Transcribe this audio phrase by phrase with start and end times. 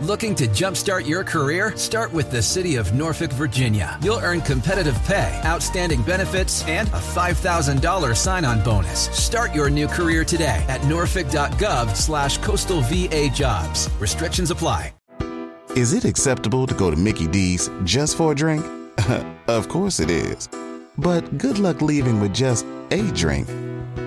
[0.00, 1.76] Looking to jumpstart your career?
[1.76, 3.98] Start with the City of Norfolk, Virginia.
[4.00, 9.08] You'll earn competitive pay, outstanding benefits, and a $5,000 sign-on bonus.
[9.12, 13.90] Start your new career today at norfolk.gov slash coastal VA jobs.
[13.98, 14.92] Restrictions apply.
[15.74, 18.64] Is it acceptable to go to Mickey D's just for a drink?
[19.48, 20.48] of course it is.
[20.96, 23.48] But good luck leaving with just a drink.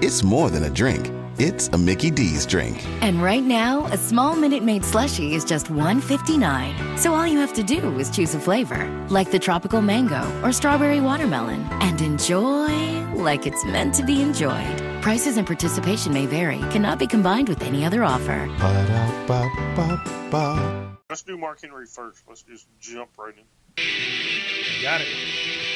[0.01, 1.11] It's more than a drink.
[1.43, 2.85] It's a Mickey D's drink.
[3.01, 6.99] And right now, a small Minute Maid slushie is just $1.59.
[6.99, 10.51] So all you have to do is choose a flavor, like the tropical mango or
[10.51, 15.01] strawberry watermelon, and enjoy like it's meant to be enjoyed.
[15.01, 18.45] Prices and participation may vary, cannot be combined with any other offer.
[18.59, 19.39] Ba-da-ba-ba-ba.
[21.09, 22.21] Let's do Mark Henry first.
[22.27, 23.45] Let's just jump right in.
[24.83, 25.07] Got it.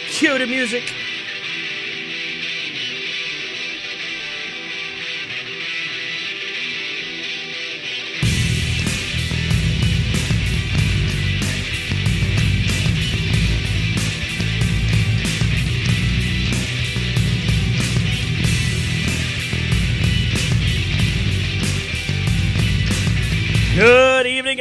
[0.09, 0.93] Cue the music.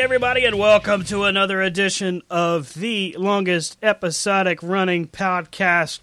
[0.05, 6.01] Everybody, and welcome to another edition of the longest episodic running podcast.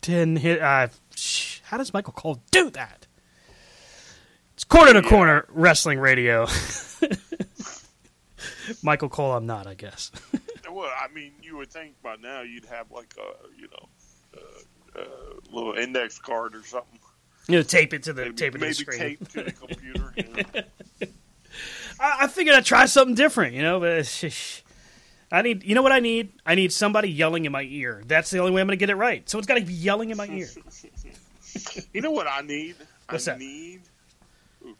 [0.00, 0.62] Ten hit.
[0.62, 3.08] Uh, sh- how does Michael Cole do that?
[4.54, 6.46] It's corner to corner wrestling radio.
[8.84, 10.12] Michael Cole, I'm not, I guess.
[10.72, 13.88] Well, I mean, you would think by now you'd have like a, you know,
[14.38, 15.04] uh, uh,
[15.52, 17.00] little index card or something.
[17.48, 18.98] You know, tape it to the Maybe, tape it to the screen.
[19.00, 20.14] tape to the computer.
[20.16, 20.22] you
[21.02, 21.08] know.
[22.00, 23.80] I, I figured I'd try something different, you know.
[23.80, 24.62] But it's just-
[25.32, 26.32] I need, you know what I need?
[26.44, 28.02] I need somebody yelling in my ear.
[28.04, 29.28] That's the only way I'm going to get it right.
[29.30, 30.48] Someone's got to be yelling in my ear.
[31.92, 32.76] You know what I need?
[33.08, 33.38] What's I that?
[33.40, 33.80] need.
[34.64, 34.76] ooh,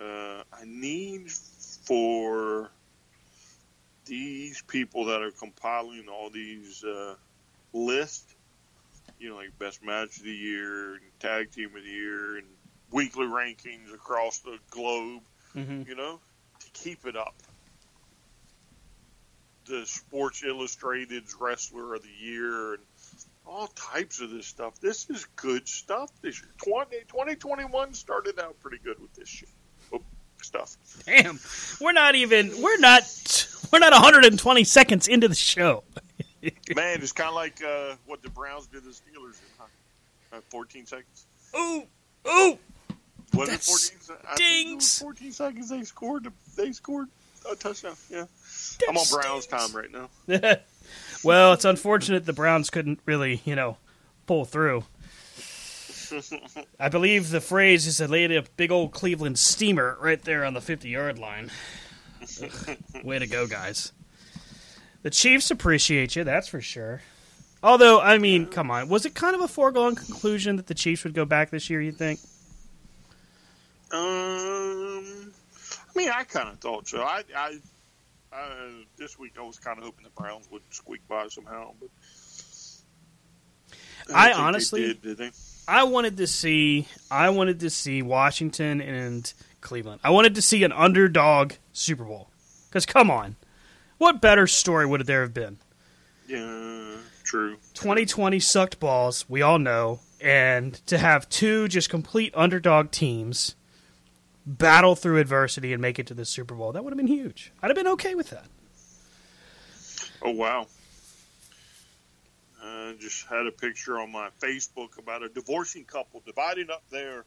[0.00, 2.70] Uh, I need for
[4.06, 7.14] these people that are compiling all these uh,
[7.74, 8.34] lists.
[9.18, 12.46] You know, like best match of the year, and tag team of the year, and
[12.90, 15.22] weekly rankings across the globe.
[15.54, 16.20] Hmm You know,
[16.60, 17.34] to keep it up.
[19.66, 22.82] The Sports Illustrated's Wrestler of the Year and
[23.46, 24.78] all types of this stuff.
[24.80, 26.10] This is good stuff.
[26.20, 26.50] This year.
[26.58, 29.48] 20, 2021 started out pretty good with this shit.
[29.92, 30.02] Oh,
[30.42, 30.76] stuff.
[31.06, 31.38] Damn,
[31.80, 32.60] we're not even.
[32.60, 33.02] We're not.
[33.72, 35.84] We're not 120 seconds into the show.
[36.76, 39.66] Man, it's kind of like uh, what the Browns did to the Steelers in huh?
[40.32, 41.26] uh, 14 seconds.
[41.56, 41.84] Ooh,
[42.28, 42.58] ooh.
[43.36, 44.00] Was That it 14?
[44.00, 44.98] se- I think it was stings.
[45.00, 45.68] 14 seconds.
[45.70, 46.26] They scored.
[46.56, 47.08] They scored
[47.50, 47.94] a touchdown.
[48.10, 48.24] Yeah,
[48.88, 50.08] I'm on Browns time right now.
[51.24, 53.76] well, it's unfortunate the Browns couldn't really, you know,
[54.26, 54.84] pull through.
[56.80, 60.54] I believe the phrase is they laid a big old Cleveland steamer right there on
[60.54, 61.50] the 50 yard line.
[62.42, 63.92] Ugh, Way to go, guys.
[65.02, 67.02] The Chiefs appreciate you, that's for sure.
[67.62, 68.88] Although, I mean, come on.
[68.88, 71.80] Was it kind of a foregone conclusion that the Chiefs would go back this year,
[71.80, 72.20] you think?
[73.94, 75.32] Um,
[75.94, 77.02] I mean, I kind of thought so.
[77.02, 77.56] I, I,
[78.32, 81.88] uh, this week I was kind of hoping the Browns would squeak by somehow, but
[84.14, 85.30] I they honestly- did, did they?
[85.66, 89.32] I wanted to see I wanted to see Washington and
[89.62, 90.00] Cleveland.
[90.04, 92.28] I wanted to see an underdog Super Bowl.
[92.70, 93.36] Cuz come on.
[93.96, 95.56] What better story would there have been?
[96.28, 97.56] Yeah, true.
[97.72, 103.54] 2020 sucked balls, we all know, and to have two just complete underdog teams
[104.46, 107.52] battle through adversity and make it to the Super Bowl, that would have been huge.
[107.62, 108.46] I'd have been okay with that.
[110.22, 110.66] Oh wow.
[112.62, 117.24] I just had a picture on my Facebook about a divorcing couple dividing up their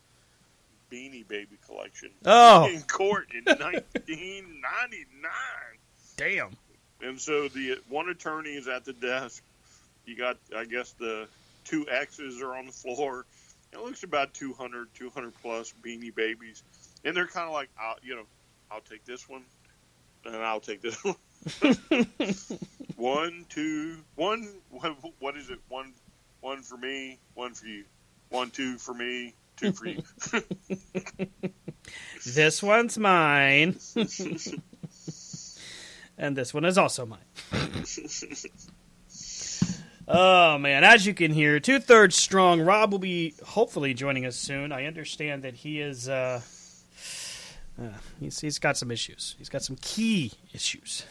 [0.92, 2.68] Beanie Baby collection Oh.
[2.68, 5.32] in court in 1999.
[6.16, 6.56] Damn.
[7.02, 9.44] And so the one attorney is at the desk.
[10.06, 11.28] You got, I guess, the
[11.66, 13.26] two X's are on the floor.
[13.74, 16.64] It looks about 200, 200 plus beanie babies.
[17.04, 18.26] And they're kind of like, I'll, you know,
[18.72, 19.44] I'll take this one,
[20.26, 21.16] and I'll take this one.
[22.96, 24.48] one, two, one.
[25.20, 25.60] What, is it?
[25.70, 25.94] One,
[26.42, 27.86] one for me, one for you.
[28.30, 30.04] One, two for me, two for you.
[32.26, 33.78] This one's mine.
[36.18, 37.20] and this one is also mine.
[40.08, 40.84] oh, man.
[40.84, 42.60] As you can hear, two thirds strong.
[42.62, 44.72] Rob will be hopefully joining us soon.
[44.72, 46.10] I understand that he is.
[46.10, 46.42] Uh,
[47.82, 47.90] uh,
[48.20, 49.36] he's, he's got some issues.
[49.38, 51.06] He's got some key issues.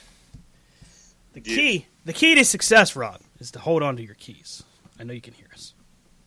[1.32, 4.62] The key, the key to success, Rob, is to hold on to your keys.
[4.98, 5.74] I know you can hear us.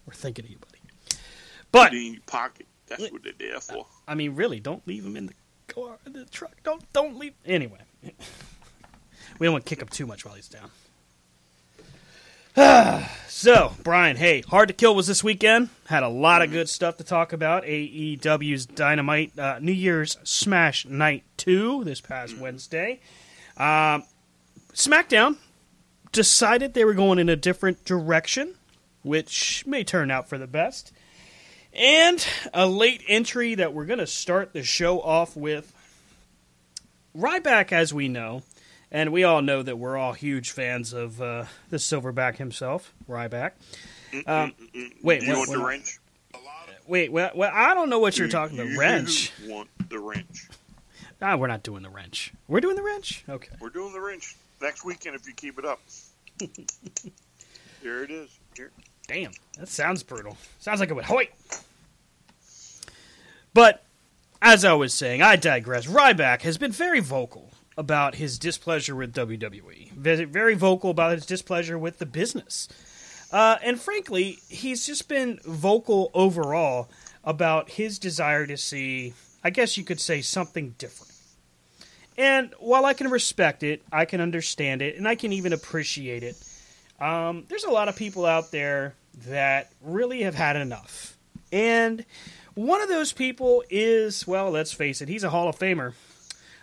[0.06, 0.80] We're thinking of you, buddy.
[1.72, 2.68] But in your pocket.
[2.88, 3.86] That's what they're there for.
[4.08, 5.34] I mean, really, don't leave them in the
[5.68, 6.56] car, in the truck.
[6.64, 7.34] Don't don't leave.
[7.46, 10.70] Anyway, we don't want to kick him too much while he's down.
[13.28, 15.70] so, Brian, hey, Hard to Kill was this weekend.
[15.86, 17.64] Had a lot of good stuff to talk about.
[17.64, 23.02] AEW's Dynamite uh, New Year's Smash Night 2 this past Wednesday.
[23.56, 24.04] Um,
[24.74, 25.38] SmackDown
[26.12, 28.56] decided they were going in a different direction,
[29.04, 30.92] which may turn out for the best.
[31.72, 35.72] And a late entry that we're going to start the show off with.
[37.16, 38.42] Ryback, as we know,
[38.92, 43.52] and we all know that we're all huge fans of uh, the Silverback himself, Ryback.
[44.26, 44.54] Um,
[45.04, 46.00] wait, you what- want the what- wrench?
[46.88, 48.76] wait, well, well, I don't know what you're talking about.
[48.78, 49.32] Wrench?
[49.46, 50.48] Want the wrench?
[51.22, 52.34] Ah, we're not doing the wrench.
[52.48, 53.24] We're doing the wrench.
[53.30, 53.50] Okay.
[53.60, 55.80] We're doing the wrench next weekend if you keep it up.
[57.82, 58.30] Here it is.
[58.56, 58.72] Here.
[59.08, 60.38] Damn, that sounds brutal.
[60.60, 61.28] Sounds like it would hoit.
[63.54, 63.84] But
[64.42, 65.86] as I was saying, I digress.
[65.88, 67.49] Ryback has been very vocal
[67.80, 69.90] about his displeasure with WWE.
[69.94, 72.68] Very, vocal about his displeasure with the business.
[73.32, 76.90] Uh, and frankly, he's just been vocal overall
[77.24, 79.14] about his desire to see,
[79.46, 81.14] I guess you could say, something different.
[82.18, 86.22] And while I can respect it, I can understand it, and I can even appreciate
[86.22, 86.36] it,
[87.00, 88.94] um, there's a lot of people out there
[89.28, 91.18] that really have had enough.
[91.54, 92.06] And
[92.56, 95.94] one of those people is, well, let's face it, he's a Hall of Famer.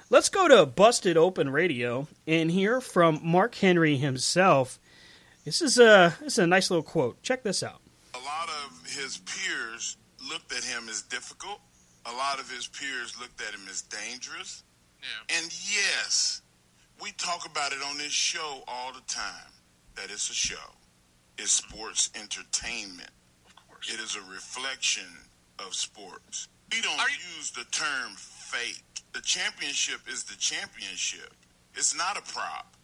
[0.09, 4.79] Let's go to Busted Open Radio and hear from Mark Henry himself.
[5.45, 7.21] This is a this is a nice little quote.
[7.23, 7.81] Check this out.
[8.15, 9.97] A lot of his peers
[10.31, 11.59] looked at him as difficult.
[12.05, 14.63] A lot of his peers looked at him as dangerous.
[15.01, 15.39] Yeah.
[15.39, 16.41] And yes,
[17.03, 19.51] we talk about it on this show all the time
[19.97, 20.77] that it's a show.
[21.37, 23.11] It's sports entertainment.
[23.45, 23.93] Of course.
[23.93, 25.09] It is a reflection
[25.59, 26.47] of sports.
[26.71, 26.97] We don't
[27.37, 28.96] use the term fake.
[29.17, 31.33] The championship is the championship.
[31.75, 32.77] It's not a prop.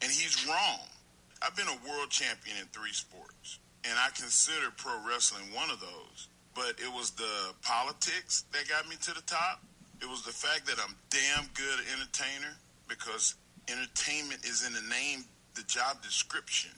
[0.00, 0.86] And he's wrong.
[1.42, 5.80] I've been a world champion in three sports, and I consider pro wrestling one of
[5.80, 6.28] those.
[6.54, 9.60] But it was the politics that got me to the top.
[10.00, 12.54] It was the fact that I'm damn good entertainer
[12.86, 13.34] because
[13.66, 15.24] entertainment is in the name,
[15.56, 16.70] the job description.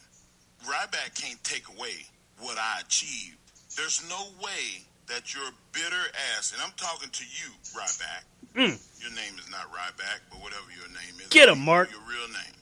[0.64, 2.08] Ryback can't take away
[2.40, 3.36] what I achieved.
[3.76, 6.08] There's no way that your bitter
[6.38, 8.24] ass, and I'm talking to you, Ryback.
[8.54, 8.78] Mm.
[9.00, 11.28] Your name is not Ryback, but whatever your name is.
[11.28, 11.90] Get you Mark.
[11.90, 12.56] Your real name.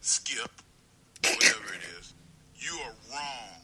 [0.00, 0.50] Skip.
[1.22, 2.14] Whatever it is.
[2.56, 3.60] You are wrong.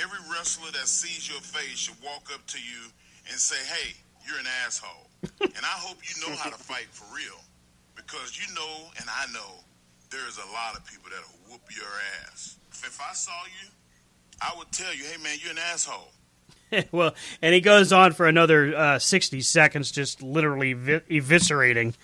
[0.00, 2.90] Every wrestler that sees your face should walk up to you
[3.30, 3.94] and say, hey,
[4.26, 5.10] you're an asshole.
[5.40, 7.40] and I hope you know how to fight for real.
[7.96, 9.64] Because you know, and I know,
[10.10, 11.90] there's a lot of people that'll whoop your
[12.22, 12.56] ass.
[12.70, 13.68] If I saw you,
[14.40, 16.12] I would tell you, hey man, you're an asshole.
[16.92, 21.94] well, and he goes on for another uh, 60 seconds, just literally vi- eviscerating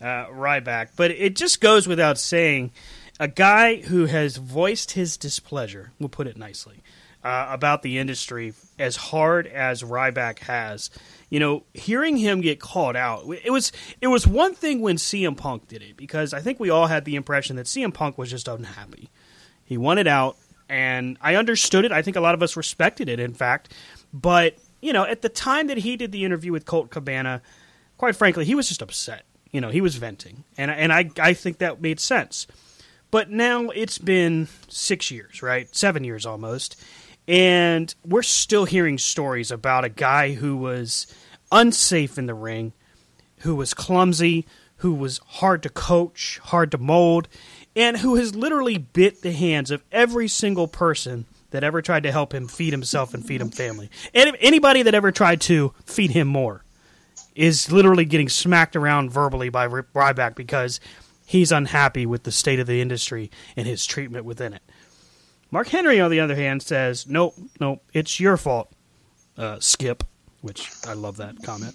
[0.00, 0.90] uh, Ryback.
[0.96, 2.72] But it just goes without saying,
[3.18, 6.82] a guy who has voiced his displeasure, we'll put it nicely,
[7.24, 10.90] uh, about the industry as hard as Ryback has.
[11.30, 15.36] You know, hearing him get called out, it was it was one thing when CM
[15.36, 18.30] Punk did it because I think we all had the impression that CM Punk was
[18.30, 19.08] just unhappy.
[19.64, 20.36] He wanted out,
[20.68, 21.90] and I understood it.
[21.90, 23.72] I think a lot of us respected it, in fact.
[24.20, 27.42] But, you know, at the time that he did the interview with Colt Cabana,
[27.98, 29.24] quite frankly, he was just upset.
[29.52, 30.44] You know, he was venting.
[30.56, 32.46] And, and I, I think that made sense.
[33.10, 35.74] But now it's been six years, right?
[35.74, 36.82] Seven years almost.
[37.28, 41.06] And we're still hearing stories about a guy who was
[41.52, 42.72] unsafe in the ring,
[43.40, 44.46] who was clumsy,
[44.78, 47.28] who was hard to coach, hard to mold,
[47.74, 52.12] and who has literally bit the hands of every single person that ever tried to
[52.12, 53.88] help him feed himself and feed him family.
[54.12, 56.64] And anybody that ever tried to feed him more
[57.34, 60.80] is literally getting smacked around verbally by Ry- Ryback because
[61.24, 64.60] he's unhappy with the state of the industry and his treatment within it.
[65.50, 68.70] Mark Henry, on the other hand, says, "Nope, nope, it's your fault,
[69.38, 70.04] uh, Skip."
[70.42, 71.74] Which I love that comment.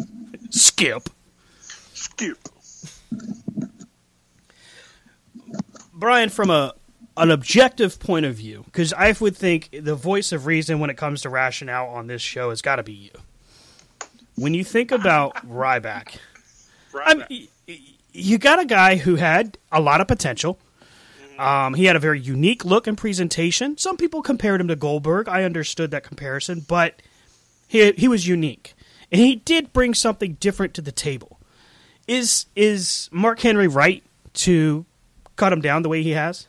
[0.50, 1.08] Skip.
[1.94, 2.38] Skip.
[5.94, 6.74] Brian, from a
[7.16, 10.96] an objective point of view, because I would think the voice of reason when it
[10.96, 13.10] comes to rationale on this show has got to be you.
[14.36, 16.16] when you think about Ryback,
[16.92, 17.48] Right I mean,
[18.12, 20.58] you got a guy who had a lot of potential.
[21.38, 23.76] Um, he had a very unique look and presentation.
[23.76, 25.28] Some people compared him to Goldberg.
[25.28, 27.02] I understood that comparison, but
[27.66, 28.74] he he was unique,
[29.10, 31.40] and he did bring something different to the table.
[32.06, 34.04] Is is Mark Henry right
[34.34, 34.86] to
[35.34, 36.46] cut him down the way he has?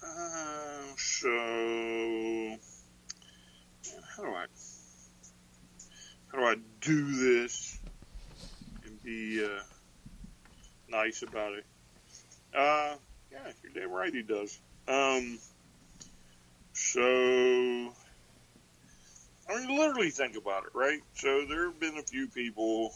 [0.00, 0.06] Uh,
[0.96, 1.28] so
[4.16, 4.46] how do I
[6.32, 7.78] how do this
[8.84, 9.62] and be uh,
[10.88, 11.64] nice about it?
[12.56, 12.94] Uh,
[13.32, 14.58] yeah, you're damn right he does.
[14.86, 15.38] Um,
[16.72, 17.92] so
[19.48, 21.00] I mean, literally think about it, right?
[21.14, 22.92] So there have been a few people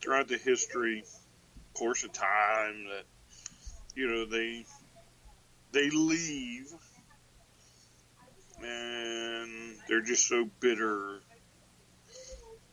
[0.00, 1.04] throughout the history,
[1.74, 3.04] course of time, that
[3.94, 4.64] you know they
[5.72, 6.72] they leave
[8.62, 11.20] and they're just so bitter.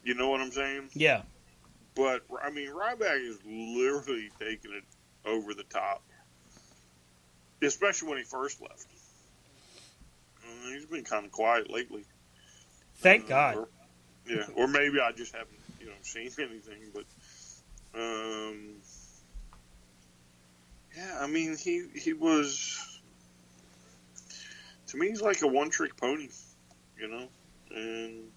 [0.04, 0.90] You know what I'm saying?
[0.94, 1.22] Yeah.
[1.96, 4.84] But I mean, Ryback is literally taking it
[5.26, 6.02] over the top,
[7.62, 8.88] especially when he first left.
[10.44, 12.06] Uh, he's been kind of quiet lately.
[12.98, 13.58] Thank Uh, God.
[13.58, 13.68] or-
[14.28, 16.92] yeah, or maybe I just haven't, you know, seen anything.
[16.94, 17.06] But,
[17.96, 18.76] um,
[20.96, 23.00] yeah, I mean, he he was
[24.88, 26.30] to me, he's like a one trick pony,
[27.00, 27.28] you know,
[27.76, 28.32] and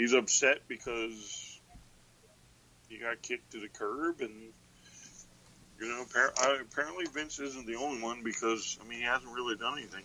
[0.00, 1.60] he's upset because
[2.88, 4.32] he got kicked to the curb, and
[5.78, 9.56] you know, uh, apparently Vince isn't the only one because I mean, he hasn't really
[9.56, 10.04] done anything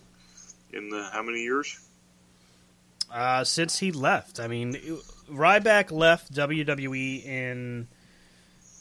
[0.74, 1.80] in the how many years?
[3.12, 4.74] Uh, since he left, I mean,
[5.30, 7.88] Ryback left WWE in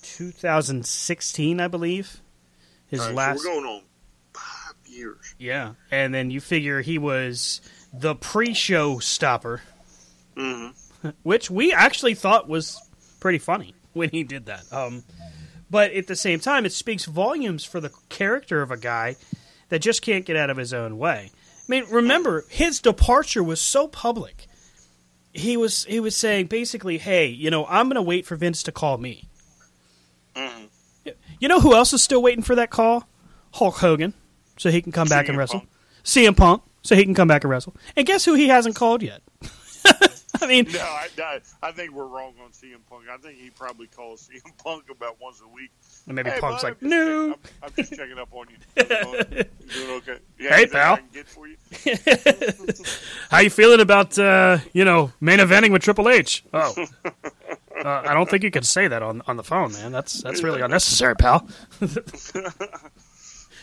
[0.02, 2.20] 2016, I believe.
[2.86, 3.82] His right, last, so we're going on
[4.32, 5.34] five years.
[5.38, 7.60] yeah, and then you figure he was
[7.92, 9.62] the pre-show stopper,
[10.36, 10.83] Mm-hmm.
[11.22, 12.80] Which we actually thought was
[13.20, 14.64] pretty funny when he did that.
[14.72, 15.04] Um,
[15.70, 19.16] but at the same time, it speaks volumes for the character of a guy
[19.70, 21.30] that just can't get out of his own way.
[21.34, 24.46] I mean, remember his departure was so public.
[25.32, 28.62] He was he was saying basically, "Hey, you know, I'm going to wait for Vince
[28.64, 29.28] to call me."
[30.36, 31.10] Mm-hmm.
[31.40, 33.08] You know who else is still waiting for that call?
[33.52, 34.14] Hulk Hogan,
[34.58, 35.60] so he can come back and wrestle.
[35.60, 35.70] Punk.
[36.04, 37.74] CM Punk, so he can come back and wrestle.
[37.96, 39.22] And guess who he hasn't called yet?
[40.44, 43.04] I mean, No, I, I, I think we're wrong on CM Punk.
[43.10, 45.70] I think he probably calls CM Punk about once a week.
[46.06, 47.32] maybe Hey, Punk's bud, like, I'm "No." checking-
[47.62, 48.56] I'm, I'm just checking up on you.
[49.64, 50.18] You doing, okay?
[50.38, 50.94] Yeah, Hey, pal.
[50.94, 51.56] I can get for you?
[53.30, 56.44] How you feeling about uh, you know main eventing with Triple H?
[56.52, 56.74] Oh,
[57.04, 59.90] uh, I don't think you can say that on on the phone, man.
[59.92, 61.48] That's that's really unnecessary, pal.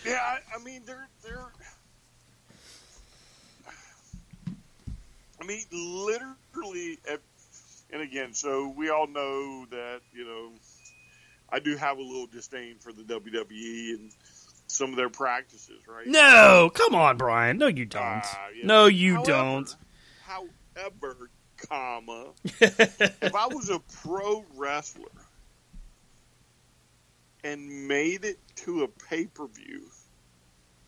[0.05, 1.07] Yeah, I, I mean they're
[5.51, 7.20] mean, literally, at,
[7.91, 10.50] and again, so we all know that you know,
[11.50, 14.12] I do have a little disdain for the WWE and
[14.67, 16.08] some of their practices, right?
[16.08, 17.58] No, come on, Brian.
[17.58, 18.01] No, you don't.
[18.24, 18.65] Ah, yeah.
[18.65, 19.75] No, you However- don't.
[20.25, 25.10] However, comma, if I was a pro wrestler
[27.43, 29.81] and made it to a pay per view,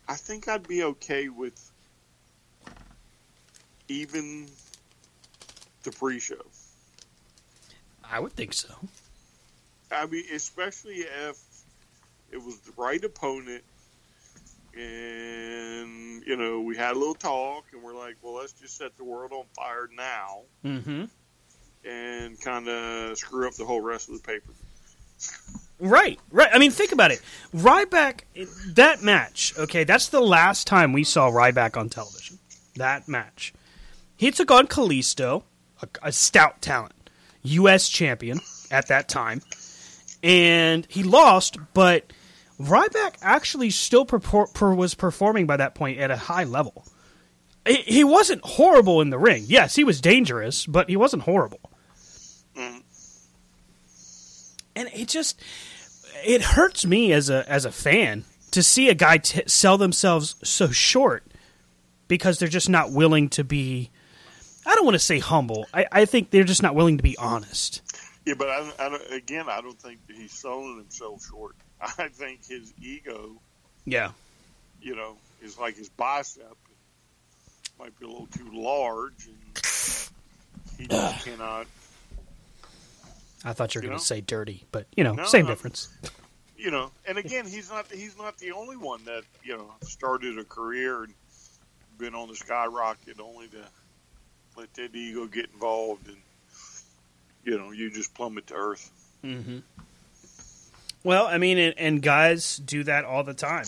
[0.08, 1.72] I think I'd be okay with
[3.88, 4.48] even
[5.84, 6.36] the pre show.
[8.04, 8.74] I would think so.
[9.92, 11.38] I mean, especially if
[12.32, 13.63] it was the right opponent,
[14.75, 18.96] and you know we had a little talk, and we're like, well, let's just set
[18.98, 21.06] the world on fire now, Mm-hmm.
[21.88, 24.52] and kind of screw up the whole rest of the paper.
[25.80, 26.50] Right, right.
[26.54, 27.22] I mean, think about it.
[27.54, 28.22] Ryback,
[28.75, 32.40] that match, okay, that's the last time we saw Ryback on television.
[32.75, 33.54] That match.
[34.15, 35.43] He took on Kalisto,
[35.82, 37.10] a, a stout talent,
[37.43, 37.89] U.S.
[37.89, 38.39] champion
[38.72, 39.41] at that time,
[40.22, 42.12] and he lost, but
[42.60, 46.86] Ryback actually still per, was performing by that point at a high level.
[47.67, 49.43] He, he wasn't horrible in the ring.
[49.48, 51.60] Yes, he was dangerous, but he wasn't horrible.
[54.75, 55.39] And it just
[56.25, 60.36] it hurts me as a as a fan to see a guy t- sell themselves
[60.43, 61.24] so short
[62.08, 63.91] because they're just not willing to be.
[64.65, 65.65] I don't want to say humble.
[65.74, 67.82] I, I think they're just not willing to be honest.
[68.25, 71.55] Yeah, but I, I don't, again, I don't think that he's selling himself short.
[71.82, 73.32] I think his ego,
[73.86, 74.12] Yeah.
[74.82, 76.55] you know, is like his bicep
[77.79, 79.58] might be a little too large, and
[80.77, 81.67] he just cannot.
[83.43, 85.51] I thought you were going to say dirty, but you know, No, same no.
[85.51, 85.89] difference.
[86.58, 90.38] you know, and again, he's not he's not the only one that you know started
[90.38, 91.13] a career and
[91.98, 93.58] been on the skyrocket only to
[94.55, 96.17] let that ego get involved and
[97.43, 98.89] you know, you just plummet to earth.
[99.24, 99.60] Mm-hmm.
[101.03, 103.65] Well, I mean, and, and guys do that all the time.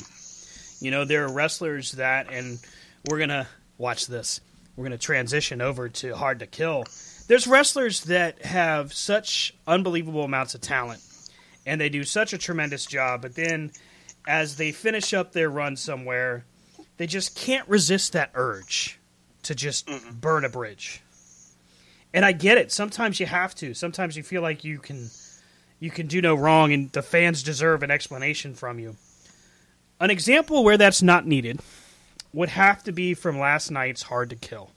[0.80, 2.60] You know, there are wrestlers that, and
[3.10, 4.39] we're gonna watch this.
[4.75, 6.86] We're gonna transition over to Hard to Kill.
[7.27, 11.01] There's wrestlers that have such unbelievable amounts of talent,
[11.65, 13.22] and they do such a tremendous job.
[13.22, 13.72] But then,
[14.27, 16.46] as they finish up their run somewhere,
[16.98, 18.95] they just can't resist that urge
[19.46, 20.16] to just mm-hmm.
[20.20, 21.02] burn a bridge.
[22.14, 22.72] And I get it.
[22.72, 23.74] Sometimes you have to.
[23.74, 25.10] Sometimes you feel like you can
[25.80, 28.96] you can do no wrong and the fans deserve an explanation from you.
[30.00, 31.60] An example where that's not needed
[32.34, 34.72] would have to be from last night's Hard to Kill.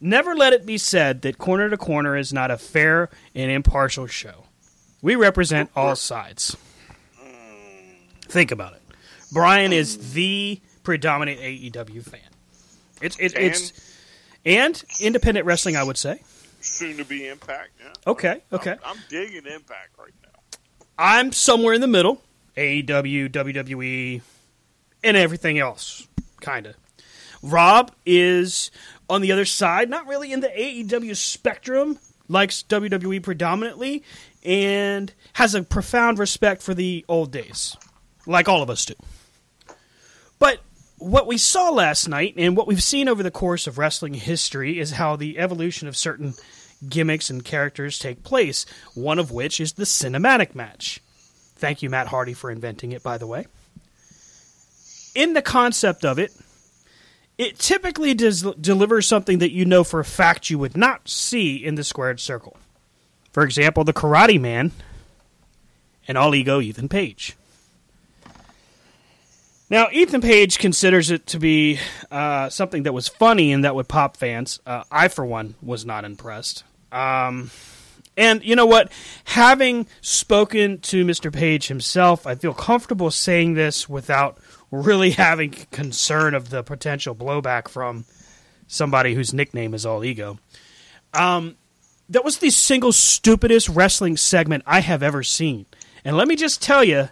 [0.00, 4.06] Never let it be said that Corner to Corner is not a fair and impartial
[4.06, 4.44] show.
[5.02, 6.56] We represent all sides.
[8.22, 8.82] Think about it.
[9.32, 10.12] Brian is mm.
[10.12, 12.20] the predominant AEW fan.
[13.00, 13.72] It's it, it's
[14.44, 16.22] and independent wrestling, I would say.
[16.60, 17.70] Soon to be Impact.
[17.80, 17.92] Yeah.
[18.06, 18.72] Okay, okay.
[18.72, 20.58] I'm, I'm digging Impact right now.
[20.98, 22.22] I'm somewhere in the middle.
[22.56, 24.20] AEW, WWE,
[25.04, 26.08] and everything else,
[26.40, 26.74] kind of.
[27.42, 28.72] Rob is
[29.08, 34.02] on the other side, not really in the AEW spectrum, likes WWE predominantly,
[34.44, 37.76] and has a profound respect for the old days,
[38.26, 38.94] like all of us do.
[40.40, 40.60] But
[40.98, 44.78] what we saw last night, and what we've seen over the course of wrestling history,
[44.78, 46.34] is how the evolution of certain
[46.86, 51.00] gimmicks and characters take place, one of which is the cinematic match.
[51.56, 53.46] Thank you, Matt Hardy, for inventing it, by the way.
[55.14, 56.32] In the concept of it,
[57.36, 61.56] it typically does deliver something that you know for a fact you would not see
[61.56, 62.56] in the squared circle.
[63.32, 64.72] For example, the Karate Man
[66.06, 67.36] and All Ego Ethan Page.
[69.70, 71.78] Now, Ethan Page considers it to be
[72.10, 74.60] uh, something that was funny and that would pop fans.
[74.64, 76.64] Uh, I, for one, was not impressed.
[76.90, 77.50] Um,
[78.16, 78.90] and you know what?
[79.24, 81.32] Having spoken to Mr.
[81.32, 84.38] Page himself, I feel comfortable saying this without
[84.70, 88.06] really having concern of the potential blowback from
[88.66, 90.38] somebody whose nickname is All Ego.
[91.12, 91.56] Um,
[92.08, 95.66] that was the single stupidest wrestling segment I have ever seen.
[96.04, 97.10] And let me just tell you,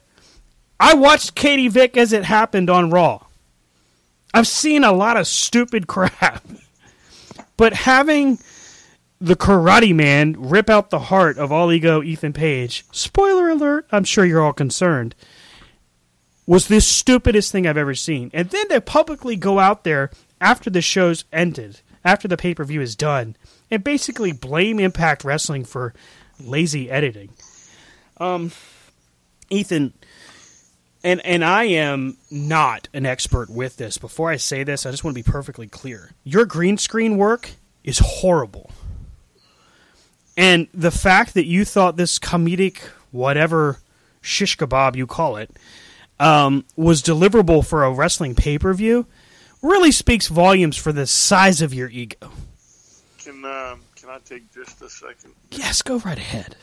[0.78, 3.24] I watched Katie Vick as it happened on Raw.
[4.34, 6.44] I've seen a lot of stupid crap.
[7.56, 8.38] But having
[9.20, 14.04] the Karate Man rip out the heart of All Ego Ethan Page, spoiler alert, I'm
[14.04, 15.14] sure you're all concerned,
[16.46, 18.30] was the stupidest thing I've ever seen.
[18.34, 20.10] And then to publicly go out there
[20.40, 23.36] after the show's ended, after the pay per view is done,
[23.70, 25.94] and basically blame Impact Wrestling for
[26.38, 27.30] lazy editing.
[28.18, 28.52] Um,
[29.50, 29.94] Ethan,
[31.07, 33.97] and and I am not an expert with this.
[33.97, 36.11] Before I say this, I just want to be perfectly clear.
[36.25, 37.51] Your green screen work
[37.85, 38.73] is horrible.
[40.37, 42.79] And the fact that you thought this comedic
[43.12, 43.79] whatever
[44.21, 45.51] shish kebab you call it
[46.19, 49.07] um, was deliverable for a wrestling pay per view
[49.62, 52.33] really speaks volumes for the size of your ego.
[53.19, 55.35] Can um, can I take just a second?
[55.53, 56.57] Yes, go right ahead.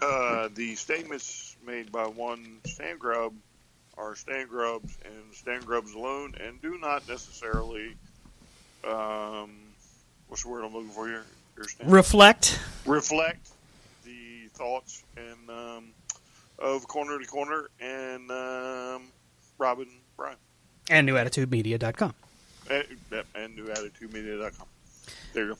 [0.00, 3.34] Uh, the statements made by one Stan Grub
[3.98, 7.94] are Stan Grubs and Stan Grubs alone, and do not necessarily.
[8.88, 9.50] Um,
[10.28, 11.24] what's the word I'm looking for here?
[11.84, 12.58] Reflect.
[12.86, 13.48] reflect
[14.04, 15.84] the thoughts and um,
[16.58, 19.02] of corner to corner and um,
[19.58, 20.36] Robin Brian
[20.88, 22.14] And newattitudemedia.com.
[22.70, 24.66] and, yep, and newattitudemedia.com.
[25.34, 25.58] There you go.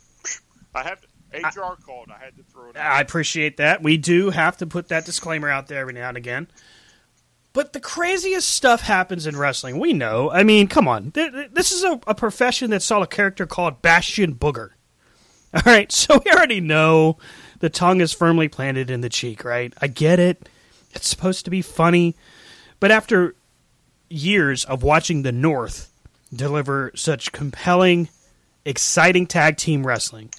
[0.74, 2.08] I have to, HR called.
[2.10, 2.76] I had to throw it.
[2.76, 2.92] out.
[2.92, 3.82] I appreciate that.
[3.82, 6.48] We do have to put that disclaimer out there every now and again.
[7.52, 9.78] But the craziest stuff happens in wrestling.
[9.80, 10.30] We know.
[10.30, 11.10] I mean, come on.
[11.10, 14.70] Th- th- This is a, a profession that saw a character called Bastion Booger.
[15.54, 17.18] All right, so we already know
[17.58, 19.74] the tongue is firmly planted in the cheek, right?
[19.80, 20.48] I get it.
[20.92, 22.14] It's supposed to be funny.
[22.78, 23.34] But after
[24.08, 25.92] years of watching the North
[26.32, 28.08] deliver such compelling,
[28.64, 30.30] exciting tag team wrestling,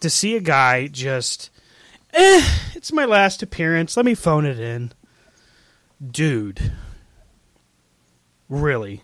[0.00, 1.48] to see a guy just,
[2.12, 3.96] eh, it's my last appearance.
[3.96, 4.92] Let me phone it in.
[6.04, 6.72] Dude.
[8.48, 9.02] Really?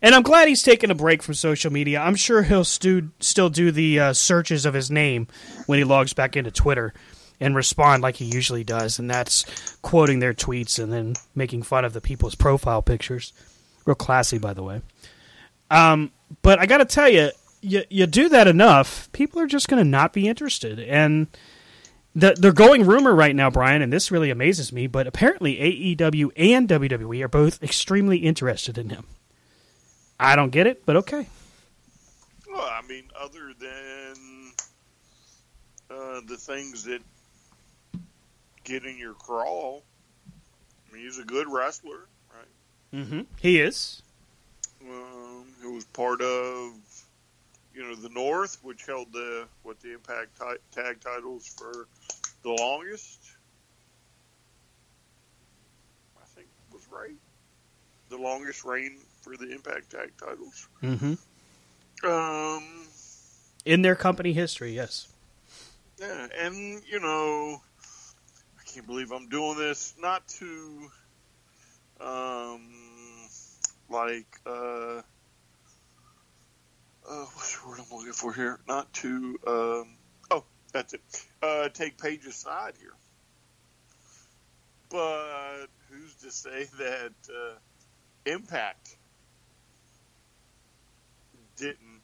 [0.00, 2.00] And I'm glad he's taking a break from social media.
[2.00, 5.26] I'm sure he'll stu- still do the uh, searches of his name
[5.66, 6.94] when he logs back into Twitter
[7.40, 8.98] and respond like he usually does.
[8.98, 13.32] And that's quoting their tweets and then making fun of the people's profile pictures.
[13.84, 14.82] Real classy, by the way.
[15.70, 19.68] Um, but I got to tell you, you, you do that enough, people are just
[19.68, 20.78] going to not be interested.
[20.78, 21.26] And
[22.20, 25.56] the, they're going rumor right now, Brian, and this really amazes me, but apparently
[25.96, 29.06] AEW and WWE are both extremely interested in him.
[30.20, 31.28] I don't get it, but okay.
[32.50, 34.52] Well, I mean, other than
[35.90, 37.00] uh, the things that
[38.68, 39.82] get in your crawl.
[40.26, 43.00] I mean, he's a good wrestler, right?
[43.02, 43.20] Mm-hmm.
[43.40, 44.02] He is.
[44.82, 46.72] Um, it was part of,
[47.78, 50.36] you know, the North, which held the what the Impact
[50.72, 51.86] tag titles for
[52.42, 53.20] the longest.
[56.20, 57.14] I think was right.
[58.08, 60.68] The longest reign for the Impact tag titles.
[60.82, 61.14] Mm-hmm.
[62.04, 62.88] Um,
[63.64, 65.06] In their company history, yes.
[66.00, 67.60] Yeah, and you know,
[68.58, 69.94] I can't believe I'm doing this.
[70.00, 70.90] Not to,
[72.00, 72.60] um,
[73.88, 75.02] like, uh,
[77.08, 78.60] uh, what's the word I'm looking for here?
[78.68, 79.88] Not to, um,
[80.30, 81.00] oh, that's it.
[81.42, 82.92] Uh, take Page's side here.
[84.90, 87.54] But who's to say that uh,
[88.26, 88.96] Impact
[91.56, 92.02] didn't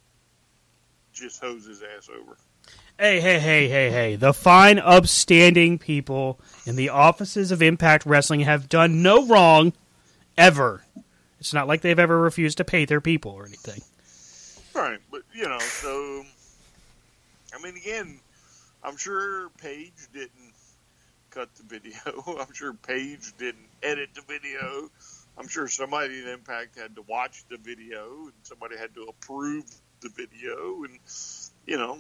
[1.12, 2.36] just hose his ass over?
[2.98, 4.16] Hey, hey, hey, hey, hey.
[4.16, 9.72] The fine, upstanding people in the offices of Impact Wrestling have done no wrong
[10.38, 10.84] ever.
[11.40, 13.82] It's not like they've ever refused to pay their people or anything.
[14.74, 16.24] Right, but you know, so
[17.54, 18.18] I mean, again,
[18.82, 20.52] I'm sure Page didn't
[21.30, 21.94] cut the video.
[22.40, 24.90] I'm sure Page didn't edit the video.
[25.38, 29.64] I'm sure somebody in Impact had to watch the video, and somebody had to approve
[30.00, 30.98] the video, and
[31.66, 31.98] you know,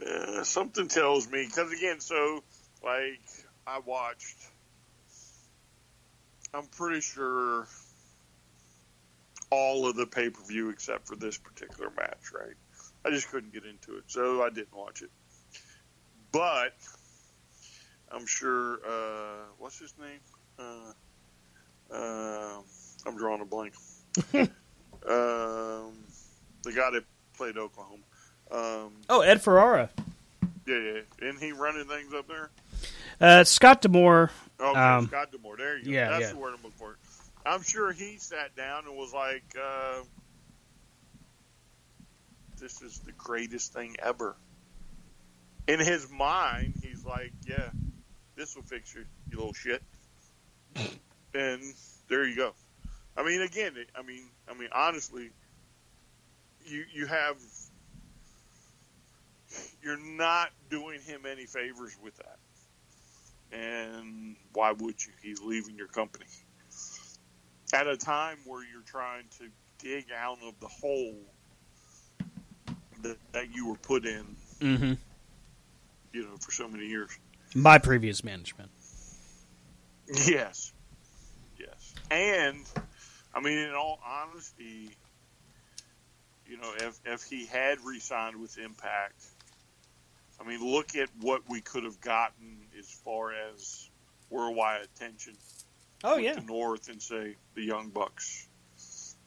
[0.00, 2.44] uh, something tells me because again, so
[2.84, 3.20] like
[3.66, 4.38] I watched.
[6.54, 7.66] I'm pretty sure
[9.50, 12.54] all of the pay per view except for this particular match, right?
[13.04, 15.10] I just couldn't get into it, so I didn't watch it.
[16.32, 16.74] But
[18.12, 20.20] I'm sure, uh, what's his name?
[20.58, 22.60] Uh, uh,
[23.06, 23.74] I'm drawing a blank.
[24.34, 24.50] um,
[26.62, 27.04] the guy that
[27.36, 28.02] played Oklahoma.
[28.50, 29.90] Um, Oh, Ed Ferrara.
[30.66, 31.00] yeah, yeah.
[31.28, 32.50] Isn't he running things up there?
[33.20, 34.30] Uh, Scott D'Amore.
[34.60, 35.56] Okay, Um, Scott D'Amore.
[35.56, 35.90] There you go.
[35.90, 36.30] yeah, That's yeah.
[36.32, 36.96] the word I'm looking for.
[37.48, 40.02] I'm sure he sat down and was like, uh,
[42.58, 44.36] "This is the greatest thing ever."
[45.66, 47.70] In his mind, he's like, "Yeah,
[48.36, 49.82] this will fix you, you little shit."
[51.34, 51.62] and
[52.08, 52.52] there you go.
[53.16, 55.30] I mean, again, I mean, I mean, honestly,
[56.66, 57.38] you you have
[59.82, 62.38] you're not doing him any favors with that.
[63.50, 65.12] And why would you?
[65.22, 66.26] He's leaving your company
[67.72, 69.44] at a time where you're trying to
[69.78, 71.14] dig out of the hole
[73.02, 74.24] that, that you were put in,
[74.60, 74.94] Mm-hmm.
[76.12, 77.10] you know, for so many years.
[77.54, 78.70] By previous management.
[80.26, 80.72] Yes.
[81.58, 81.94] Yes.
[82.10, 82.64] And
[83.34, 84.90] I mean in all honesty,
[86.46, 89.22] you know, if if he had re-signed with Impact,
[90.40, 93.88] I mean, look at what we could have gotten as far as
[94.30, 95.34] worldwide attention.
[96.04, 96.34] Oh, yeah.
[96.34, 98.46] the North and say the Young Bucks,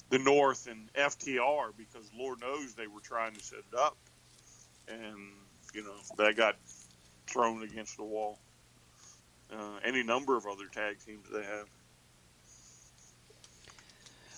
[0.10, 3.98] the North and FTR because Lord knows they were trying to set it up,
[4.88, 5.18] and
[5.74, 6.56] you know that got
[7.28, 8.40] thrown against the wall.
[9.52, 11.68] Uh, any number of other tag teams they have.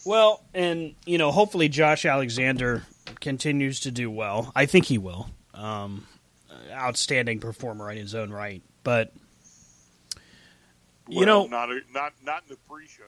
[0.06, 2.84] Well, and, you know, hopefully Josh Alexander
[3.22, 4.52] continues to do well.
[4.56, 5.30] I think he will.
[5.54, 6.08] Um,
[6.72, 8.62] outstanding performer in his own right.
[8.84, 9.14] But,
[11.14, 13.04] you Well, know, not a, not not in the pre-show.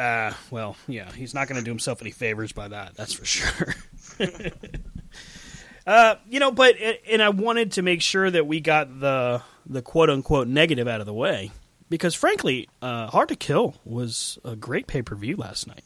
[0.00, 2.94] Uh, well, yeah, he's not going to do himself any favors by that.
[2.94, 3.74] That's for sure.
[5.86, 6.76] uh, you know, but
[7.10, 11.00] and I wanted to make sure that we got the the quote unquote negative out
[11.00, 11.50] of the way
[11.90, 15.84] because, frankly, uh, Hard to Kill was a great pay per view last night.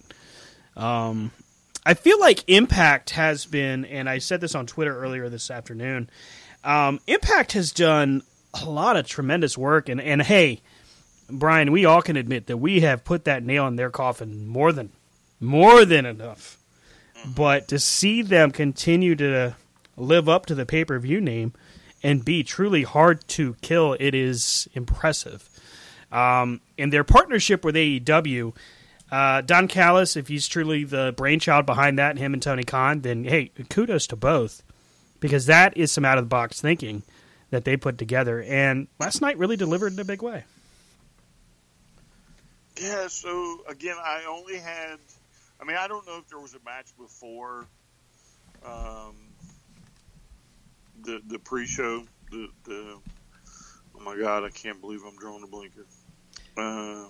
[0.77, 1.31] Um,
[1.85, 6.11] I feel like Impact has been, and I said this on Twitter earlier this afternoon.
[6.65, 8.23] Um, Impact has done
[8.55, 10.61] a lot of tremendous work, and and hey,
[11.33, 14.73] Brian, we all can admit that we have put that nail in their coffin more
[14.73, 14.91] than
[15.41, 16.59] more than enough.
[17.35, 19.57] But to see them continue to
[19.97, 21.53] live up to the pay per view name
[22.03, 25.49] and be truly hard to kill, it is impressive.
[26.11, 28.55] Um, in their partnership with AEW,
[29.11, 33.25] uh, Don Callis, if he's truly the brainchild behind that, him and Tony Khan, then
[33.25, 34.63] hey, kudos to both
[35.23, 37.03] because that is some out of the box thinking
[37.51, 38.43] that they put together.
[38.43, 40.45] And last night really delivered in a big way.
[42.81, 44.99] Yeah, so again, I only had.
[45.61, 47.67] I mean, I don't know if there was a match before
[48.67, 49.15] um,
[51.03, 52.05] the the pre-show.
[52.31, 52.99] The the
[53.95, 55.87] oh my god, I can't believe I'm drawing a blinker.
[56.57, 57.05] Uh,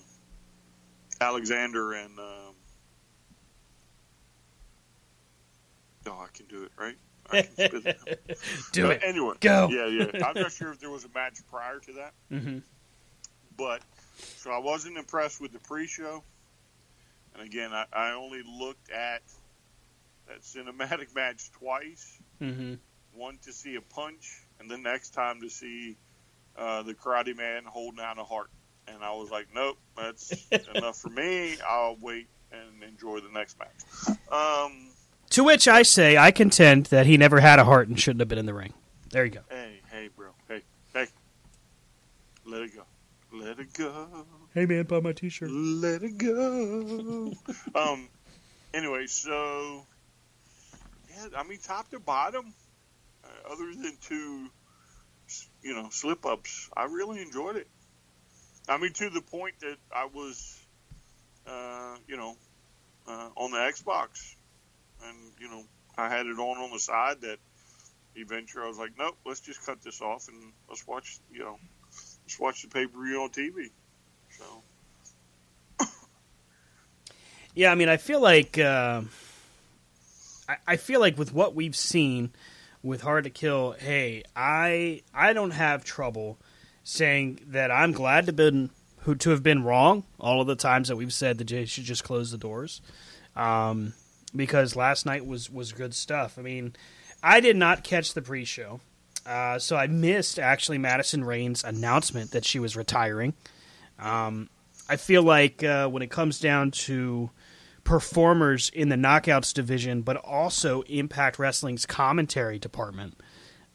[1.20, 2.54] Alexander and um,
[6.06, 6.96] oh, I can do it right.
[7.30, 8.36] I can spit it out.
[8.72, 9.02] Do But it.
[9.04, 9.68] Anyway, Go.
[9.70, 10.26] Yeah, yeah.
[10.26, 12.58] I'm not sure if there was a match prior to that, Mm-hmm.
[13.56, 13.82] But
[14.36, 16.22] so I wasn't impressed with the pre-show.
[17.34, 19.22] And again, I, I only looked at
[20.28, 22.18] that cinematic match twice.
[22.40, 22.74] Mm-hmm.
[23.14, 25.96] One to see a punch, and the next time to see
[26.56, 28.50] uh, the Karate Man holding out a heart.
[28.88, 30.32] And I was like, nope, that's
[30.74, 31.56] enough for me.
[31.66, 34.16] I'll wait and enjoy the next match.
[34.30, 34.88] Um,
[35.30, 38.28] To which I say, I contend that he never had a heart and shouldn't have
[38.28, 38.72] been in the ring.
[39.10, 39.40] There you go.
[39.50, 40.62] hey, hey, bro, hey,
[40.94, 41.06] hey,
[42.46, 42.82] let it go,
[43.42, 44.26] let it go.
[44.54, 45.50] Hey man, buy my T-shirt.
[45.50, 47.32] Let it go.
[47.74, 48.08] um.
[48.74, 49.86] Anyway, so
[51.10, 52.54] yeah, I mean, top to bottom,
[53.24, 54.48] uh, other than two,
[55.62, 57.68] you know, slip ups, I really enjoyed it.
[58.68, 60.58] I mean, to the point that I was,
[61.46, 62.36] uh, you know,
[63.06, 64.34] uh, on the Xbox,
[65.04, 65.64] and you know,
[65.98, 67.20] I had it on on the side.
[67.22, 67.38] That
[68.14, 71.58] eventually, I was like, nope, let's just cut this off and let's watch, you know,
[72.32, 73.70] let's watch the pay per view on TV.
[74.30, 75.86] So.
[77.54, 79.02] Yeah, I mean, I feel like uh,
[80.48, 82.30] I, I feel like with what we've seen
[82.82, 86.38] with Hard to Kill, hey, I I don't have trouble
[86.82, 90.88] saying that I'm glad to been who to have been wrong all of the times
[90.88, 92.80] that we've said that they should just close the doors,
[93.36, 93.92] um,
[94.34, 96.38] because last night was was good stuff.
[96.38, 96.74] I mean,
[97.22, 98.80] I did not catch the pre-show,
[99.26, 103.34] uh, so I missed actually Madison Rayne's announcement that she was retiring.
[103.98, 104.48] Um,
[104.88, 107.30] I feel like uh, when it comes down to
[107.84, 113.18] performers in the knockouts division, but also Impact Wrestling's commentary department.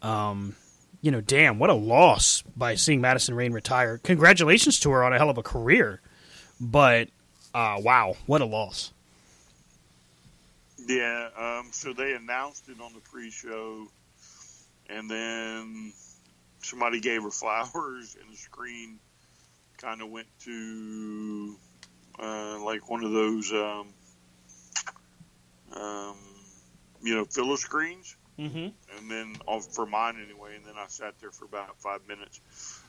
[0.02, 0.56] Um,
[1.02, 3.98] you know, damn, what a loss by seeing Madison Rayne retire.
[4.00, 6.02] Congratulations to her on a hell of a career,
[6.60, 7.10] but
[7.54, 8.92] uh, wow, what a loss.
[10.88, 13.88] Yeah, um, so they announced it on the pre-show,
[14.89, 15.93] and then
[16.63, 19.00] somebody gave her flowers, and the screen
[19.78, 21.56] kind of went to
[22.19, 23.88] uh, like one of those, um,
[25.76, 26.15] um,
[27.02, 28.15] you know, filler screens.
[28.39, 28.67] Mm-hmm.
[28.95, 29.36] and then
[29.73, 30.56] for mine anyway.
[30.56, 32.39] And then I sat there for about five minutes.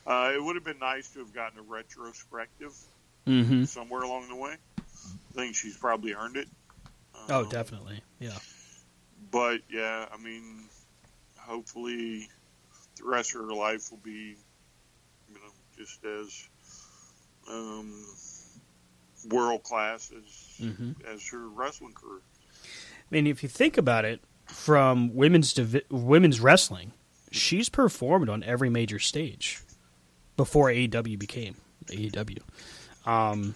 [0.07, 2.75] Uh, it would have been nice to have gotten a retrospective
[3.27, 3.65] Mm-hmm.
[3.65, 4.57] somewhere along the way.
[4.79, 6.49] I think she's probably earned it.
[7.29, 8.01] Oh, Um, definitely.
[8.19, 8.37] Yeah.
[9.31, 10.65] But yeah, I mean,
[11.49, 12.29] hopefully
[12.97, 14.37] the rest of her life will be,
[15.29, 16.49] you know, just as
[17.51, 18.05] um,
[19.31, 21.03] world class as Mhm.
[21.07, 22.21] as her wrestling career.
[22.53, 26.93] I mean, if you think about it, from women's divi- women's wrestling,
[27.31, 29.61] she's performed on every major stage
[30.37, 31.57] before AEW became
[31.91, 32.39] AEW.
[33.07, 33.55] Um,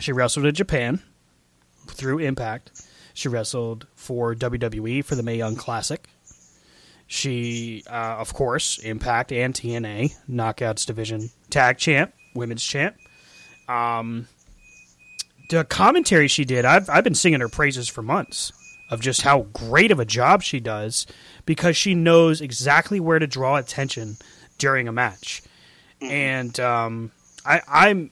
[0.00, 1.02] she wrestled in Japan
[1.86, 2.82] through Impact.
[3.14, 6.08] She wrestled for WWE for the Mae Young Classic.
[7.14, 12.96] She, uh, of course, Impact and TNA Knockouts Division Tag Champ, Women's Champ.
[13.68, 14.26] Um,
[15.48, 18.52] the commentary she did, I've I've been singing her praises for months
[18.90, 21.06] of just how great of a job she does
[21.46, 24.16] because she knows exactly where to draw attention
[24.58, 25.40] during a match,
[26.00, 27.12] and um,
[27.46, 28.10] I, I'm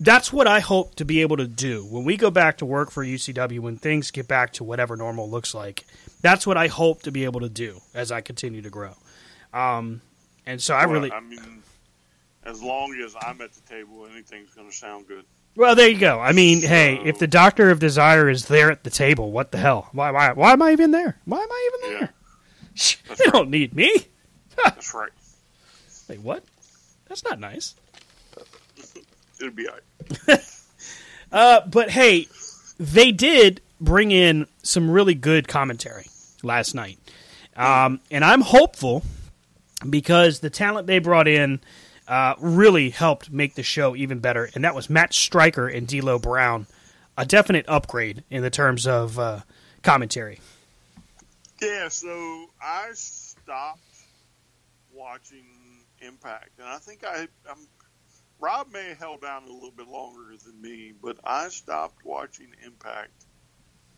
[0.00, 2.90] that's what I hope to be able to do when we go back to work
[2.90, 5.84] for UCW when things get back to whatever normal looks like.
[6.20, 8.94] That's what I hope to be able to do as I continue to grow.
[9.52, 10.00] Um,
[10.46, 11.62] and so I Well, really I mean,
[12.44, 15.24] as long as I'm at the table, anything's going to sound good.
[15.56, 16.20] Well, there you go.
[16.20, 19.58] I mean, hey, if the Doctor of Desire is there at the table, what the
[19.58, 19.88] hell?
[19.92, 21.18] Why, why, why am I even there?
[21.24, 23.16] Why am I even Yeah, there?
[23.16, 23.92] They don't need me.
[24.64, 25.10] that's right.
[26.08, 26.44] Wait, what?
[27.08, 27.74] That's not nice.
[29.40, 29.74] It'll be all
[30.28, 30.44] right.
[31.30, 32.26] Uh, but hey,
[32.78, 36.06] they did bring in some really good commentary
[36.42, 36.98] last night,
[37.56, 39.02] um, and I'm hopeful
[39.88, 41.60] because the talent they brought in
[42.08, 46.18] uh, really helped make the show even better, and that was Matt Striker and D'Lo
[46.18, 46.66] Brown,
[47.16, 49.40] a definite upgrade in the terms of uh,
[49.82, 50.40] commentary.
[51.60, 53.80] Yeah, so I stopped
[54.92, 55.44] watching
[56.00, 57.66] Impact, and I think I, I'm,
[58.40, 62.48] Rob may have held down a little bit longer than me, but I stopped watching
[62.64, 63.10] Impact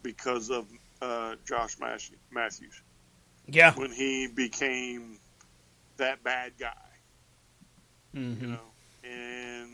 [0.02, 0.66] because of
[1.02, 2.82] uh, Josh Matthews
[3.46, 3.74] Yeah.
[3.74, 5.18] when he became
[5.96, 6.74] that bad guy,
[8.14, 8.44] Mm-hmm.
[8.44, 8.60] you know,
[9.04, 9.70] and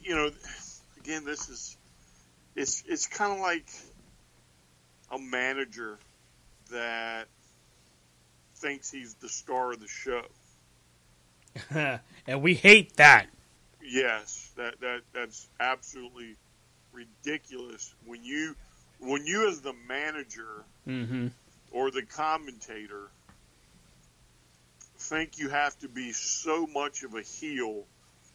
[0.00, 0.30] you know,
[1.00, 1.76] again, this is
[2.54, 3.66] it's it's kind of like
[5.10, 5.98] a manager
[6.70, 7.26] that
[8.56, 10.22] thinks he's the star of the show.
[12.26, 13.26] and we hate that.
[13.82, 16.36] Yes, that that that's absolutely
[16.92, 17.92] ridiculous.
[18.06, 18.54] When you
[19.00, 21.28] when you as the manager Mm-hmm.
[21.72, 23.08] or the commentator
[24.98, 27.84] think you have to be so much of a heel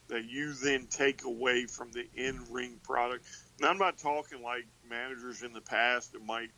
[0.10, 3.26] that you then take away from the in ring product.
[3.60, 6.50] Now, I'm not talking like managers in the past that might,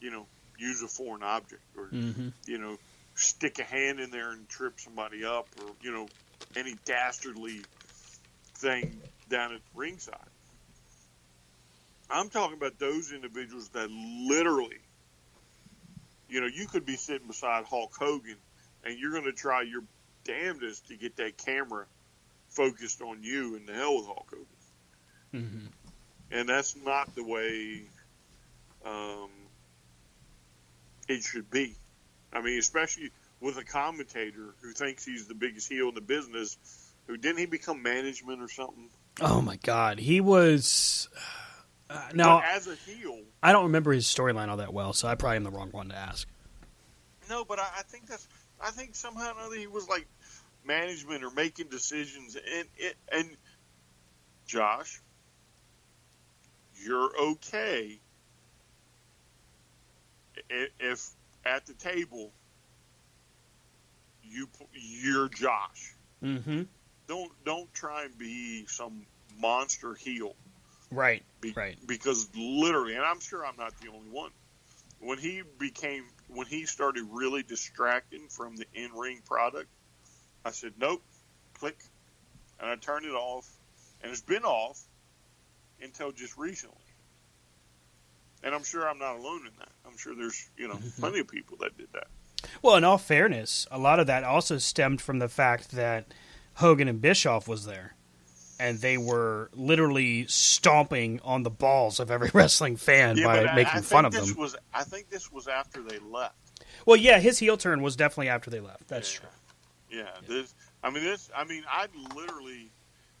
[0.00, 0.26] you know,
[0.58, 2.28] use a foreign object or, Mm-hmm.
[2.46, 2.76] you know,
[3.14, 6.08] stick a hand in there and trip somebody up or, you know,
[6.56, 7.60] any dastardly
[8.56, 10.16] thing down at ringside.
[12.10, 14.78] I'm talking about those individuals that literally,
[16.28, 18.36] you know, you could be sitting beside Hulk Hogan
[18.84, 19.82] and you're going to try your
[20.24, 21.86] damnedest to get that camera
[22.48, 24.46] focused on you and the hell with Hulk Hogan.
[25.34, 25.66] Mm-hmm.
[26.30, 27.82] And that's not the way
[28.84, 29.30] um,
[31.08, 31.74] it should be.
[32.32, 36.56] I mean, especially with a commentator who thinks he's the biggest heel in the business.
[37.06, 38.88] Who didn't he become management or something?
[39.20, 41.08] Oh my God, he was.
[41.88, 45.06] Uh, now But as a heel, I don't remember his storyline all that well, so
[45.08, 46.26] I probably am the wrong one to ask.
[47.28, 48.26] no, but I, I think that's.
[48.60, 50.06] I think somehow or another he was like
[50.64, 53.30] management or making decisions, and it and
[54.46, 55.00] Josh,
[56.82, 58.00] you're okay
[60.80, 61.10] if
[61.44, 62.32] at the table
[64.22, 65.94] you you're Josh.
[66.22, 66.62] Mm-hmm.
[67.06, 69.06] Don't don't try and be some
[69.38, 70.34] monster heel.
[70.90, 71.22] Right.
[71.40, 71.78] Be- Right.
[71.86, 74.30] Because literally, and I'm sure I'm not the only one.
[75.00, 79.68] When he became, when he started really distracting from the in-ring product,
[80.44, 81.02] I said, "Nope,
[81.54, 81.76] click,"
[82.60, 83.48] and I turned it off,
[84.02, 84.80] and it's been off
[85.82, 86.76] until just recently.
[88.42, 89.68] And I'm sure I'm not alone in that.
[89.86, 91.00] I'm sure there's, you know, mm-hmm.
[91.00, 92.06] plenty of people that did that.
[92.62, 96.14] Well, in all fairness, a lot of that also stemmed from the fact that
[96.54, 97.95] Hogan and Bischoff was there,
[98.58, 103.54] and they were literally stomping on the balls of every wrestling fan Yeah, by I-
[103.54, 104.34] making I fun of them.
[104.36, 106.34] Was, I think this was after they left.
[106.86, 108.88] Well, yeah, his heel turn was definitely after they left.
[108.88, 109.20] That's Yeah.
[109.20, 109.28] true.
[109.98, 110.54] Yeah, this.
[110.82, 111.30] I mean, this.
[111.34, 112.70] I mean, I literally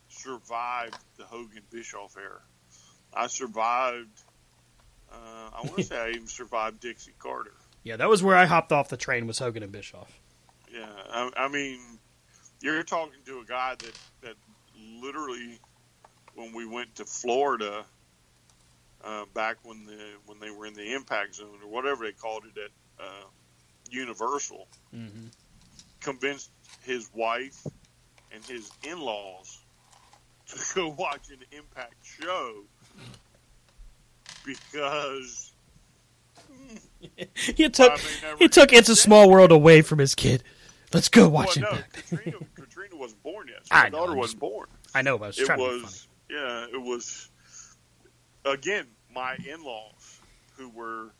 [0.08, 2.40] survived the Hogan Bischoff era.
[3.14, 4.22] I survived.
[5.12, 5.16] Uh,
[5.54, 7.52] I want to say I even survived Dixie Carter.
[7.84, 10.18] Yeah, that was where I hopped off the train was Hogan and Bischoff.
[10.72, 11.78] Yeah, I, I mean,
[12.60, 14.34] you're talking to a guy that that
[15.02, 15.58] literally,
[16.34, 17.84] when we went to Florida,
[19.04, 22.44] uh, back when the when they were in the Impact Zone or whatever they called
[22.44, 23.24] it at uh,
[23.90, 25.26] Universal, Mm-hmm.
[26.00, 26.50] convinced
[26.82, 27.66] his wife
[28.32, 29.58] and his in-laws
[30.48, 32.62] to go watch an Impact show
[34.44, 35.52] because
[37.34, 38.96] He took I mean, never he took It's a.
[38.96, 40.42] Small World away from his kid.
[40.92, 42.08] Let's go well, watch no, Impact.
[42.08, 43.58] Katrina, Katrina wasn't born yet.
[43.64, 44.68] So my know, daughter wasn't born.
[44.96, 45.82] I know, but I was It trying to be funny.
[45.82, 47.30] was yeah, it was
[48.44, 50.20] again my in-laws
[50.56, 51.10] who were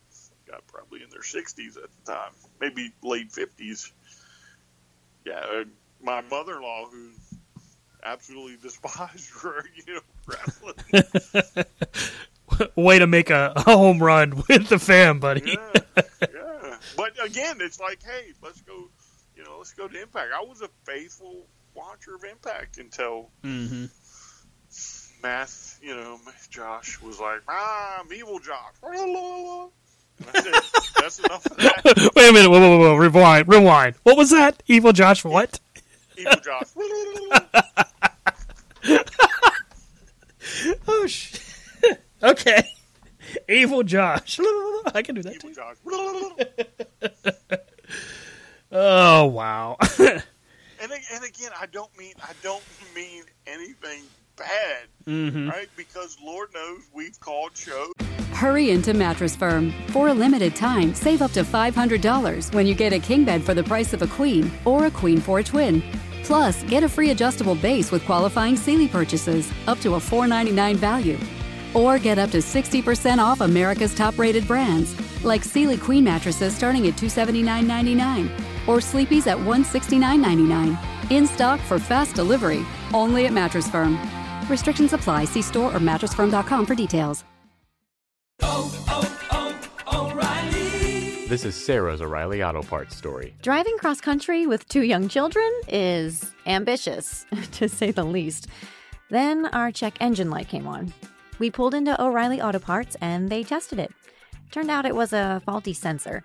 [0.51, 3.91] God, probably in their 60s at the time, maybe late 50s.
[5.25, 5.65] Yeah, uh,
[6.03, 7.11] my mother-in-law who
[8.05, 9.31] absolutely despised
[9.87, 11.65] you know wrestling.
[12.77, 15.43] Way to make a, a home run with the fam, buddy.
[15.59, 16.77] yeah, yeah.
[16.97, 18.89] But again, it's like, hey, let's go.
[19.37, 20.31] You know, let's go to Impact.
[20.35, 23.87] I was a faithful watcher of Impact until Mm-hmm.
[25.23, 25.79] Math.
[25.83, 26.19] You know,
[26.51, 29.71] Josh was like, "Ah, I'm evil, Josh." And
[30.35, 30.53] I said,
[31.01, 33.95] That's enough of that, Wait a minute, whoa, whoa, whoa, whoa, rewind, rewind.
[34.03, 34.62] What was that?
[34.67, 35.61] Evil Josh, what?
[36.17, 36.69] evil Josh.
[40.89, 41.39] Oh, sh-
[42.23, 42.62] okay.
[43.49, 44.39] Evil Josh.
[44.95, 45.55] I can do that evil too.
[45.55, 45.77] Josh.
[48.73, 49.77] Oh, wow.
[50.92, 52.62] And and again, I don't mean I don't
[52.94, 54.03] mean anything
[54.37, 55.49] bad, Mm-hmm.
[55.49, 55.68] right?
[55.77, 57.92] Because Lord knows we've called shows.
[58.33, 59.72] Hurry into Mattress Firm.
[59.88, 63.55] For a limited time, save up to $500 when you get a king bed for
[63.55, 65.83] the price of a queen or a queen for a twin.
[66.22, 71.18] Plus, get a free adjustable base with qualifying Sealy purchases up to a 499 value.
[71.72, 74.94] Or get up to 60% off America's top rated brands
[75.25, 78.28] like Sealy Queen mattresses starting at $279.99
[78.67, 81.11] or Sleepy's at $169.99.
[81.11, 83.99] In stock for fast delivery only at Mattress Firm.
[84.49, 85.25] Restrictions apply.
[85.27, 87.25] See store or mattressfirm.com for details.
[88.43, 91.27] Oh, oh, oh, O'Reilly.
[91.27, 93.35] This is Sarah's O'Reilly Auto Parts story.
[93.43, 98.49] Driving cross country with two young children is ambitious, to say the least.
[99.11, 100.93] Then our check engine light came on.
[101.39, 103.93] We pulled into O'Reilly Auto Parts and they tested it.
[104.51, 106.23] Turned out it was a faulty sensor.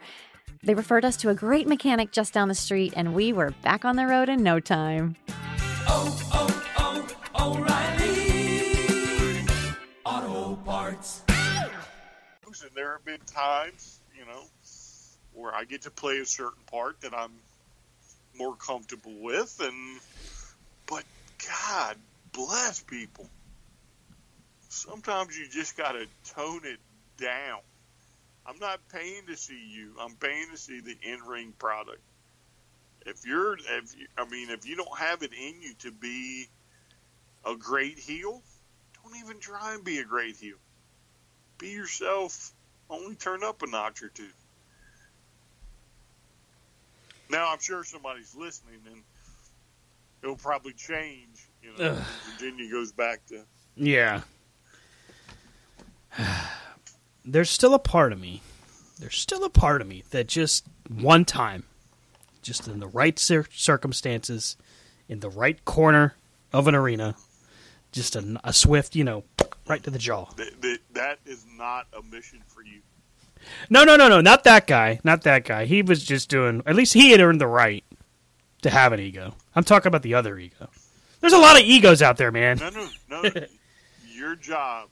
[0.64, 3.84] They referred us to a great mechanic just down the street, and we were back
[3.84, 5.16] on the road in no time.
[5.88, 9.44] Oh, oh, oh, O'Reilly
[10.06, 11.24] Auto Parts.
[12.64, 14.44] And there have been times, you know,
[15.34, 17.32] where I get to play a certain part that I'm
[18.38, 20.00] more comfortable with, and
[20.86, 21.04] but
[21.66, 21.98] God
[22.34, 23.28] bless people.
[24.70, 26.06] Sometimes you just got to
[26.36, 26.78] tone it
[27.18, 27.62] down.
[28.46, 29.94] I'm not paying to see you.
[30.00, 32.02] I'm paying to see the in-ring product.
[33.06, 36.48] If you're, if you, I mean, if you don't have it in you to be
[37.46, 38.42] a great heel,
[39.04, 40.58] don't even try and be a great heel.
[41.58, 42.52] Be yourself.
[42.90, 44.28] Only turn up a notch or two.
[47.30, 49.02] Now I'm sure somebody's listening, and
[50.22, 51.48] it'll probably change.
[51.64, 53.44] You know, Virginia goes back to
[53.76, 54.22] Yeah.
[57.24, 58.42] There's still a part of me.
[59.00, 61.64] There's still a part of me that just one time,
[62.42, 64.58] just in the right cir- circumstances,
[65.08, 66.16] in the right corner
[66.54, 67.16] of an arena,
[67.92, 69.24] just a, a swift, you know,
[69.68, 70.26] right to the jaw.
[70.36, 72.82] that, that, is not a mission for you.
[73.70, 75.00] No, no, no, no, not that guy.
[75.04, 75.66] Not that guy.
[75.66, 76.62] He was just doing.
[76.66, 77.84] At least he had earned the right
[78.62, 79.34] to have an ego.
[79.56, 80.70] I'm talking about the other ego.
[81.20, 82.58] There's a lot of egos out there, man.
[82.58, 83.30] No, no, no.
[84.14, 84.90] your job,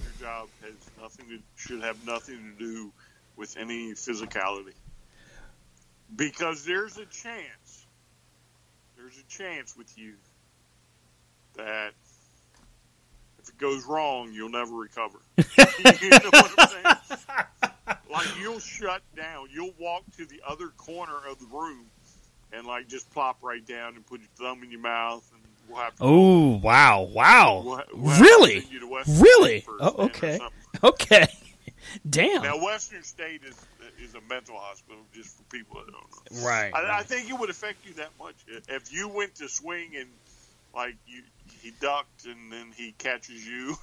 [0.00, 2.92] your job has nothing to should have nothing to do
[3.36, 4.74] with any physicality,
[6.14, 7.86] because there's a chance,
[8.96, 10.14] there's a chance with you
[11.56, 11.92] that
[13.40, 15.18] if it goes wrong, you'll never recover.
[15.36, 15.44] you
[16.10, 16.96] know what I'm saying?
[18.10, 19.48] Like you'll shut down.
[19.52, 21.86] You'll walk to the other corner of the room
[22.52, 25.78] and like just plop right down and put your thumb in your mouth and we'll
[25.78, 29.60] have to Oh wow, wow, We'll ha- we'll have really, to really?
[29.60, 30.40] State for a Oh, okay,
[30.82, 31.28] okay.
[32.08, 32.42] Damn.
[32.42, 33.56] Now, Western State is
[34.02, 36.46] is a mental hospital, just for people that don't know.
[36.46, 38.34] Right, I, I think it would affect you that much
[38.68, 40.08] if you went to swing and
[40.74, 41.22] like you
[41.62, 43.76] he ducked and then he catches you,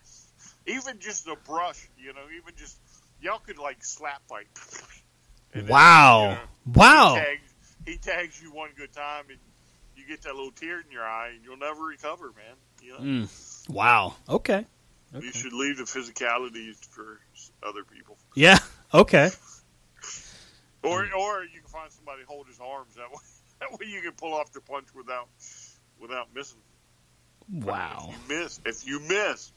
[0.66, 2.76] even just a brush, you know, even just
[3.20, 4.46] y'all could like slap fight.
[5.52, 6.22] Then, Wow.
[6.22, 6.40] you know,
[6.74, 7.14] Wow.
[7.14, 7.42] He tags,
[7.86, 9.38] he tags you one good time and
[9.96, 12.56] you get that little tear in your eye and you'll never recover, man.
[12.82, 12.98] You know.
[13.26, 13.68] Mm.
[13.70, 14.14] Wow.
[14.28, 14.66] Okay.
[15.22, 17.20] You should leave the physicality for
[17.62, 18.58] other people, Yeah.
[18.92, 19.30] Okay.
[20.82, 22.94] or or you can find somebody to hold his arms.
[22.96, 23.18] That way,
[23.60, 25.28] that way you can pull off the punch without
[26.00, 26.58] without missing.
[27.50, 28.10] Wow.
[28.10, 29.52] If you miss, if you miss,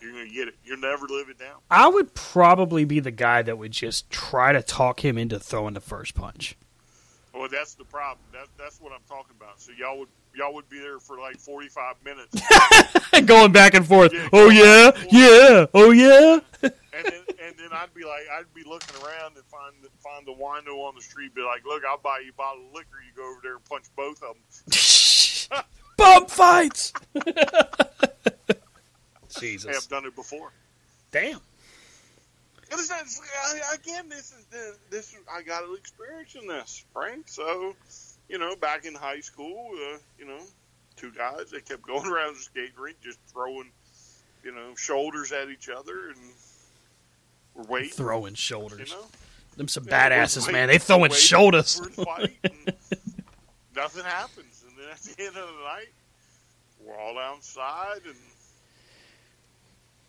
[0.00, 0.54] you're gonna get it.
[0.64, 1.56] You'll never live it down.
[1.70, 5.74] I would probably be the guy that would just try to talk him into throwing
[5.74, 6.56] the first punch.
[7.36, 8.24] Well, that's the problem.
[8.32, 9.60] That, that's what I'm talking about.
[9.60, 12.40] So y'all would y'all would be there for like 45 minutes,
[13.26, 14.12] Going back and forth.
[14.12, 15.12] Yeah, oh yeah, back and forth.
[15.12, 15.66] yeah.
[15.74, 16.40] Oh yeah.
[16.62, 20.26] and then and then I'd be like, I'd be looking around and find the, find
[20.26, 21.34] the wino on the street.
[21.34, 22.98] Be like, look, I'll buy you a bottle of liquor.
[23.06, 24.36] You go over there and punch both of
[25.50, 25.64] them.
[25.96, 26.92] Bump fights.
[27.24, 27.32] Hey,
[29.40, 29.76] Jesus.
[29.76, 30.52] I've done it before.
[31.10, 31.40] Damn.
[32.70, 35.14] And it's not, it's like, I- again, this is the, this.
[35.32, 37.28] I got an experience in this, Frank.
[37.28, 37.74] So,
[38.28, 40.40] you know, back in high school, uh, you know,
[40.96, 43.70] two guys they kept going around the skate rink just throwing,
[44.42, 46.18] you know, shoulders at each other, and
[47.54, 47.90] we're waiting.
[47.90, 48.90] Throwing You shoulders.
[48.90, 49.04] know,
[49.56, 50.68] Them some Yeah, badasses, waiting- man.
[50.68, 51.78] They throwing waiting shoulders.
[51.78, 52.74] for the fight, and
[53.76, 55.88] nothing happens, and then at the end of the night,
[56.84, 58.16] we're all outside, and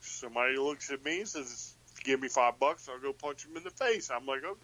[0.02, 1.74] somebody looks at me and says,
[2.08, 4.58] "Give me five bucks, I'll go punch him in the face." I'm like, "Oh,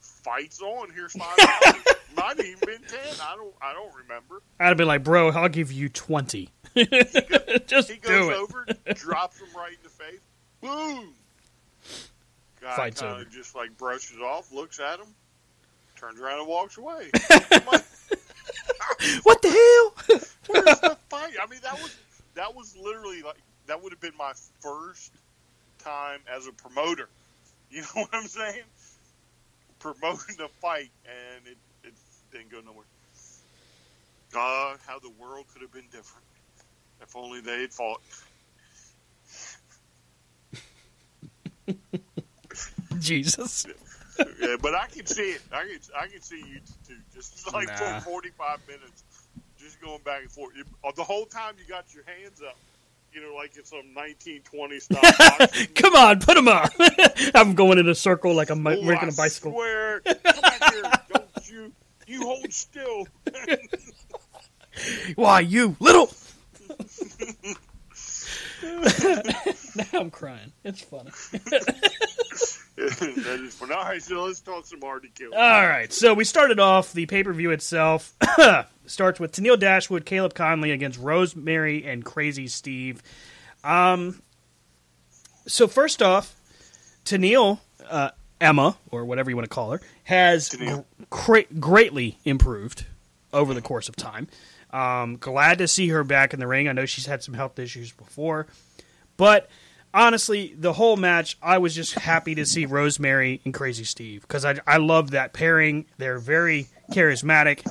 [0.00, 0.90] fight's on.
[0.90, 1.82] Here's five dollars."
[2.16, 3.00] Might have even been ten.
[3.22, 3.54] I don't.
[3.62, 4.42] I don't remember.
[4.60, 6.50] I'd be like, bro, I'll give you twenty.
[6.76, 8.36] Just He do it.
[8.36, 10.20] over, drops him right in the face.
[10.60, 11.14] Boom.
[12.60, 13.22] Guy Fight's kind over.
[13.22, 15.08] of just like brushes off, looks at him,
[15.96, 17.10] turns around and walks away.
[19.24, 20.20] What the hell?
[20.48, 21.32] Where's the fight?
[21.42, 21.96] I mean, that was
[22.34, 23.36] that was literally like
[23.66, 25.12] that would have been my first
[25.82, 27.08] time as a promoter.
[27.70, 28.64] You know what I'm saying?
[29.78, 31.94] Promoting the fight, and it, it
[32.30, 32.84] didn't go nowhere.
[34.30, 36.26] God, how the world could have been different
[37.00, 38.02] if only they had fought.
[43.00, 43.66] Jesus.
[44.40, 45.40] yeah, but I can see it.
[45.50, 46.96] I can I can see you too.
[47.14, 48.00] Just like Nah.
[48.00, 49.02] for 45 minutes,
[49.58, 50.54] just going back and forth.
[50.56, 52.56] You- uh, the whole time you got your hands up,
[53.12, 55.48] you know, like it's some 1920 style.
[55.74, 56.68] Come on, put him on.
[57.34, 59.52] I'm going in a circle like I'm Oh, making a bicycle.
[59.52, 60.82] Swear, come back here!
[61.12, 61.72] Don't you?
[62.06, 63.06] You hold still.
[65.16, 66.10] Why, you little.
[69.76, 70.52] now I'm crying.
[70.64, 71.10] It's funny.
[72.76, 73.70] that is fun.
[73.72, 75.34] All right, so let's talk some Hard To Kill.
[75.34, 78.14] All right, so we started off the pay per view itself.
[78.86, 83.02] starts with Tenille Dashwood, Kaleb Konley against Rosemary and Crazzy Steve.
[83.62, 84.22] Um,
[85.46, 86.34] so first off,
[87.04, 88.10] Tenille uh,
[88.40, 90.56] Emma, or whatever you want to call her, has
[91.10, 92.86] gr- greatly improved
[93.32, 94.28] over the course of time.
[94.70, 96.68] Um, glad to see her back in the ring.
[96.68, 98.46] I know she's had some health issues before,
[99.16, 99.48] but
[99.94, 104.44] honestly, the whole match, I was just happy to see Rosemary and Crazzy Steve because
[104.44, 105.86] I I love that pairing.
[105.98, 107.66] They're very charismatic,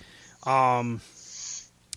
[0.47, 1.01] um,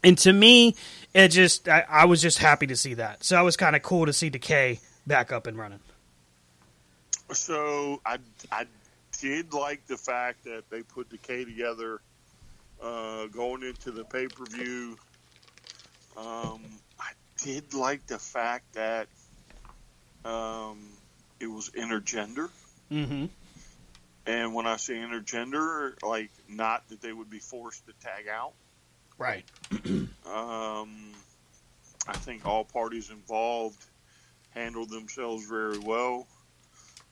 [0.03, 0.77] and to me,
[1.13, 3.25] it just I, I was just happy to see that.
[3.25, 5.81] So I was kind of cool to see Decay back up and running.
[7.33, 8.19] So I,
[8.53, 8.67] I
[9.21, 12.01] did like the fact that they put Decay together
[12.83, 14.97] uh, going into the pay per view.
[16.17, 16.61] Um,
[17.01, 17.13] I
[17.43, 19.09] did like the fact that
[20.25, 20.79] um,
[21.41, 22.49] it was intergender.
[22.91, 23.27] Mm-hmm.
[24.27, 28.53] And when I say intergender, like not that they would be forced to tag out.
[29.19, 29.45] Right.
[30.27, 31.13] Um,
[32.09, 33.85] I think all parties involved
[34.51, 36.27] handled themselves very well.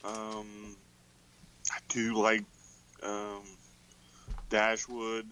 [0.03, 0.77] Um,
[1.71, 2.43] I do like
[3.03, 3.43] um,
[4.49, 5.27] Dashwood.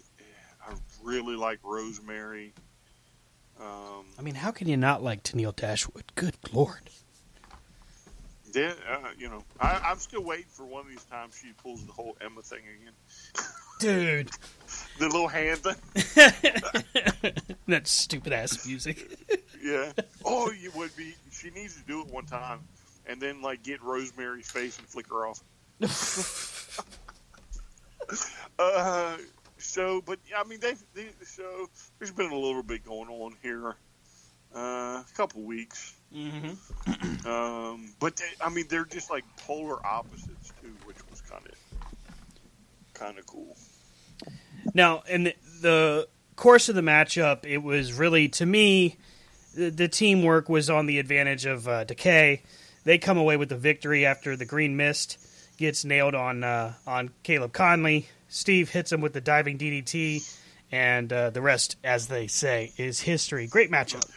[0.62, 2.53] I really like Rosemary.
[3.61, 6.12] Um, I mean, how can you not like Tenille Dashwood?
[6.14, 6.91] Good lord.
[8.53, 11.84] Then, uh, you know, I, I'm still waiting for one of these times she pulls
[11.84, 12.94] the whole Emma thing again.
[13.80, 14.30] Dude.
[14.98, 15.74] The little hand thing.
[17.68, 19.18] that stupid ass music.
[19.62, 19.92] Yeah.
[20.24, 21.14] Oh, you would be.
[21.32, 22.61] She needs to do it one time,
[23.07, 25.42] and then like get Rosemary's face and flick her off.
[28.59, 29.16] uh,
[29.59, 33.76] so, but I mean, they, they so there's been a little bit going on here,
[34.55, 35.94] uh, a couple weeks.
[36.14, 37.26] Mm-hmm.
[37.26, 41.54] Um, but they, I mean, they're just like polar opposites too, which was kind of
[42.94, 43.56] kind of cool.
[44.72, 48.96] Now, in the, the course of the matchup, it was really, to me,
[49.54, 52.42] the, the teamwork was on the advantage of uh, Decay.
[52.84, 55.18] They come away with the victory after the Green Mist
[55.58, 58.06] gets nailed on uh, on Kaleb Konley.
[58.28, 60.38] Steve hits him with the diving DDT,
[60.72, 63.46] and uh, the rest, as they say, is history.
[63.46, 64.08] Great matchup.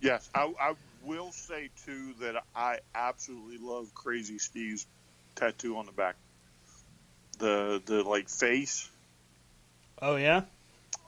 [0.00, 0.74] Yes, I, I
[1.08, 4.86] will say too that I absolutely love Crazzy Steve's
[5.34, 6.16] tattoo on the back.
[7.38, 8.90] The the like face.
[10.00, 10.42] Oh yeah.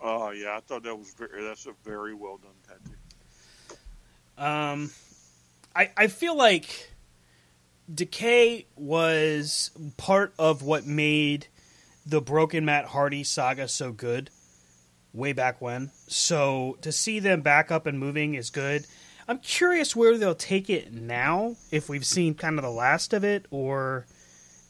[0.03, 1.45] Oh yeah, I thought that was very.
[1.45, 2.97] That's a very well done tattoo.
[4.39, 4.91] Um,
[5.77, 6.91] I I feel like
[7.93, 11.49] Decay was part of what made
[12.07, 14.31] the Broken Matt Hardy saga so good
[15.13, 15.91] way back when.
[16.07, 18.87] So to see them back up and moving is good.
[19.31, 23.23] I'm curious where they'll take it now, if we've seen kind of the last of
[23.23, 24.05] it, or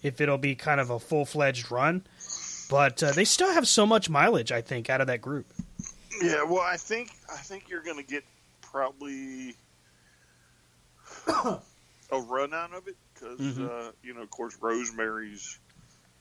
[0.02, 2.06] if it'll be kind of a full fledged run.
[2.68, 5.46] But uh, they still have so much mileage, I think, out of that group.
[6.20, 8.22] Yeah, well, I think I think you're going to get
[8.60, 9.54] probably
[11.26, 13.66] a run out of it because Mhm.
[13.88, 15.58] uh, you know, of course, Rosemary's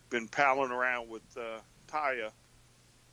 [0.09, 1.59] been palling around with uh,
[1.89, 2.31] Taya,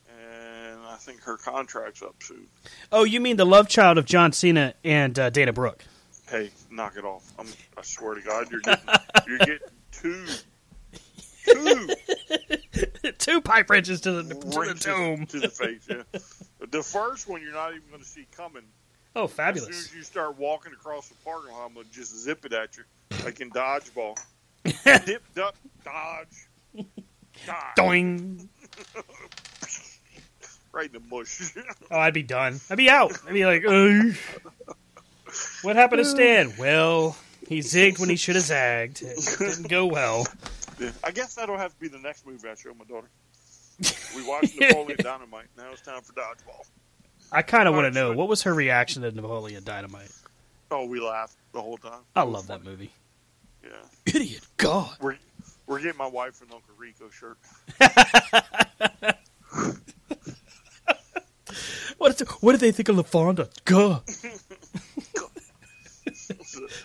[0.09, 2.47] and I think her contract's up soon.
[2.93, 5.85] Oh, you mean the love child of John Cena and uh, Dana Brooke?
[6.29, 7.25] Hey, knock it off!
[7.39, 7.47] I'm,
[7.79, 8.89] I swear to God, you're getting
[9.27, 9.59] you're getting
[9.93, 10.25] two
[11.47, 11.89] two
[13.19, 15.27] Two pipe wrenches to the, to the dome.
[15.27, 15.87] to the face.
[15.89, 16.03] Yeah,
[16.71, 18.63] the first one you're not even going to see coming.
[19.15, 19.69] Oh, As soon fabulous.
[19.69, 22.83] as you start walking across the parking lot, I'm gonna just zip it at you,
[23.25, 24.19] like in dodgeball.
[25.07, 25.55] Dip, duck,
[25.85, 26.49] dodge,
[27.47, 28.49] dodge, Doing.
[30.77, 31.53] Right in the mush.
[31.91, 32.61] Oh, I'd be done.
[32.71, 33.13] I'd be out.
[33.27, 34.15] I'd be like, Ugh.
[35.63, 36.53] what happened to Stan?
[36.59, 37.17] Well,
[37.49, 39.03] he zigged when he should have zagged.
[39.03, 40.27] It didn't go well.
[40.79, 43.09] Yeah, I guess that'll have to be the next movie I show my daughter.
[44.17, 45.47] We watched Napoleon Dynamite.
[45.57, 46.65] Now it's time for dodgeball.
[47.33, 50.13] I kind of want to know what was her reaction to Napoleon Dynamite.
[50.71, 52.01] Oh, we laughed the whole time.
[52.15, 52.91] I love that movie.
[53.63, 53.71] Yeah,
[54.15, 54.97] Idiot, God.
[55.01, 55.17] we're
[55.67, 57.39] we're getting my wife an Uncle Rico shirt.
[61.99, 63.49] What, is, what did they think of LaFawnduh?
[63.65, 64.03] God.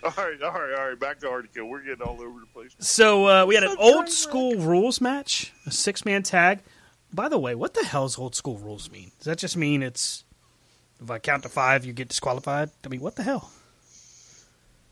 [0.03, 0.99] all right, all right, all right.
[0.99, 1.67] Back to Article.
[1.69, 2.75] We're getting all over the place.
[2.79, 6.59] So uh, we had an old school rules match, a six man tag.
[7.13, 9.11] By the way, what the hell does old school rules mean?
[9.17, 10.23] Does that just mean it's
[11.01, 12.69] if I count to five, you get disqualified?
[12.85, 13.51] I mean, what the hell?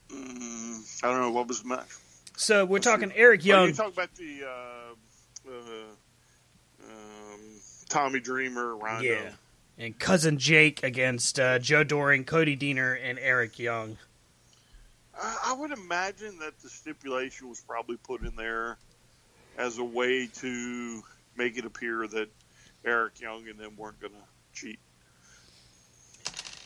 [0.10, 1.88] Mm, I don't know what was the match.
[2.36, 3.68] So we're talking Eric Oh, Young.
[3.68, 5.94] you talk about the uh, uh,
[6.90, 7.40] um,
[7.90, 9.02] Tommy Dreamer, Rhino.
[9.02, 9.32] Yeah.
[9.80, 13.98] And cousin Jake against uh, Joe Doering, Cody Deaner, and Eric Young.
[15.22, 18.78] I, would imagine that the stipulation was probably put in there
[19.58, 21.02] as a way to
[21.36, 22.30] make it appear that
[22.86, 24.20] Eric Young and them weren't going to
[24.54, 24.80] cheat.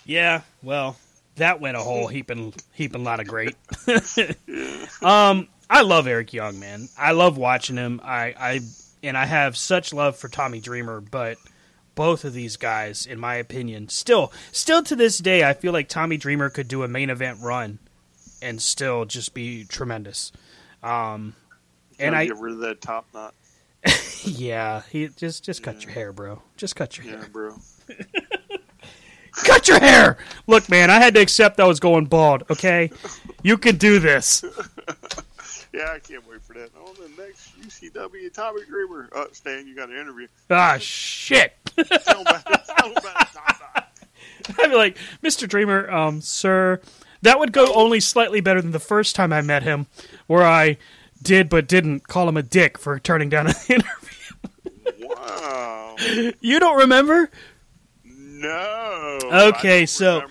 [0.06, 0.98] Yeah, well,
[1.36, 3.56] that went a whole heaping heaping lot of great.
[3.88, 4.08] um,
[5.02, 6.90] I, I love Eric Young, man.
[6.98, 8.02] I love watching him.
[8.04, 8.60] I, I
[9.02, 11.38] and I have such love for Tommy Dreamer, but
[11.96, 15.88] both of these guys, in my opinion, still still to this day, I feel like
[15.88, 17.80] Tommy Dreamer could do a main event run
[18.42, 20.32] and still just be tremendous.
[20.82, 21.36] Um,
[22.00, 23.34] and I get rid of that top knot.
[24.24, 26.42] yeah, he just just cut your hair, bro.
[26.58, 27.30] Just cut your Yeah, hair.
[27.32, 27.56] bro.
[29.36, 30.18] Cut your hair.
[30.46, 32.44] Look, man, I had to accept I was going bald.
[32.52, 32.92] Okay,
[33.42, 34.44] you can do this.
[35.74, 36.70] Yeah, I can't wait for that.
[36.76, 39.10] On the next UCW, Tommy Dreamer.
[39.12, 40.28] Uh, Stan, you got an interview.
[40.50, 41.54] Ah, shit.
[41.76, 42.62] Tell about it.
[42.78, 43.84] Tell about the.
[44.64, 45.48] I'd be like, Mr.
[45.48, 46.80] Dreamer, um, sir,
[47.24, 49.88] that would go only slightly better than the first time I met him,
[50.28, 50.78] where I
[51.22, 55.08] did but didn't call him a dick for turning down an interview.
[55.08, 55.96] Wow.
[56.40, 57.32] You don't remember?
[58.06, 59.20] No.
[59.24, 60.24] Okay, so-.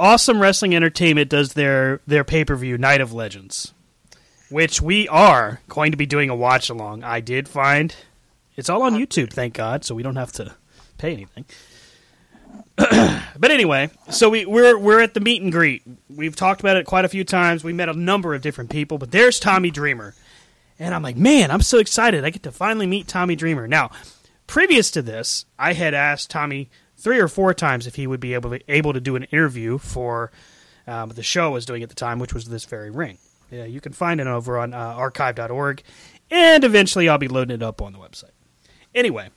[0.00, 3.72] Awesome Wrestling Entertainment does their their pay per view Night of Legends,
[4.52, 7.02] which we are going to be doing a watch along.
[7.02, 7.94] I did find
[8.54, 10.54] it's all on YouTube, thank God, so we don't have to
[10.98, 11.44] pay anything.
[12.76, 15.82] but anyway, so we, we're we're at the meet and greet.
[16.08, 17.64] We've talked about it quite a few times.
[17.64, 20.14] We met a number of different people, but there's Tommy Dreamer,
[20.78, 22.24] and I'm like, man, I'm so excited!
[22.24, 23.66] I get to finally meet Tommy Dreamer.
[23.66, 23.90] Now,
[24.46, 28.34] previous to this, I had asked Tommy three or four times if he would be
[28.34, 30.30] able to able to do an interview for
[30.86, 33.18] um, the show I was doing at the time, which was this very ring.
[33.52, 35.82] Yeah, you can find it over on uh, archive.org,
[36.30, 38.30] and eventually I'll be loading it up on the website.
[38.94, 39.28] Anyway,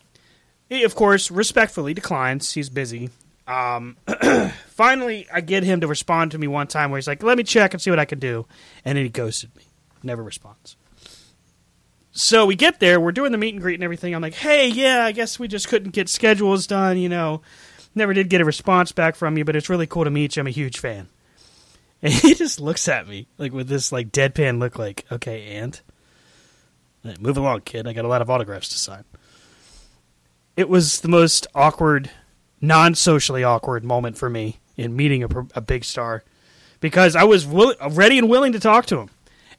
[0.70, 2.53] he of course respectfully declines.
[2.53, 3.09] He's busy.
[3.45, 3.97] Um,
[4.68, 7.43] finally, I get him to respond to me one time where he's like, "Let me
[7.43, 8.47] check and see what I can do,"
[8.86, 9.63] and then he ghosted me.
[10.01, 10.78] Never responds.
[12.18, 14.16] So we get there, we're doing the meet and greet and everything.
[14.16, 17.41] I'm like, hey, yeah, I guess we just couldn't get schedules done, you know.
[17.93, 20.39] Never did get a response back from you, but it's really cool to meet you.
[20.39, 21.09] I'm a huge fan.
[22.06, 25.80] And he just looks at me, like with this like deadpan look like, okay, and
[27.03, 27.88] Like, move along, kid.
[27.88, 29.06] I got a lot of autographs to sign.
[30.56, 32.12] It was the most awkward,
[32.62, 36.24] non socially awkward moment for me in meeting a, a big star
[36.80, 39.10] because I was will- ready and willing to talk to him.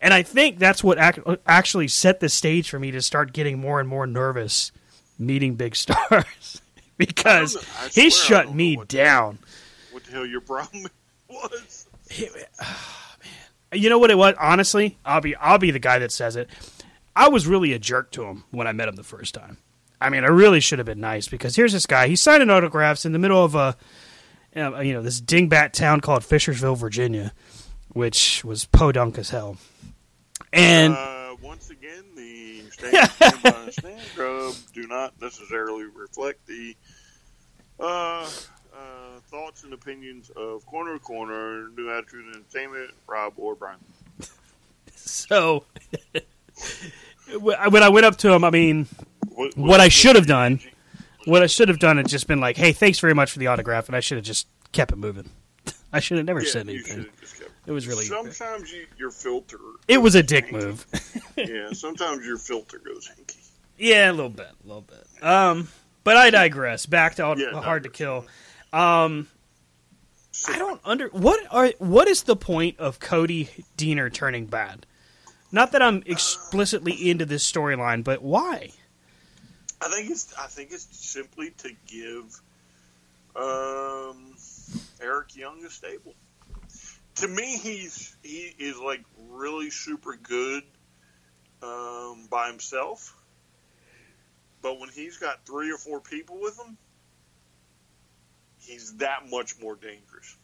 [0.00, 3.58] And I think that's what ac- actually set the stage for me to start getting
[3.58, 4.70] more and more nervous
[5.18, 6.60] meeting big stars
[6.96, 7.86] because I.
[7.86, 9.38] I he shut me what- down.
[9.90, 10.86] What the hell your problem
[11.28, 11.85] was?
[13.72, 14.36] You know what it was?
[14.40, 16.48] Honestly, I'll be I'll be the guy that says it.
[17.16, 19.58] I was really a jerk to him when I met him the first time.
[20.00, 22.06] I mean, I really should have been nice because here's this guy.
[22.06, 23.76] He's signing autographs in the middle of a
[24.54, 27.32] you know this dingbat town called Fishersville, Virginia,
[27.88, 29.56] which was podunk as hell.
[30.52, 36.76] And uh, once again, the statements by Grub do not necessarily reflect the
[37.78, 38.28] uh,
[38.76, 43.78] uh, thoughts and opinions of Corner Corner, New Attitude Entertainment, Rob or Brian.
[44.94, 45.64] so
[47.40, 48.86] when I went up to him, I mean,
[49.30, 50.60] What, what I should have done,
[51.24, 53.48] what I should have done is just been like, "Hey, thanks very much for the
[53.48, 55.30] autograph," and I should have just kept it moving.
[55.92, 56.96] I should have never Yeah, said anything.
[56.98, 59.58] should've just kept- It was really, Sometimes you, your filter.
[59.88, 60.86] it was a dick move.
[61.36, 63.36] yeah, sometimes your filter goes hinky.
[63.78, 65.04] Yeah, a little bit, a little bit.
[65.22, 65.68] Um,
[66.04, 66.86] but I digress.
[66.86, 67.98] Back to all, Yeah, hard to digress.
[67.98, 68.26] kill.
[68.76, 69.26] Um,
[70.46, 73.48] I don't under what are what is the point of Cody
[73.78, 74.84] Deaner turning bad?
[75.50, 78.72] Not that I'm explicitly into this storyline, but why?
[79.80, 82.42] I think it's I think it's simply to give
[83.34, 84.34] um,
[85.00, 86.12] Eric Young a stable.
[87.14, 90.64] To me, he's he is like really super good
[91.62, 93.16] um, by himself,
[94.60, 96.76] but when he's got three or four people with him,
[98.66, 100.36] he's that much more dangerous.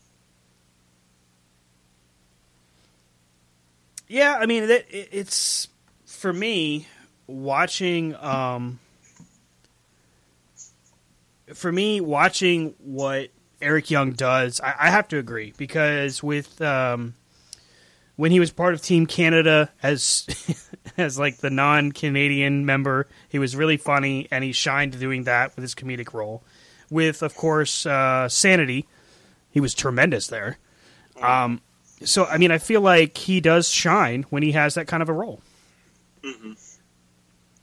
[4.09, 5.69] Yeah, I mean, it, it- it's
[6.07, 6.87] for me
[7.27, 8.15] watching.
[8.17, 8.79] Um,
[11.55, 13.29] for me, watching what
[13.61, 17.15] Eric Young does, I, I have to agree because with um,
[18.17, 20.27] when he was part of Team Canada as
[20.97, 25.63] as like the non-Canadian member, he was really funny and he shined doing that with
[25.63, 26.43] his comedic role.
[26.93, 28.87] With of course uh, Sanity,
[29.51, 30.59] he was tremendous there.
[31.21, 31.63] Um,
[32.05, 35.09] so I mean, I feel like he does shine when he has that kind of
[35.09, 35.41] a role.
[36.23, 36.53] hmm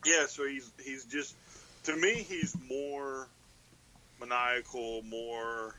[0.04, 1.36] Yeah, so he's he's just
[1.84, 3.28] to me he's more
[4.18, 5.76] maniacal, more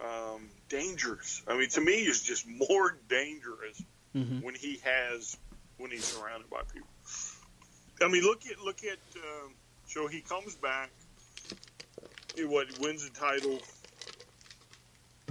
[0.00, 1.42] um, dangerous.
[1.48, 3.82] I mean, to me, he's just more dangerous
[4.14, 4.42] Mhm.
[4.42, 5.36] when he has
[5.78, 6.88] when he's surrounded by people.
[8.00, 9.54] I mean, look at look at um,
[9.88, 10.90] so he comes back.
[12.36, 13.58] He what wins the title,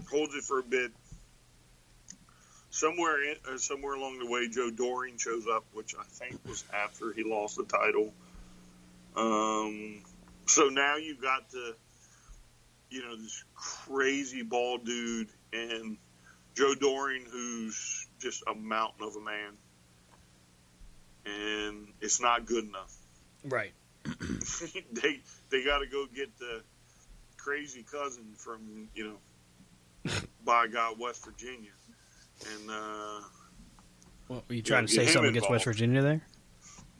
[0.09, 0.91] holds it for a bit,
[2.69, 6.63] somewhere in, uh, somewhere along the way, Joe Doering shows up, which I think was
[6.73, 8.13] after he lost the title.
[9.15, 10.01] Um,
[10.47, 11.75] so now you've got the,
[12.89, 15.97] you know, this crazy bald dude and
[16.55, 19.53] Joe Doering, who's just a mountain of a man,
[21.25, 22.93] and it's not good enough.
[23.43, 23.73] Right.
[24.05, 26.61] they they got to go get the
[27.43, 29.17] crazy cousin from you
[30.05, 30.11] know,
[30.45, 31.71] by God, West Virginia,
[32.53, 33.19] and uh,
[34.29, 35.65] Well, are you trying to say something against West.
[35.65, 36.21] Virginia there?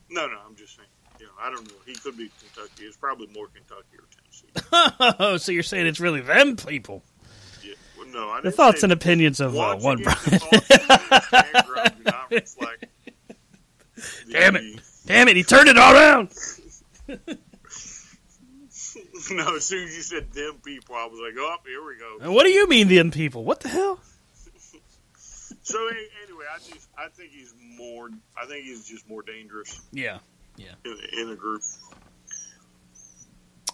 [0.09, 0.87] no, no, I'm just saying.
[1.19, 1.77] You know, I don't know.
[1.85, 2.83] He could be Kentucky.
[2.83, 5.15] It's probably more Kentucky or Tennessee.
[5.19, 7.03] Oh, so you're saying it's really them people?
[7.63, 7.73] Yeah.
[7.97, 10.19] Well, no, I The thoughts and opinions of uh, one Brian.
[10.25, 12.85] the thoughts and opinions of Andrew do not reflect
[14.31, 14.81] Damn it!
[15.05, 15.35] Damn it!
[15.37, 16.29] He turned it all around.
[19.31, 22.17] No, as soon as you said them people, I was like, oh, here we go.
[22.25, 23.43] And what do you mean, them people?
[23.43, 23.99] What the hell?
[25.65, 28.09] So anyway, I just I think he's more.
[28.35, 30.17] I think he's just more dangerous Yeah,
[30.57, 30.73] yeah.
[30.83, 31.61] in, in a group.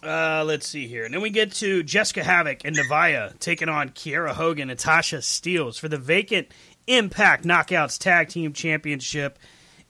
[0.03, 1.03] Uh, let's see here.
[1.03, 5.17] And then we get to Jessicka Havok and Nevaeh taking on Kiera Hogan and Tasha
[5.17, 6.49] Steelz for the vacant
[6.87, 9.39] Impact Knockouts Tag Team Championship.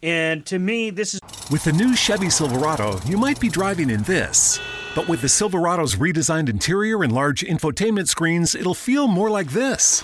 [0.02, 1.20] And to me, this is
[1.52, 4.58] With the new Chevy Silverado, you might be driving in this.
[4.96, 10.04] But with the Silverado's redesigned interior and large infotainment screens, it'll feel more like this.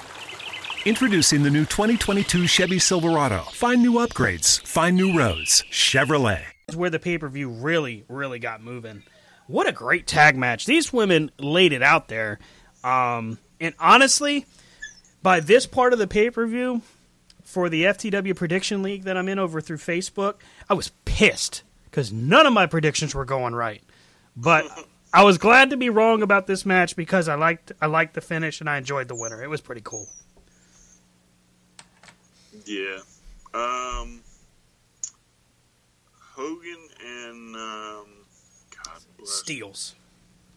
[0.86, 3.39] Introducing the new 2022 Chevy Silverado.
[3.51, 5.63] Find new upgrades, find new roads.
[5.71, 6.43] Chevrolet.
[6.75, 9.03] where the pay per view really, really got moving.
[9.47, 10.65] What a great tag match.
[10.65, 12.39] These women laid it out there.
[12.83, 14.45] Um, and honestly,
[15.23, 16.81] by this part of the pay per view,
[17.43, 20.36] for the FTW Prediction League that I'm in over through Facebook,
[20.69, 23.81] I was pissed because none of my predictions were going right.
[24.36, 24.65] But
[25.13, 28.21] I was glad to be wrong about this match because I liked I liked the
[28.21, 29.43] finish and I enjoyed the winner.
[29.43, 30.07] It was pretty cool.
[32.65, 32.99] Yeah.
[33.53, 34.21] Um,
[36.11, 38.07] Hogan and um,
[38.75, 39.43] God bless.
[39.43, 39.93] Steelz.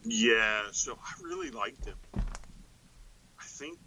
[0.05, 0.63] Yeah.
[0.73, 1.97] So I really liked him.
[2.17, 3.79] I think.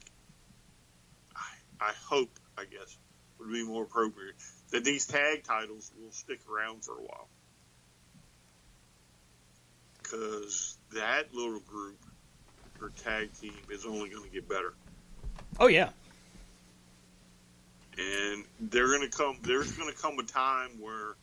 [1.36, 1.42] I
[1.82, 2.30] I hope.
[2.58, 2.98] I guess
[3.42, 4.36] would be more appropriate
[4.72, 7.28] that these tag titles will stick around for a while.
[10.12, 12.00] Because that little group
[12.82, 14.74] or tag team is only going to get better.
[15.60, 15.92] Oh yeah.
[17.98, 19.38] and they're going to come.
[19.44, 21.16] There's going to come a time where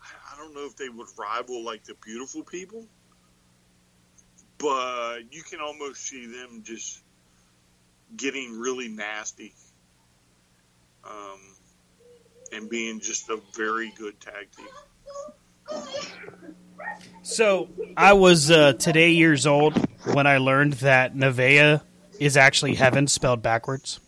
[0.00, 2.86] I, I don't know if they would rival like the beautiful people,
[4.58, 7.02] but you can almost see them just
[8.16, 9.54] getting really nasty,
[11.04, 11.40] um,
[12.52, 14.66] and being just a very good tag team.
[17.22, 19.76] So I was uh, today years old
[20.14, 21.80] when I learned that Nevaeh
[22.18, 24.00] is actually heaven spelled backwards.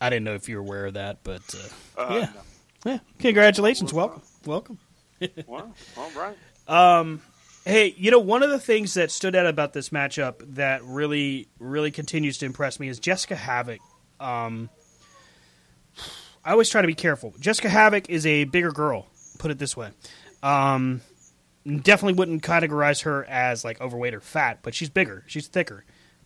[0.00, 1.42] I didn't know if you were aware of that, but
[1.96, 2.32] uh, Uh, yeah,
[2.86, 2.98] yeah.
[3.18, 4.78] Congratulations, welcome, welcome.
[5.46, 5.72] Wow.
[5.96, 6.36] All right.
[6.66, 7.20] Um,
[7.64, 11.46] hey, you know one of the things that stood out about this matchup that really,
[11.60, 13.78] really continues to impress me is Jessicka Havok.
[14.18, 14.68] Um,
[16.44, 17.32] I always try to be careful.
[17.40, 19.06] Jessicka Havok is a bigger girl.
[19.38, 19.90] Put it this way.
[20.42, 21.00] Um,
[21.64, 25.24] definitely wouldn't categorize her as like overweight or fat, but she's bigger.
[25.26, 25.84] She's thicker.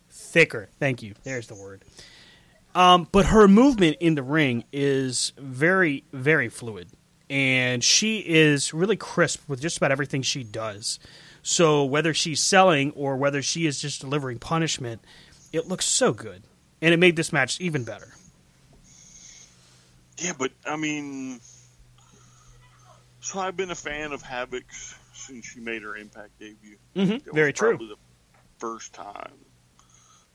[0.09, 0.69] Thicker.
[0.79, 1.13] Thank you.
[1.23, 1.83] There's the word.
[2.73, 6.89] Um, but her movement in the ring is very, very fluid.
[7.29, 10.99] And she is really crisp with just about everything she does.
[11.41, 15.01] So whether she's selling or whether she is just delivering punishment,
[15.51, 16.43] it looks so good.
[16.81, 18.13] And it made this match even better.
[20.19, 21.39] Yeah, but I mean,
[23.27, 26.77] so I've been a fan of Havok's since she made her Impact debut.
[26.95, 27.77] Mhm, was very true.
[27.77, 27.97] The
[28.57, 29.33] first time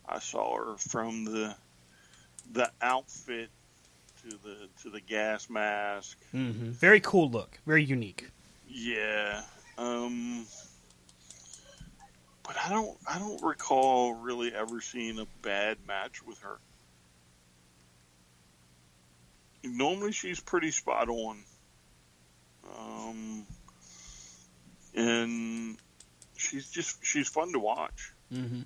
[0.06, 1.54] I saw her from the
[2.52, 3.48] the outfit
[4.22, 6.18] to the to the gas mask.
[6.34, 6.72] Mm-hmm.
[6.72, 7.58] Very cool look.
[7.66, 8.28] Very unique.
[8.68, 9.40] Yeah.
[9.78, 10.44] Um
[12.42, 16.58] but I don't I don't recall really ever seeing a bad match with her.
[19.64, 21.42] Normally she's pretty spot on.
[22.78, 23.46] Um
[24.94, 25.76] and
[26.36, 28.12] she's just she's fun to watch.
[28.32, 28.62] Mm-hmm.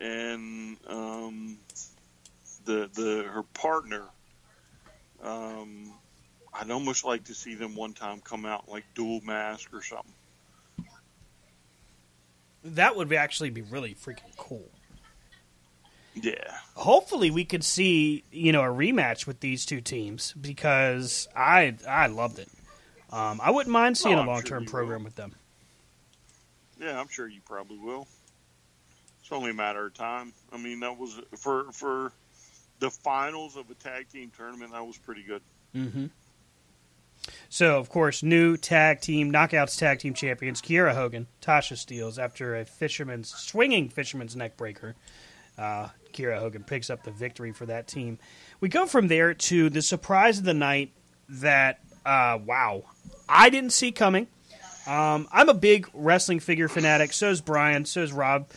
[0.00, 1.58] And um
[2.64, 4.04] the the her partner
[5.22, 5.92] um
[6.52, 10.12] I'd almost like to see them one time come out like dual mask or something.
[12.64, 14.68] That would be actually be really freaking cool.
[16.14, 16.34] Yeah.
[16.74, 22.08] Hopefully, we could see you know a rematch with these two teams because I I
[22.08, 22.48] loved it.
[23.10, 25.34] Um, I wouldn't mind seeing Oh, a sure long term you program with them.
[26.80, 28.06] Yeah, I'm sure you probably will.
[29.20, 30.32] It's only a matter of time.
[30.52, 32.12] I mean, that was for for
[32.78, 34.72] the finals of a tag team tournament.
[34.72, 35.42] That was pretty good.
[35.74, 36.06] Mm-hmm.
[37.50, 42.56] So, of course, new tag team knockouts tag team champions Kiera Hogan, Tasha Steelz after
[42.56, 44.94] a fisherman's swinging fisherman's neck breaker.
[45.58, 48.18] Uh, Kiera Hogan picks up the victory for that team.
[48.60, 50.92] We go from there to the surprise of the night
[51.28, 52.84] that uh, wow,
[53.28, 54.28] I didn't see coming.
[54.86, 57.12] Um, I'm a big wrestling figure fanatic.
[57.12, 57.84] So is Brian.
[57.84, 58.48] So is Rob.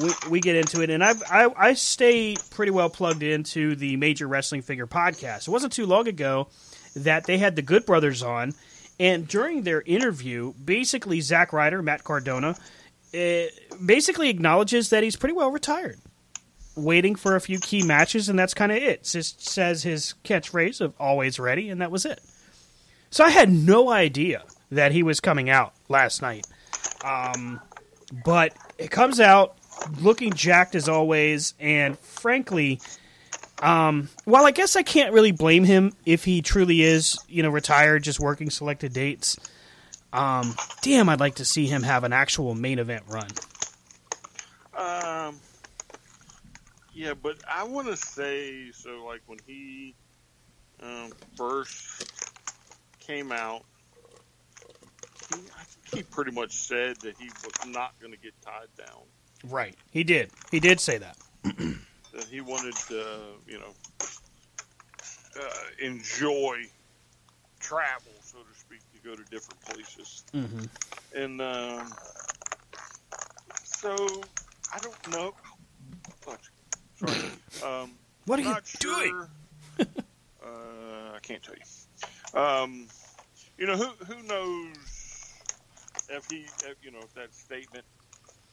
[0.00, 3.96] We, we get into it, and I, I I stay pretty well plugged into the
[3.96, 5.48] Major Wrestling Figure podcast.
[5.48, 6.46] It wasn't too long ago
[6.94, 8.54] that they had the Good Brothers on,
[9.00, 12.54] and during their interview, basically Zack Ryder, Matt Cardona,
[13.12, 13.42] uh,
[13.84, 15.98] basically acknowledges that he's pretty well retired,
[16.76, 19.02] waiting for a few key matches, and that's kind of it.
[19.02, 22.20] Just says his catchphrase of "always ready," and that was it.
[23.10, 26.46] So I had no idea that he was coming out last night,
[27.04, 27.60] um,
[28.24, 29.56] but it comes out
[30.00, 32.80] looking jacked as always, and frankly.
[33.62, 37.50] Um, well, I guess I can't really blame him if he truly is, you know,
[37.50, 39.36] retired, just working selected dates.
[40.12, 43.28] Um, damn, I'd like to see him have an actual main event run.
[44.74, 45.36] Um,
[46.94, 49.04] yeah, but I want to say so.
[49.04, 49.94] Like when he
[50.82, 52.19] um, first
[53.10, 53.64] came out,
[55.34, 58.68] he, I think he pretty much said that he was not going to get tied
[58.78, 59.02] down.
[59.48, 60.30] Right, he did.
[60.52, 61.16] He did say that.
[61.42, 63.74] that he wanted to, you know,
[65.40, 65.44] uh,
[65.80, 66.62] enjoy
[67.58, 70.22] travel, so to speak, to go to different places.
[70.32, 70.64] Mm-hmm.
[71.16, 71.92] And um,
[73.64, 73.96] so
[74.72, 75.34] I don't know.
[76.28, 76.36] Oh,
[77.00, 77.18] sorry.
[77.62, 77.90] Um,
[78.24, 79.26] What are you not doing?
[80.42, 82.40] Uh, I can't tell you.
[82.40, 82.86] Um,
[83.60, 85.00] you know who who knows
[86.08, 87.84] if he, if, you know, if that statement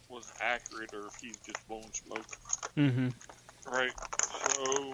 [0.09, 2.25] was accurate or if he's just blowing smoke.
[2.77, 3.09] Mm-hmm.
[3.73, 3.93] Right.
[4.45, 4.93] So,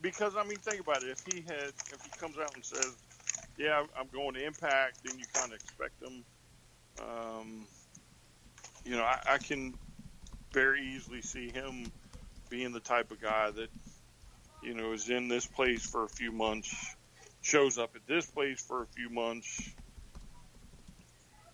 [0.00, 1.10] because I mean, think about it.
[1.10, 2.94] If he had, if he comes out and says,
[3.58, 6.24] "Yeah, I'm going to Impact," then you kind of expect him.
[7.02, 7.66] Um,
[8.84, 9.74] you know, I, I can
[10.52, 11.90] very easily see him
[12.50, 13.68] being the type of guy that,
[14.62, 16.72] you know, is in this place for a few months,
[17.44, 19.70] shows up at this place for a few months.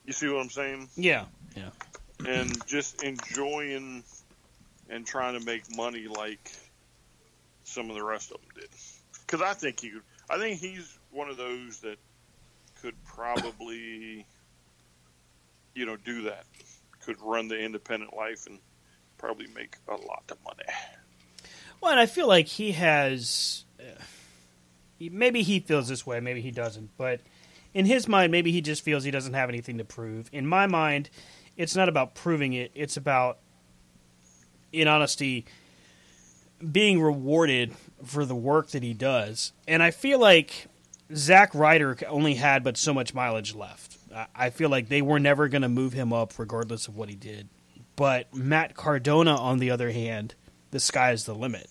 [0.07, 0.89] You see what I'm saying?
[0.97, 1.25] Yeah,
[1.57, 1.71] yeah.
[2.27, 4.05] and just enjoying
[4.89, 6.53] and trying to make money like
[7.65, 8.69] some of the rest of them did.
[9.27, 9.93] Because I think he,
[10.31, 11.99] I think he's one of those that
[12.81, 14.27] could probably,
[15.75, 16.45] you know, do that.
[17.05, 18.61] Could run the independent life and
[19.19, 20.69] probably make a lot of money.
[21.81, 23.65] Well, and I feel like he has.
[23.79, 24.01] Uh,
[25.09, 26.91] maybe he feels this way, maybe he doesn't.
[26.99, 27.21] But
[27.73, 30.29] in his mind, maybe he just feels he doesn't have anything to prove.
[30.33, 31.09] In my mind,
[31.57, 32.71] it's not about proving it.
[32.75, 33.39] It's about,
[34.73, 35.47] in honesty,
[36.71, 37.73] being rewarded
[38.05, 39.53] for the work that he does.
[39.67, 40.67] And I feel like
[41.15, 43.97] Zack Ryder only had but so much mileage left.
[44.15, 47.09] I- I feel like they were never going to move him up regardless of what
[47.09, 47.49] he did.
[47.97, 50.35] But Matt Cardona, on the other hand,
[50.71, 51.69] the sky is the limit.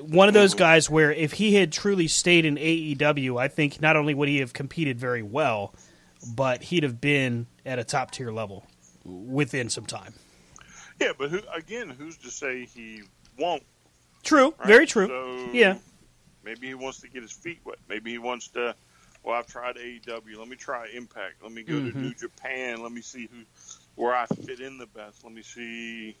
[0.00, 3.96] One of those guys where if he had truly stayed in AEW, I think not
[3.96, 5.74] only would he have competed very well,
[6.34, 8.66] but he'd have been at a top tier level
[9.04, 10.14] within some time.
[11.00, 11.90] Yeah, but who again?
[11.90, 13.02] Who's to say he
[13.38, 13.62] won't?
[14.22, 14.66] True, right?
[14.68, 15.08] very true.
[15.08, 15.76] So yeah,
[16.44, 17.76] maybe he wants to get his feet wet.
[17.88, 18.74] Maybe he wants to.
[19.22, 20.38] Well, I've tried AEW.
[20.38, 21.42] Let me try Impact.
[21.42, 21.94] Let me go to Mhm.
[21.94, 22.82] New Japan.
[22.82, 23.42] Let me see who
[23.96, 25.24] where I fit in the best.
[25.24, 26.16] Let me see.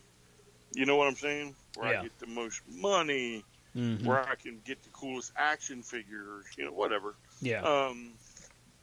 [0.74, 1.54] You know what I'm saying?
[1.76, 2.00] Where Yeah.
[2.00, 3.44] I get the most money.
[3.76, 4.04] Mhm.
[4.04, 6.44] Where I can get the coolest action figures.
[6.56, 7.16] You know, whatever.
[7.40, 7.62] yeah.
[7.62, 8.12] Um,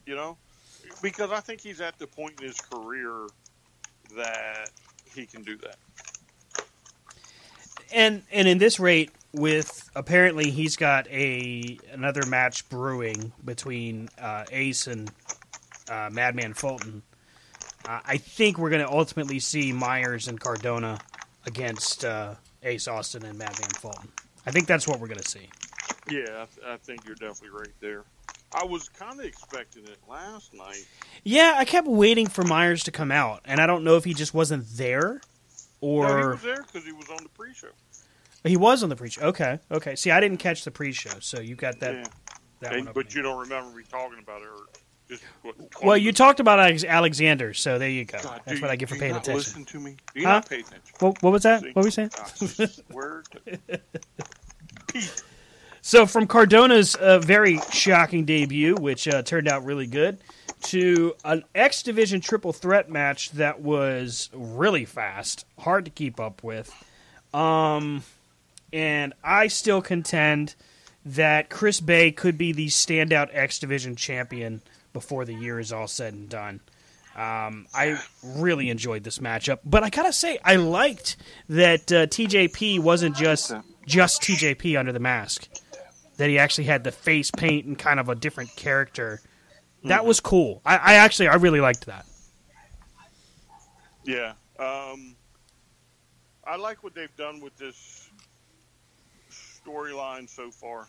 [0.06, 0.38] you know,
[1.02, 3.28] because I think he's at the point in his career
[4.16, 4.70] that
[5.14, 5.78] he can do that.
[7.94, 14.46] and and in this rate with apparently he's got a another match brewing between uh,
[14.52, 15.12] Ace and
[15.90, 17.02] uh, Madman Fulton.
[17.86, 21.00] Uh, I think we're going to ultimately see Myers and Cardona
[21.46, 24.10] against uh, Ace Austin and Madman Fulton.
[24.46, 25.50] I think that's what we're going to see.
[26.10, 28.04] Yeah, I, th- I think you're definitely right there.
[28.54, 30.86] I was kind of expecting it last night.
[31.24, 34.14] Yeah, I kept waiting for Myers to come out, and I don't know if he
[34.14, 35.22] just wasn't there
[35.80, 37.70] or no, he was there because he was on the pre-show.
[38.44, 39.22] he was on the pre-show.
[39.28, 39.96] Okay, okay.
[39.96, 41.96] See, I didn't catch the pre-show, so you got that.
[41.96, 42.04] yeah.
[42.62, 44.48] that And- but you don't remember me talking about it.
[44.48, 44.81] Or just, what, 20
[45.84, 48.20] Well, you talked about Alexander, so there you go.
[48.22, 49.34] God, That's do what I get for you paying attention.
[49.36, 49.98] Listen to me.
[50.14, 50.34] Do you Huh?
[50.34, 50.82] not pay attention?
[51.00, 51.62] What, what was that?
[51.62, 51.72] See?
[51.72, 52.12] What were you saying?
[52.20, 53.24] I swear
[54.88, 55.24] Pete.
[55.82, 60.20] So, from Cardona's uh, very shocking debut, which uh, turned out really good,
[60.64, 66.44] to an X Division triple threat match that was really fast, hard to keep up
[66.44, 66.72] with.
[67.34, 68.04] Um,
[68.72, 70.54] and I still contend
[71.04, 74.62] that Chris Bey could be the standout X Division champion
[74.94, 76.62] before the year is all said and done.
[77.16, 81.18] Um, I really enjoyed this matchup, but I gotta say I liked
[81.50, 83.54] that uh, TJP wasn't just
[83.86, 85.50] just TJP under the mask.
[86.18, 89.22] That he actually had the face paint and kind of a different character.
[89.84, 90.62] That was cool.
[90.66, 92.06] I, I actually I really liked that.
[94.06, 94.34] Yeah.
[94.60, 95.16] Um,
[96.46, 98.10] I like what they've done with this
[99.66, 100.88] storyline so far.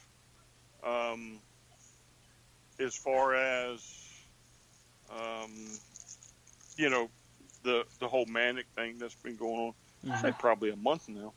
[0.85, 1.39] Um,
[2.79, 3.81] as far as,
[5.11, 5.51] um,
[6.77, 7.09] you know,
[7.65, 9.73] the the whole Manik thing that's been going on,
[10.05, 10.17] Mm-hmm.
[10.27, 11.33] Say probably a month now.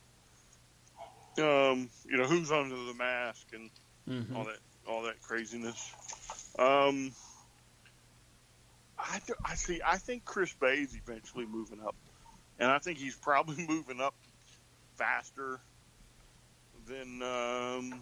[1.38, 3.69] Um, you know, who's under the mask and
[4.09, 4.36] Mhm.
[4.36, 4.57] all that
[4.88, 5.93] all that craziness.
[6.57, 7.11] Um,
[8.97, 9.81] I, do- I see.
[9.86, 11.95] I think Chris Bey's eventually moving up,
[12.57, 14.15] and I think he's probably moving up
[14.97, 15.59] faster
[16.88, 18.01] than um,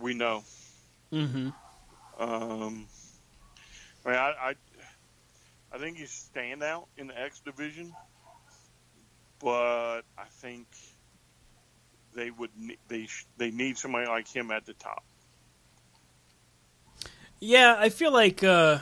[0.00, 0.42] we know.
[1.12, 1.48] Mm-hmm.
[2.18, 2.86] Um,
[4.04, 4.54] I mean, I, I,
[5.72, 7.92] I think he's standout in the X division,
[9.40, 10.66] but I think
[12.14, 12.50] they would
[12.88, 15.04] they they need somebody like him at the top.
[17.40, 18.78] Yeah, I feel like uh,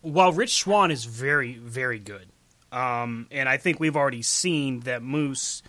[0.00, 2.28] while Rich Swann is very, very good,
[2.72, 5.62] um, and I think we've already seen that Moose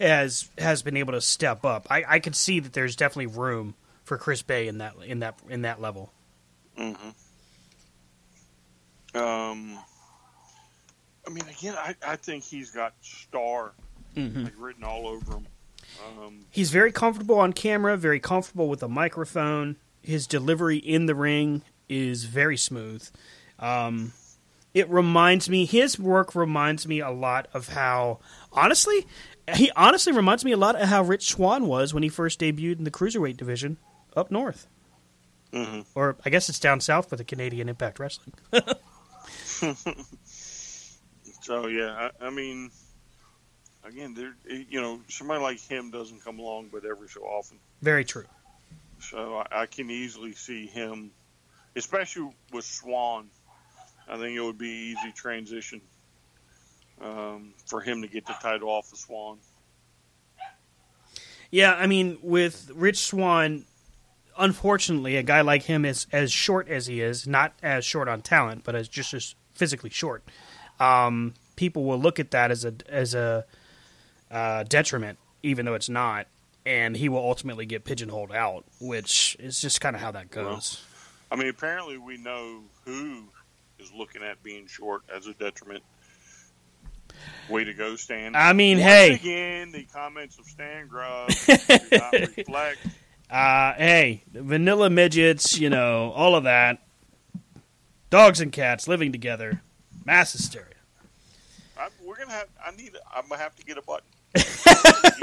[0.00, 1.86] has has been able to step up.
[1.90, 3.74] I, I could see that there's definitely room
[4.06, 6.12] for Chris Bey in that in that in that level.
[6.78, 7.08] Mm-hmm.
[9.14, 9.78] Um,
[11.26, 13.72] I mean, again, I, I think he's got star
[14.16, 14.44] Mhm.
[14.44, 15.46] like written all over him.
[16.18, 19.76] Um, He's very comfortable on camera, very comfortable with a microphone.
[20.02, 23.06] His delivery in the ring is very smooth.
[23.58, 24.12] Um,
[24.74, 28.20] it reminds me, his work reminds me a lot of how,
[28.52, 29.06] honestly,
[29.54, 32.78] he honestly reminds me a lot of how Rich Swann was when he first debuted
[32.78, 33.78] in the cruiserweight division
[34.16, 34.66] up north,
[35.52, 35.84] mhm.
[35.94, 38.34] or I guess it's down south for the Canadian Impact Wrestling.
[41.42, 42.70] so yeah, I, I mean,
[43.84, 47.58] again, there you know somebody like him doesn't come along, but every so often.
[47.82, 48.24] very true.
[49.00, 51.10] So I, I can easily see him,
[51.74, 53.28] especially with Swann.
[54.08, 55.80] I think it would be easy transition
[57.00, 59.38] um, for him to get the title off of Swann.
[61.50, 63.64] Yeah, I mean, with Rich Swann,
[64.38, 68.22] unfortunately, a guy like him is as short as he is, not as short on
[68.22, 70.22] talent, but as just as physically short.
[70.78, 73.44] Um, people will look at that as a as a
[74.30, 76.26] uh, detriment, even though it's not,
[76.64, 80.82] and he will ultimately get pigeonholed out, which is just kind of how that goes.
[81.30, 83.24] I mean, apparently we know who
[83.78, 85.82] is looking at being short as a detriment.
[87.48, 88.36] Way to go, Stan.
[88.36, 89.14] I mean, Once hey.
[89.14, 92.78] again, the comments of Stan Grubb do not reflect.
[93.30, 96.78] Uh, hey, vanilla midgets, you know, all of that.
[98.08, 99.62] Dogs and cats living together,
[100.04, 100.68] mass hysteria.
[101.78, 102.46] I, we're gonna have.
[102.64, 102.96] I need.
[103.14, 104.06] I'm gonna have to get a button.
[104.36, 104.42] you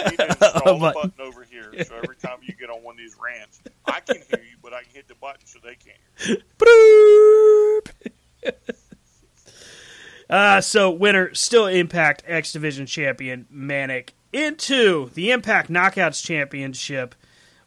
[0.10, 0.94] need to install a button.
[0.94, 4.18] button over here, so every time you get on one of these rants, I can
[4.18, 5.98] hear you, but I can hit the button so they can't.
[6.18, 6.38] hear
[10.30, 17.14] Uh, so winner still Impact X Division champion Manik into the Impact Knockouts Championship,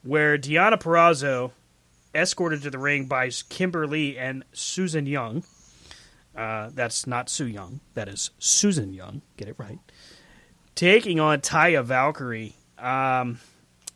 [0.06, 1.52] where Deonna Purrazzo
[2.14, 5.44] escorted to the ring by Kimberly and Susan Young.
[6.34, 7.80] Uh, that's not Su Yung.
[7.94, 9.22] That is Susan Young.
[9.36, 9.78] Get it right.
[10.74, 12.54] Taking on Taya Valkyrie.
[12.78, 13.40] Um,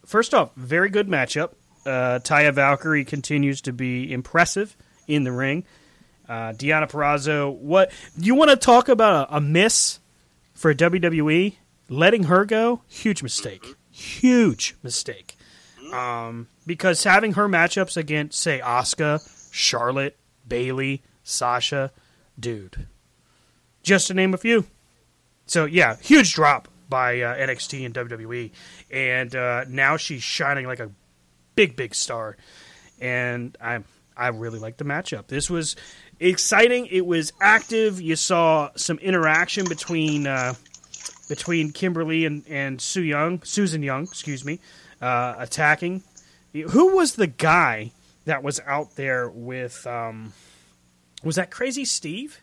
[0.06, 1.52] first off, very good matchup.
[1.84, 5.64] Uh, Taya Valkyrie continues to be impressive in the ring.
[6.28, 9.98] Uh, Deonna Purrazzo, what you want to talk about a, a miss
[10.54, 11.56] for WWE?
[11.88, 15.36] Letting her go, huge mistake, huge mistake.
[15.92, 19.20] Um, because having her matchups against, say, Asuka,
[19.52, 20.16] Charlotte,
[20.46, 21.92] Bayley, Sasha,
[22.38, 22.86] dude,
[23.82, 24.66] just to name a few.
[25.46, 28.50] So yeah, huge drop by uh, NXT and WWE,
[28.90, 30.90] and uh, now she's shining like a
[31.54, 32.36] big, big star.
[33.00, 33.80] And I,
[34.16, 35.26] I really like the matchup.
[35.28, 35.76] This was
[36.18, 36.86] exciting.
[36.86, 38.00] It was active.
[38.00, 40.54] You saw some interaction between uh,
[41.28, 44.60] between Kimberly and, and Su Yung, Susan Young, excuse me,
[45.00, 46.02] uh, attacking.
[46.52, 47.92] Who was the guy
[48.24, 49.86] that was out there with?
[49.86, 50.32] Um,
[51.22, 52.40] was that Crazzy Steve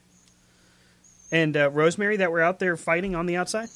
[1.32, 3.70] and uh, Rosemary that were out there fighting on the outside?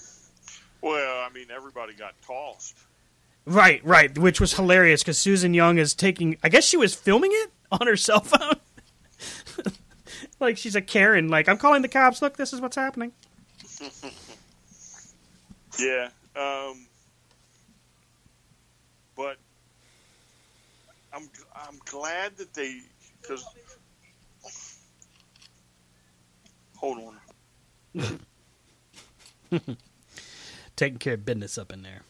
[0.82, 2.78] Well, I mean, everybody got tossed.
[3.46, 6.38] Right, right, which was hilarious because Susan Young is taking.
[6.44, 8.56] I guess she was filming it on her cell phone.
[10.40, 11.28] like she's a Karen.
[11.28, 12.22] Like I'm calling the cops.
[12.22, 13.12] Look, this is what's happening.
[15.80, 16.10] Yeah.
[16.36, 16.86] Um,
[21.14, 22.80] I'm I'm glad that they
[23.22, 23.46] because
[26.78, 27.00] hold
[27.94, 28.20] on.
[30.76, 32.02] Taking care of business up in there.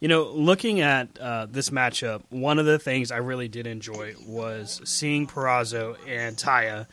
[0.00, 4.14] You know, looking at uh, this matchup, one of the things I really did enjoy
[4.26, 6.86] was seeing Purrazzo and Taya,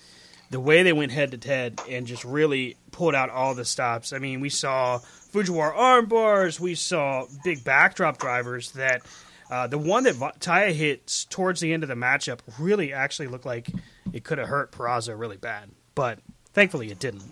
[0.52, 4.12] the way they went head to head and just really pulled out all the stops.
[4.14, 9.02] I mean, we saw Fujiwara arm bars, we saw big backdrop drivers that
[9.50, 13.46] uh, the one that Taya hits towards the end of the matchup really actually looked
[13.46, 13.70] like
[14.14, 16.20] it could have hurt Purrazzo really bad, but
[16.54, 17.24] thankfully it didn't.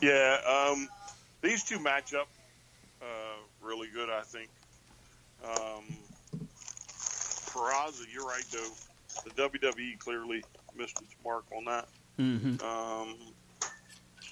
[0.00, 0.88] Yeah, um,
[1.42, 2.28] these two match up
[3.00, 3.06] uh,
[3.62, 4.48] really good, I think.
[5.44, 5.96] Um,
[7.56, 8.70] Purrazzo, you're right though.
[9.24, 10.44] The WWE clearly
[10.76, 11.88] missed its mark on that.
[12.18, 12.64] Mm-hmm.
[12.66, 13.16] Um,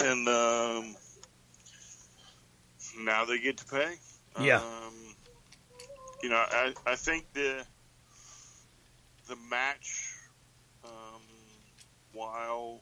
[0.00, 0.96] and um,
[2.98, 3.94] now they get to pay.
[4.40, 4.58] Yeah.
[4.58, 5.14] Um,
[6.24, 7.62] you know, I, I think the
[9.28, 10.14] the match,
[10.82, 11.20] um,
[12.14, 12.80] while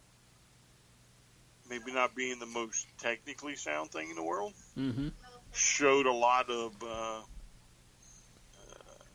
[1.69, 5.09] maybe not being the most technically sound thing in the world, Mm-hmm.
[5.53, 7.23] showed a lot of, uh, uh,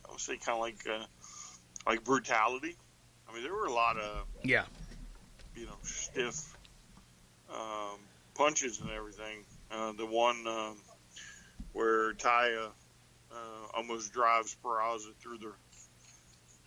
[0.08, 1.06] I would say, kind of like uh,
[1.90, 2.76] like brutality.
[3.30, 4.66] I mean, there were a lot of Yeah.
[5.56, 6.54] you know stiff
[7.50, 8.00] um,
[8.36, 9.46] punches and everything.
[9.72, 10.76] Uh, the one um,
[11.72, 12.72] where Taya
[13.32, 15.52] uh, almost drives Purrazzo through the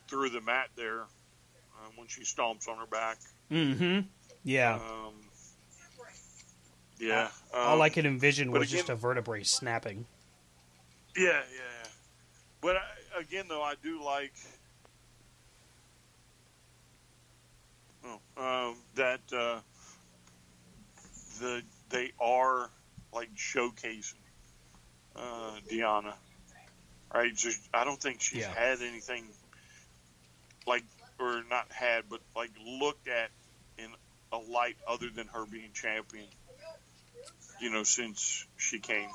[0.09, 3.19] through the mat there uh, when she stomps on her back.
[3.51, 4.01] Mm-hmm.
[4.45, 4.75] Yeah.
[4.75, 5.15] Um,
[6.99, 7.29] yeah.
[7.55, 10.07] All um, I could envision was again- just a vertebrae snapping.
[11.17, 11.33] Yeah, yeah.
[11.33, 11.89] yeah.
[12.61, 14.33] But I, again, though, I do like
[18.05, 19.61] oh, um, that uh,
[21.41, 22.71] the they are
[23.13, 24.15] like showcasing
[25.17, 26.15] uh, Deonna.
[27.13, 27.35] Right?
[27.35, 28.53] Just I don't think she's Yeah.
[28.55, 29.25] had anything
[30.67, 30.85] like
[31.19, 33.31] or not had, but like looked at
[33.79, 33.89] in
[34.33, 36.27] a light other than her being champion.
[37.61, 39.09] You know, since she came.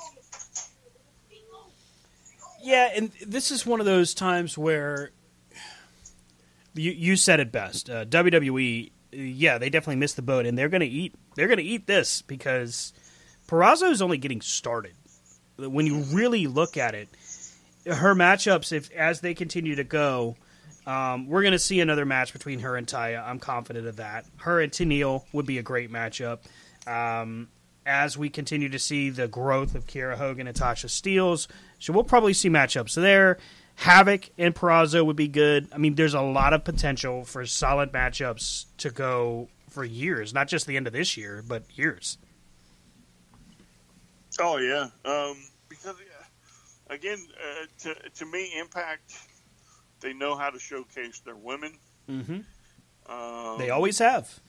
[2.61, 5.11] Yeah, and this is one of those times where
[6.73, 7.89] you you said it best.
[7.89, 11.13] Uh, WWE, yeah, they definitely missed the boat, and they're gonna eat.
[11.35, 12.93] They're gonna eat this because
[13.47, 14.93] Purrazzo is only getting started.
[15.57, 17.07] When you really look at it,
[17.85, 20.35] her matchups, if as they continue to go,
[20.85, 23.25] um, we're gonna see another match between her and Taya.
[23.25, 24.25] I'm confident of that.
[24.37, 26.39] Her and Tenille would be a great matchup.
[26.87, 27.49] Um,
[27.85, 31.47] as we continue to see the growth of Kiera Hogan and Tasha Steelz,
[31.79, 33.37] so we'll probably see matchups there.
[33.79, 35.67] Havok and Purrazzo would be good.
[35.73, 40.47] I mean, there's a lot of potential for solid matchups to go for years, not
[40.47, 42.17] just the end of this year, but years.
[44.39, 45.37] Oh yeah, um,
[45.69, 45.95] because
[46.89, 49.13] again, uh, to to me, Impact
[50.01, 51.73] they know how to showcase their women.
[52.09, 53.11] Mm-hmm.
[53.11, 54.39] Um, They always have.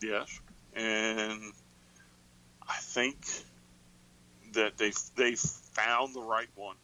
[0.00, 0.40] yes,
[0.74, 1.52] and
[2.68, 3.16] I think
[4.52, 6.76] that they they found the right one,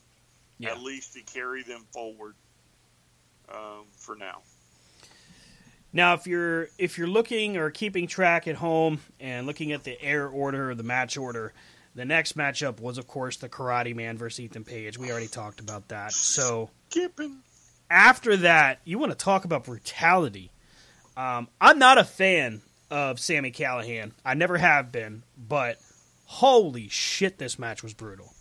[0.59, 0.71] Yeah.
[0.73, 2.35] at least to carry them forward
[3.49, 4.43] um, for now.
[5.93, 10.01] Now, if you're if you're looking or keeping track at home and looking at the
[10.03, 11.53] air order or the match order,
[11.95, 14.99] the next matchup was, of course, the Karate Man versus Ethan Page.
[14.99, 16.13] We already talked about that.
[16.13, 17.39] So Skipping.
[17.91, 20.51] after that, you want to talk about brutality.
[21.17, 24.13] Um, I'm not a fan of Sami Callihan.
[24.25, 25.77] I never have been, but
[26.27, 28.33] holy shit, this match was brutal.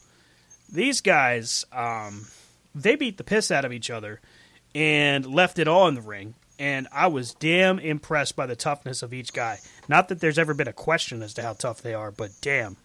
[0.71, 2.27] These guys, um,
[2.75, 4.21] they beat the piss out of each other
[4.75, 6.35] and left it all in the ring.
[6.59, 9.59] And I was damn impressed by the toughness of each guy.
[9.87, 12.75] Not that there's ever been a question as to how tough they are, but damn,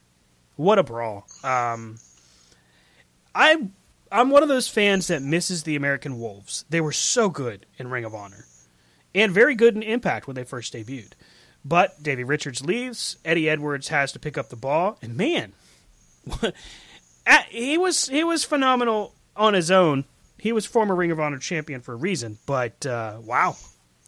[0.56, 1.26] what a brawl!
[1.42, 1.98] Um,
[3.34, 3.72] I'm
[4.10, 6.64] I'm one of those fans that misses the American Wolves.
[6.70, 8.46] They were so good in Ring of Honor,
[9.14, 11.12] and very good in Impact when they first debuted.
[11.64, 13.16] But Davey Richards leaves.
[13.24, 15.52] Eddie Edwards has to pick up the ball, and man,
[17.48, 20.04] he was he was phenomenal on his own.
[20.38, 23.56] He was former Ring of Honor champion for a reason, but uh, wow,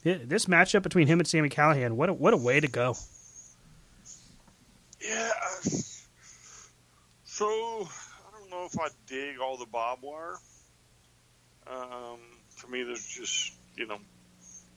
[0.02, 2.94] this matchup between him and Sami Callihan, what a, what a way to go!
[5.00, 5.32] Yeah.
[7.36, 10.36] So I don't know if I dig all the barbed wire.
[11.66, 12.18] Um,
[12.48, 13.98] for me, there's just you know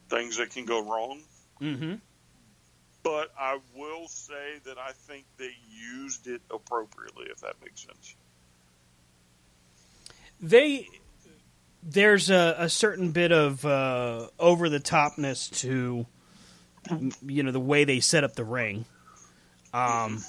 [0.09, 1.21] things that can go wrong.
[1.61, 1.95] Mm-hmm.
[3.01, 8.15] But I will say that I think they used it appropriately, if that makes sense.
[10.41, 10.85] they
[11.81, 16.05] there's a, a certain bit of uh, over the topness to
[17.25, 18.83] you know the way they set up the ring.
[19.73, 20.23] Um,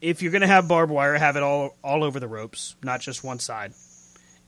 [0.00, 3.00] if you're going to have barbed wire, have it all all over the ropes, not
[3.00, 3.72] just one side.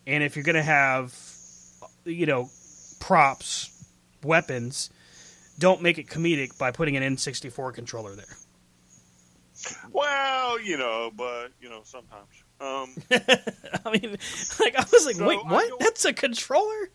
[0.07, 1.17] And if you're going to have
[2.05, 2.51] you know
[3.01, 3.71] props,
[4.23, 4.91] weapons,
[5.59, 8.37] don't make it comedic by putting an N64 controller there.
[9.93, 12.29] Well, you know, but you know, sometimes.
[12.61, 12.95] Um,
[13.85, 14.17] I mean,
[14.61, 15.81] like I was like, So wait, what?
[15.81, 16.91] That's a controller?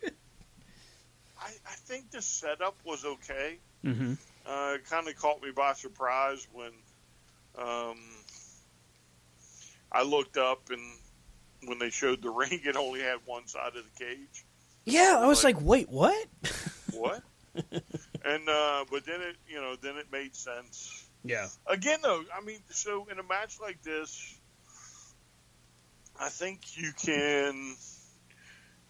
[1.40, 3.58] I, I think the setup was okay.
[3.84, 4.14] Mm-hmm.
[4.46, 6.70] Uh, it kind of caught me by surprise when
[7.58, 7.98] um,
[9.90, 10.80] I looked up and
[11.64, 14.44] when they showed the ring, it only had one side of the cage.
[14.84, 16.26] Yeah, I was like, wait, what?
[16.94, 17.22] What?
[17.54, 21.06] and uh, but then it, you know, then it made sense.
[21.22, 21.46] Yeah.
[21.66, 24.38] Again, though, I mean, so in a match like this,
[26.18, 27.76] I think you can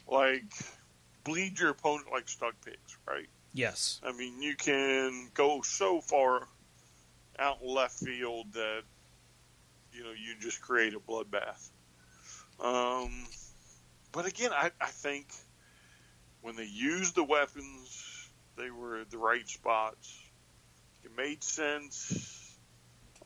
[0.07, 0.53] like
[1.25, 3.27] bleed your opponent like stuck pigs, right?
[3.53, 4.01] Yes.
[4.05, 6.47] I mean, you can go so far
[7.39, 8.83] out left field that
[9.99, 11.71] you know you just create a bloodbath.
[12.61, 13.11] Um,
[14.13, 15.27] but again, I, I think
[16.41, 20.23] when they used the weapons, they were at the right spots.
[21.05, 22.57] It made sense.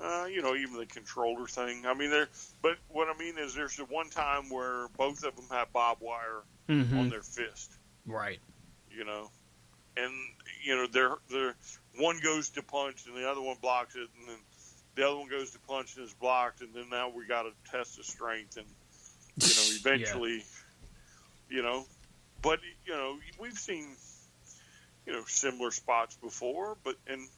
[0.00, 1.84] Uh, you know, even the controller thing.
[1.86, 2.28] I mean, there.
[2.62, 6.00] But what I mean is, there's the one time where both of them have barbed
[6.00, 6.98] wire Mhm.
[6.98, 7.76] on their fist
[8.06, 8.40] Right.
[8.90, 9.30] you know,
[9.96, 10.12] and
[10.64, 11.54] you know they're they're
[11.98, 14.38] one goes to punch and the other one blocks it, and then
[14.94, 17.52] the other one goes to punch and is blocked, and then now we got to
[17.70, 18.66] test the strength, and
[19.36, 20.44] you know eventually,
[21.48, 21.84] you know,
[22.42, 23.86] but you know we've seen
[25.06, 27.28] you know similar spots before, but and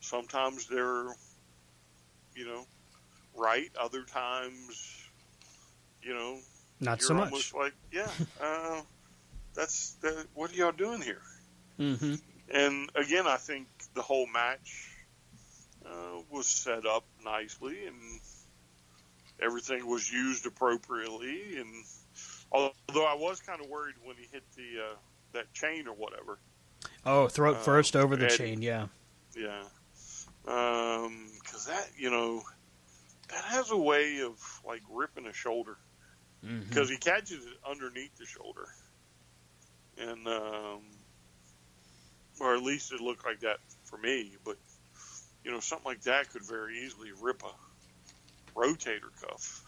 [0.00, 1.06] sometimes they're
[2.34, 2.64] you know
[3.36, 5.08] right, other times
[6.02, 6.38] you know
[6.80, 7.24] Not you're so much.
[7.26, 8.10] almost like yeah.
[8.42, 8.82] Uh,
[9.54, 11.22] that's that, what are y'all doing here?
[11.78, 12.14] Mm-hmm.
[12.52, 14.89] And again, I think the whole match
[15.86, 17.96] uh, was set up nicely, and
[19.40, 21.56] everything was used appropriately.
[21.58, 21.84] And
[22.52, 22.72] although
[23.06, 24.96] I was kind of worried when he hit the uh,
[25.32, 26.38] that chain or whatever,
[27.04, 28.36] Oh, throat Uh, first over the Eddie.
[28.36, 28.62] chain.
[28.62, 28.88] Yeah.
[29.36, 29.62] yeah,
[30.44, 32.42] because that you know
[33.28, 35.76] that has a way of like ripping a shoulder
[36.44, 36.68] Mm-hmm.
[36.70, 38.66] because he catches it underneath the shoulder,
[39.98, 40.80] and um,
[42.40, 44.32] or at least it looked like that for me.
[44.42, 44.56] But
[45.44, 49.64] you know, something like that could very easily rip a rotator cuff.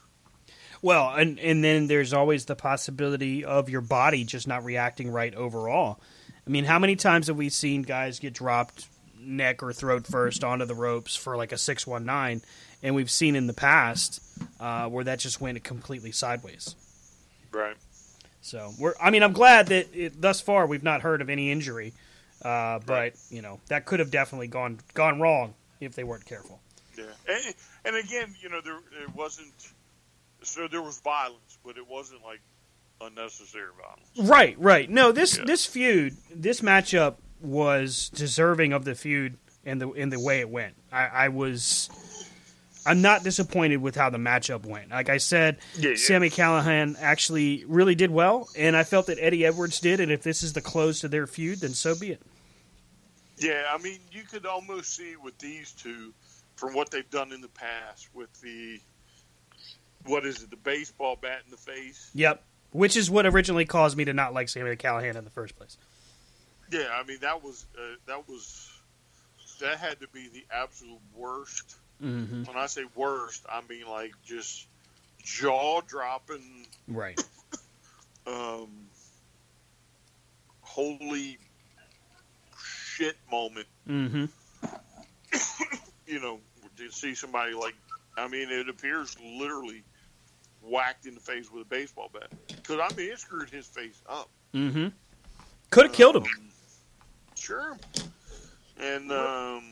[0.81, 5.35] Well, and and then there's always the possibility of your body just not reacting right
[5.35, 6.01] overall.
[6.47, 8.89] I mean, how many times have we seen guys get dropped
[9.21, 12.43] neck or throat first onto the ropes for like a six one nine,
[12.83, 14.21] and we've seen in the past
[14.59, 16.75] uh, where that just went completely sideways.
[17.53, 17.77] Right.
[18.41, 18.95] So we're.
[19.01, 21.93] I mean, I'm glad that it, thus far we've not heard of any injury,
[22.45, 25.55] uh, but you know that could have definitely gone gone wrong
[25.85, 26.61] if they weren't careful.
[26.97, 27.55] Yeah, and,
[27.85, 29.53] and again, you know, there it wasn't.
[30.43, 32.41] So there was violence, but it wasn't like
[33.01, 34.31] unnecessary violence.
[34.31, 34.89] Right, right.
[34.91, 40.21] No, this this feud, this matchup was deserving of the feud and the in the
[40.21, 40.75] way it went.
[40.93, 41.89] I, I was,
[42.87, 44.91] I'm not disappointed with how the matchup went.
[44.91, 45.97] Like I said, Yeah, yeah.
[45.97, 50.01] Sami Callihan actually really did well, and I felt that Eddie Edwards did.
[50.01, 52.23] And if this is the close to their feud, then so be it.
[53.39, 56.13] Yeah, I mean, you could almost see with these two,
[56.57, 58.81] from what they've done in the past, with the
[60.05, 62.11] what is it, the baseball bat in the face.
[62.15, 62.43] Yep.
[62.73, 65.77] Which is what originally caused me to not like Sami Callihan in the first place.
[66.71, 68.71] Yeah, I mean that was uh, that was
[69.61, 71.77] that had to be the absolute worst.
[72.03, 72.45] Mm-hmm.
[72.45, 74.67] When I say worst, I mean like just
[75.23, 77.23] jaw dropping, Right.
[78.27, 78.69] um,
[80.63, 81.39] holy
[82.97, 83.67] shit moment.
[83.89, 84.25] Mm-hmm.
[86.07, 86.41] You know,
[86.77, 87.75] to see somebody like,
[88.19, 89.83] I mean, it appears literally
[90.61, 92.29] whacked in the face with a baseball bat.
[92.49, 94.29] Because I mean, it screwed his face up.
[94.53, 94.89] Mm-hmm.
[95.71, 96.25] Could have killed him.
[97.35, 97.79] Sure.
[98.79, 99.63] And um,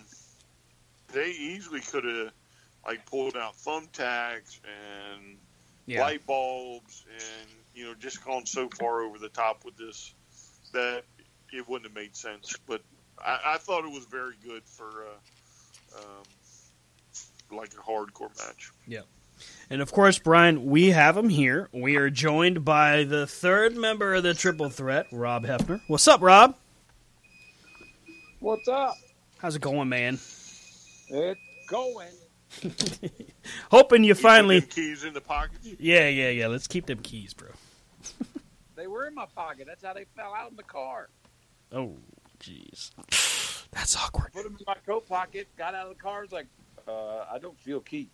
[1.13, 2.31] they easily could have
[2.87, 5.37] like pulled out thumbtacks and
[5.85, 6.01] Yeah.
[6.03, 10.15] light bulbs and you know just gone so far over the top with this
[10.73, 11.03] that
[11.53, 12.57] it wouldn't have made sense.
[12.67, 12.81] But
[13.25, 18.71] I, I thought it was very good for uh, um, like a hardcore match.
[18.87, 19.07] Yep.
[19.71, 21.69] And of course, Brian, we have him here.
[21.73, 25.81] We are joined by the third member of the Triple Threat, Rob Hefner.
[25.87, 26.57] What's up, Rob?
[28.41, 28.95] What's up?
[29.39, 30.15] How's it going, man?
[31.09, 32.09] It's going.
[33.71, 34.61] Hoping you You put finally.
[34.61, 35.59] them keys in the pocket.
[35.63, 36.47] Yeah, yeah, yeah.
[36.49, 37.49] Let's keep them keys, bro.
[38.77, 39.67] They were in my pocket.
[39.67, 41.11] That's how they fell out in the car.
[41.71, 41.97] Oh,
[42.41, 42.91] jeez.
[43.71, 44.33] That's awkward.
[44.33, 45.49] Put them in my coat pocket.
[45.57, 46.23] Got out of the car.
[46.23, 46.47] Was like,
[46.89, 48.09] uh, I don't feel keys.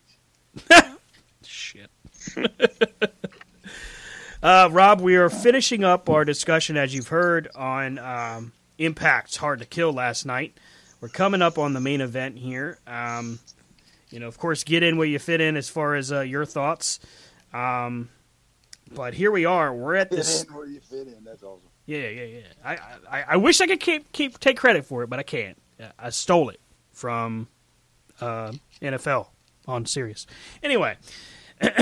[1.42, 1.90] Shit.
[4.42, 9.60] Uh, Rob, we are finishing up our discussion, as you've heard, on um, Impact's Hard
[9.60, 10.56] to Kill last night.
[11.00, 12.78] We're coming up on the main event here.
[12.86, 13.40] Um,
[14.10, 16.44] you know, of course, get in where you fit in as far as uh, your
[16.44, 17.00] thoughts.
[17.52, 18.10] Um,
[18.94, 19.74] but here we are.
[19.74, 20.42] We're at this.
[20.42, 21.24] Fit in where you fit in.
[21.24, 21.68] That's awesome.
[21.86, 22.40] Yeah, yeah, yeah.
[22.64, 22.78] I,
[23.10, 25.56] I, I wish I could keep keep take credit for it, but I can't.
[25.98, 26.60] I stole it
[26.92, 27.48] from
[28.20, 28.52] uh,
[28.82, 29.28] NFL
[29.68, 30.26] on Sirius.
[30.62, 30.96] Anyway,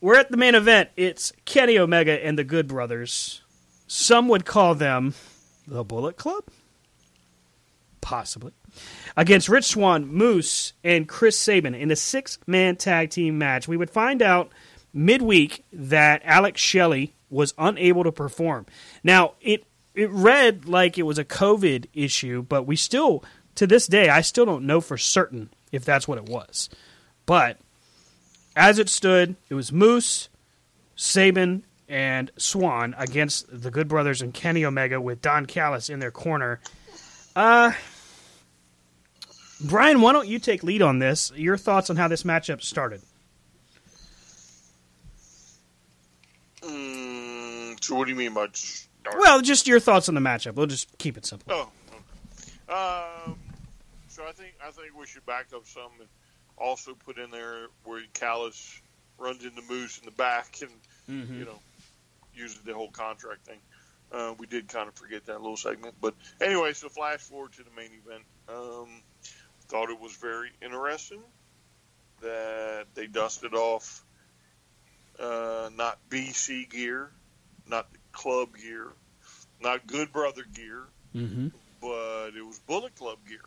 [0.00, 0.90] we're at the main event.
[0.96, 3.42] It's Kenny Omega and the Good Brothers.
[3.86, 5.14] Some would call them
[5.66, 6.44] the Bullet Club,
[8.00, 8.52] possibly,
[9.16, 13.68] against Rich Swann, Moose, and Chris Sabin in a six-man tag team match.
[13.68, 14.50] We would find out
[14.92, 18.66] midweek that Alex Shelley was unable to perform.
[19.02, 23.24] Now it it read like it was a COVID issue, but we still
[23.54, 26.68] to this day I still don't know for certain if that's what it was.
[27.24, 27.58] But
[28.54, 30.28] as it stood, it was Moose,
[30.94, 36.10] Sabin, and Swann against the Good Brothers and Kenny Omega with Don Callis in their
[36.10, 36.60] corner.
[37.34, 37.72] Uh
[39.60, 41.32] Brian, why don't you take lead on this?
[41.34, 43.00] Your thoughts on how this matchup started?
[46.60, 49.16] Mm, so, what do you mean by start?
[49.18, 50.54] Well, just your thoughts on the matchup.
[50.54, 51.52] We'll just keep it simple.
[51.52, 51.70] Oh,
[52.68, 52.72] okay.
[53.28, 53.38] um,
[54.08, 56.08] so I think I think we should back up some and
[56.58, 58.80] also put in there where Callis
[59.18, 60.70] runs into Moose in the back and
[61.08, 61.38] Mhm.
[61.38, 61.58] you know
[62.34, 63.58] uses the whole contract thing.
[64.12, 66.72] Uh, we did kind of forget that little segment, but anyway.
[66.72, 68.22] So flash forward to the main event.
[68.48, 69.02] Um,
[69.68, 71.22] thought it was very interesting
[72.20, 74.04] that they dusted off
[75.18, 77.10] uh, not BC gear,
[77.68, 78.88] not club gear,
[79.60, 80.82] not Good Brother gear,
[81.14, 81.48] Mm-hmm.
[81.80, 83.40] but it was Bullet Club gear.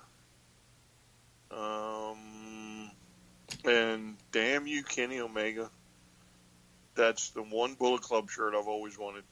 [1.51, 2.91] Um,
[3.65, 5.69] and damn you, Kenny Omega.
[6.95, 9.23] That's the one Bullet Club shirt I've always wanted.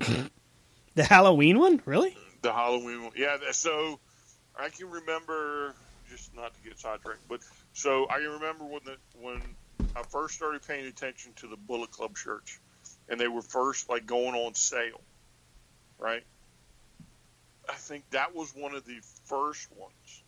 [0.96, 2.16] The Halloween one, really?
[2.42, 3.12] The Halloween one.
[3.16, 4.00] Yeah, so
[4.58, 5.72] I can remember,
[6.08, 7.40] just not to get sidetracked, but
[7.72, 9.40] so I can remember when the when
[9.94, 12.58] I first started paying attention to the Bullet Club shirts,
[13.10, 15.00] and they were first like going on sale,
[15.98, 16.22] right?
[17.68, 20.22] I think that was one of the first ones.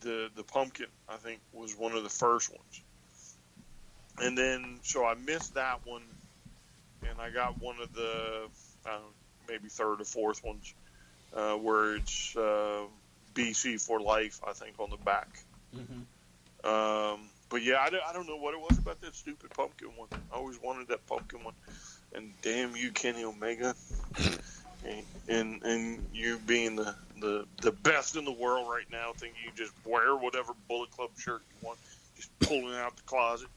[0.00, 2.82] The the pumpkin, I think, was one of the first ones.
[4.20, 6.02] And then so I missed that one,
[7.08, 8.48] and I got one of the
[8.86, 9.00] know,
[9.48, 10.74] maybe third or fourth ones,
[11.34, 12.82] uh, where it's uh,
[13.34, 15.28] BC for life, I think, on the back.
[16.64, 19.88] Um, but yeah, I don't, I don't know what it was about that stupid pumpkin
[19.96, 20.08] one.
[20.32, 21.54] I always wanted that pumpkin one.
[22.14, 23.74] And damn you, Kenny Omega,
[24.84, 29.38] and and, and you being the, the the best in the world right now, thinking
[29.44, 31.78] you just wear whatever Bullet Club shirt you want,
[32.16, 33.48] just pulling it out the closet.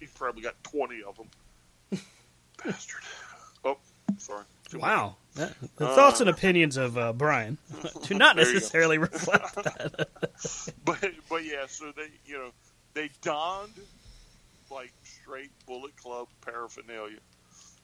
[0.00, 2.00] He's probably got twenty of them.
[2.64, 3.00] Bastard.
[3.64, 3.78] Oh,
[4.18, 4.44] sorry.
[4.68, 4.78] Too.
[4.80, 5.16] Wow.
[5.36, 7.56] That- the Uh, thoughts and opinions of uh, Brian
[8.06, 10.08] do not you necessarily reflect that.
[10.84, 12.50] but but yeah, so they you know
[12.94, 13.78] they donned
[14.70, 17.18] like straight Bullet Club paraphernalia.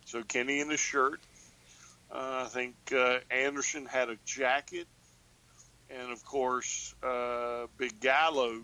[0.06, 1.20] So Kenny in the shirt.
[2.10, 4.86] Uh, I think uh, Anderson had a jacket,
[5.90, 8.62] and of course uh, Big Gallows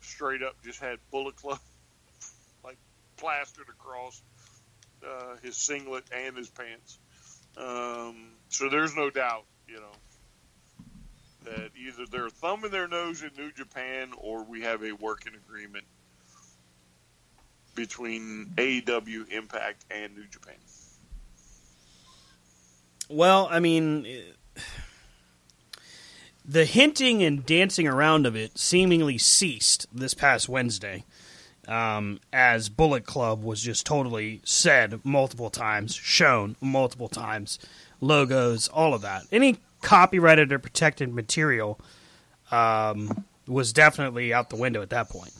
[0.00, 1.58] straight up just had Bullet Club
[2.64, 2.78] like
[3.18, 4.22] plastered across
[5.06, 6.98] uh, his singlet and his pants.
[7.58, 9.92] Um, so there's no doubt, you know,
[11.46, 15.84] that either they're thumbing their nose at New Japan or we have a working agreement
[17.74, 20.56] between AEW, Impact, and New Japan.
[23.08, 24.06] Well, I mean,
[26.44, 31.04] the hinting and dancing around of it seemingly ceased this past Wednesday,
[31.68, 37.60] um, as Bullet Club was just totally said multiple times, shown multiple times,
[38.00, 39.24] logos, all of that.
[39.30, 41.80] Any copyrighted or protected material
[42.50, 45.32] um, was definitely out the window at that point.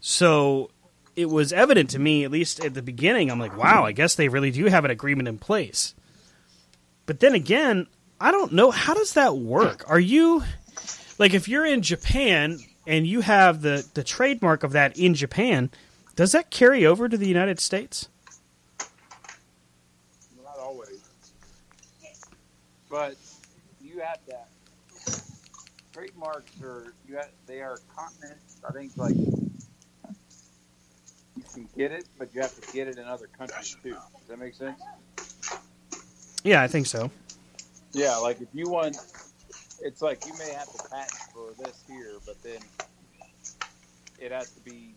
[0.00, 0.70] So
[1.16, 4.14] it was evident to me, at least at the beginning, I'm like, wow, I guess
[4.14, 5.94] they really do have an agreement in place.
[7.06, 7.86] But then again,
[8.20, 9.84] I don't know how does that work?
[9.88, 10.44] Are you
[11.18, 15.70] like if you're in Japan and you have the the trademark of that in Japan,
[16.14, 18.08] does that carry over to the United States?
[20.44, 21.00] Not always.
[22.88, 23.16] But
[24.02, 24.48] you have that.
[25.92, 28.60] Trademarks are you have, they are continents.
[28.68, 29.14] I think like
[31.36, 33.90] you can get it, but you have to get it in other countries too.
[33.90, 34.80] Does that make sense?
[36.44, 37.10] Yeah, I think so.
[37.92, 38.96] Yeah, like if you want,
[39.80, 42.60] it's like you may have to patent for this here, but then
[44.18, 44.94] it has to be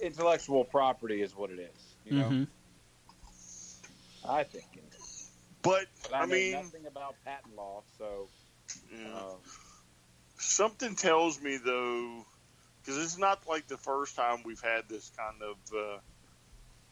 [0.00, 1.96] intellectual property is what it is.
[2.04, 2.44] You know, hmm
[4.28, 4.85] I think.
[5.66, 8.28] But, But I, I know mean, nothing about patent law, so
[8.92, 9.06] yeah.
[9.06, 9.40] um,
[10.38, 12.24] something tells me though,
[12.82, 15.56] because it's not like the first time we've had this kind of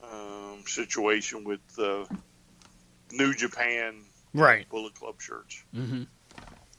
[0.02, 2.04] uh, um, situation with uh,
[3.12, 3.94] New Japan
[4.32, 4.68] Right.
[4.68, 5.62] Bullet Club shirts.
[5.72, 6.02] hmm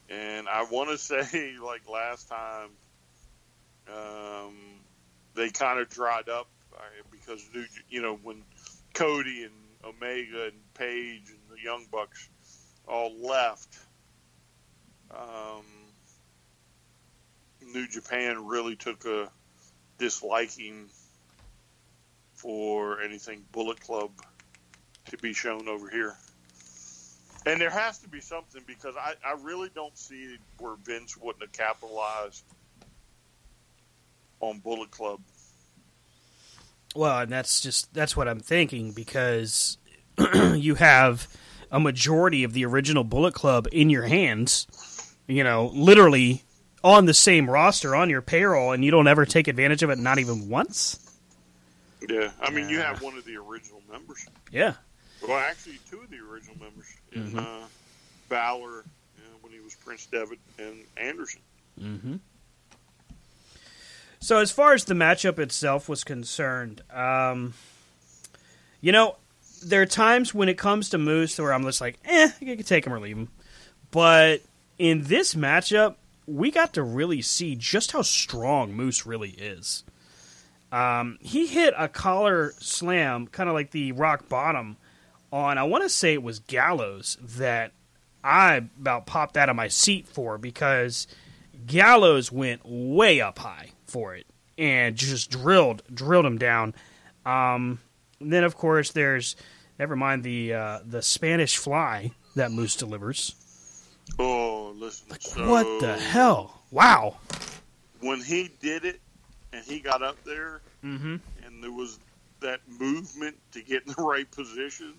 [0.10, 2.70] And I want to say, like last time,
[3.88, 4.54] um,
[5.36, 6.82] they kind of dried up uh,
[7.12, 8.44] because New, you know, when
[8.94, 9.54] Cody and
[9.86, 11.35] Omega and Page and the
[11.66, 12.30] Young Bucks
[12.88, 13.80] all left,
[15.10, 15.66] um,
[17.60, 19.32] New Japan really took a
[19.98, 20.90] disliking
[22.36, 24.12] for anything Bullet Club
[25.10, 26.16] to be shown over here.
[27.48, 31.42] And there has to be something because I, I really don't see where Vince wouldn't
[31.42, 32.44] have capitalized
[34.40, 35.20] on Bullet Club.
[36.96, 39.78] Well, and that's just that's what I'm thinking because
[40.54, 41.28] you have
[41.76, 44.66] a majority of the original Bullet Club in your hands,
[45.28, 46.42] you know, literally
[46.86, 50.00] on the same roster on your payroll, and you don't ever take advantage of it,
[50.00, 50.98] not even once.
[52.08, 54.26] Yeah, I mean, you have one of the original members.
[54.50, 54.76] Yeah.
[55.28, 57.40] Well, actually, two of the original members in Mhm.
[57.40, 57.68] uh,
[58.30, 58.86] Balor
[59.18, 61.42] you know, when he was Prince Devitt and Anderson.
[61.78, 62.16] Mm-hmm.
[64.22, 67.54] So, as far as the matchup itself was concerned, um,
[68.80, 69.18] you know,
[69.66, 72.66] there are times when it comes to Moose where I'm just like, eh, you can
[72.66, 73.30] take him or leave him.
[73.92, 74.42] But
[74.78, 75.96] in this matchup,
[76.28, 79.84] we got to really see just how strong Moose really is.
[80.72, 84.78] Um, he hit a collar slam, kind of like the rock bottom,
[85.32, 87.72] on I want to say it was Gallows that
[88.24, 91.08] I about popped out of my seat for because
[91.66, 94.26] Gallows went way up high for it
[94.58, 96.74] and just drilled drilled him down.
[97.26, 97.80] Um,
[98.20, 99.36] then of course there's
[99.80, 103.36] never mind the uh, the Spanish Fly that Moose delivers.
[104.20, 105.08] Oh, listen.
[105.20, 106.62] so what the hell?
[106.72, 107.18] Wow.
[108.02, 109.00] When he did it
[109.54, 111.16] and he got up there Mm-hmm.
[111.44, 111.98] and there was
[112.42, 114.94] that movement to get in the right position,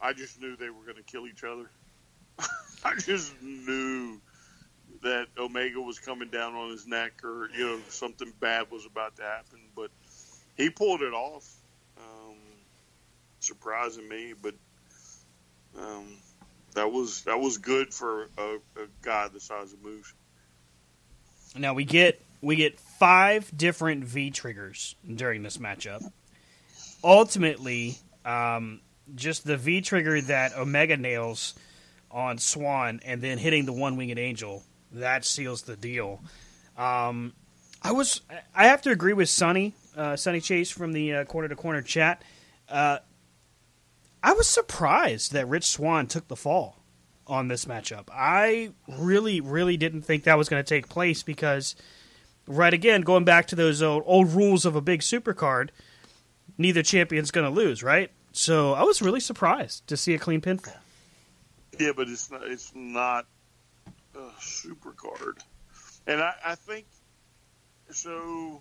[0.00, 1.68] I just knew they were going to kill each other.
[2.84, 4.18] I just knew
[5.02, 9.16] that Omega was coming down on his neck or, you know, something bad was about
[9.16, 9.58] to happen.
[9.76, 9.90] But
[10.56, 11.46] he pulled it off,
[13.42, 14.34] surprising me.
[14.40, 14.54] But
[15.78, 16.06] um,
[16.74, 20.12] that was that was good for a, a guy the size of Moose.
[21.56, 26.02] Now we get we get five different V triggers during this matchup.
[27.04, 28.80] Ultimately, um,
[29.14, 31.54] just the V trigger that Omega nails
[32.10, 34.62] on Swann, and then hitting the one winged angel
[34.92, 36.20] that seals the deal.
[36.76, 37.32] Um,
[37.82, 38.20] I was
[38.54, 41.82] I have to agree with Sonny uh, Sonny Chase from the uh, corner to corner
[41.82, 42.22] chat.
[42.68, 42.98] Uh,
[44.22, 46.78] I was surprised that Rich Swann took the fall
[47.26, 48.08] on this matchup.
[48.12, 51.74] I really, really didn't think that was going to take place because,
[52.46, 55.70] right again, going back to those old, old rules of a big supercard,
[56.58, 58.10] neither champion's going to lose, right?
[58.32, 60.76] So I was really surprised to see a clean pinfall.
[61.78, 62.42] Yeah, but it's not.
[62.44, 63.26] It's not
[64.14, 65.38] a supercard,
[66.06, 66.86] and I, I think
[67.90, 68.60] so.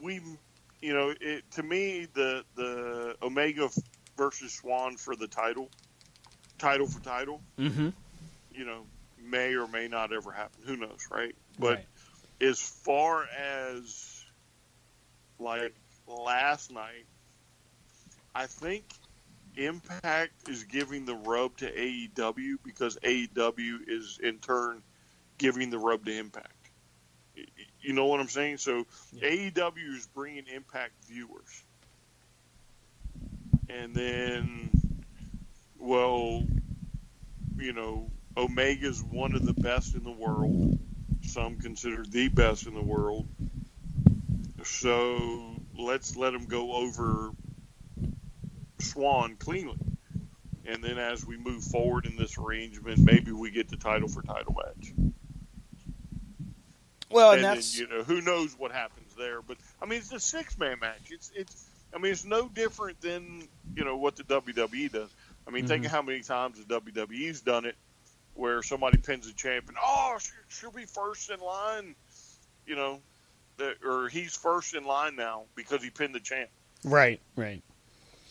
[0.00, 0.20] We,
[0.80, 3.68] you know, it, to me, the the Omega
[4.16, 5.68] versus Swann for the title,
[6.58, 7.88] title for title, Mm-hmm.
[8.52, 8.82] you know,
[9.20, 10.62] may or may not ever happen.
[10.66, 11.34] Who knows, right?
[11.58, 11.86] But Right.
[12.40, 14.24] as far as
[15.38, 15.74] like
[16.06, 17.06] last night,
[18.34, 18.84] I think
[19.56, 24.82] Impact is giving the rub to AEW because AEW is in turn
[25.38, 26.52] giving the rub to Impact.
[27.80, 28.58] You know what I'm saying?
[28.58, 28.84] So
[29.16, 31.62] AEW is bringing Impact viewers.
[33.68, 34.70] And then,
[35.78, 36.44] well,
[37.56, 40.78] you know, Omega's one of the best in the world.
[41.22, 43.28] Some consider the best in the world.
[44.64, 47.30] So let's let him go over
[48.80, 49.78] Swann cleanly.
[50.66, 54.22] And then as we move forward in this arrangement, maybe we get the title for
[54.22, 54.92] title match.
[57.10, 59.40] Well, and and then, you know who knows what happens there.
[59.42, 61.10] But I mean, it's a six man match.
[61.10, 61.64] It's it's.
[61.94, 65.10] I mean, it's no different than you know what the WWE does.
[65.46, 65.86] I mean, think Mhm.
[65.86, 67.76] of how many times the WWE's done it,
[68.34, 69.76] where somebody pins a champion.
[69.82, 71.94] Oh, she- she'll be first in line.
[72.66, 73.00] You know,
[73.56, 76.50] that, or he's first in line now because he pinned the champ.
[76.84, 77.62] right, right.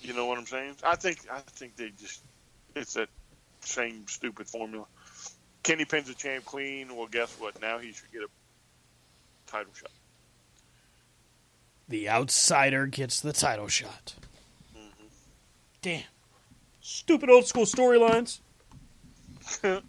[0.04, 0.76] You know what I'm saying?
[0.84, 2.22] I think I think they just
[2.76, 3.10] it's that
[3.62, 4.86] same stupid formula.
[5.64, 6.95] Kenny pins a champ clean.
[6.95, 7.60] Well, guess what?
[7.60, 8.28] Now he should get a
[9.48, 9.91] title shot.
[11.90, 14.15] The outsider gets the title shot.
[15.82, 16.03] Damn.
[16.82, 18.40] Stupid old school storylines.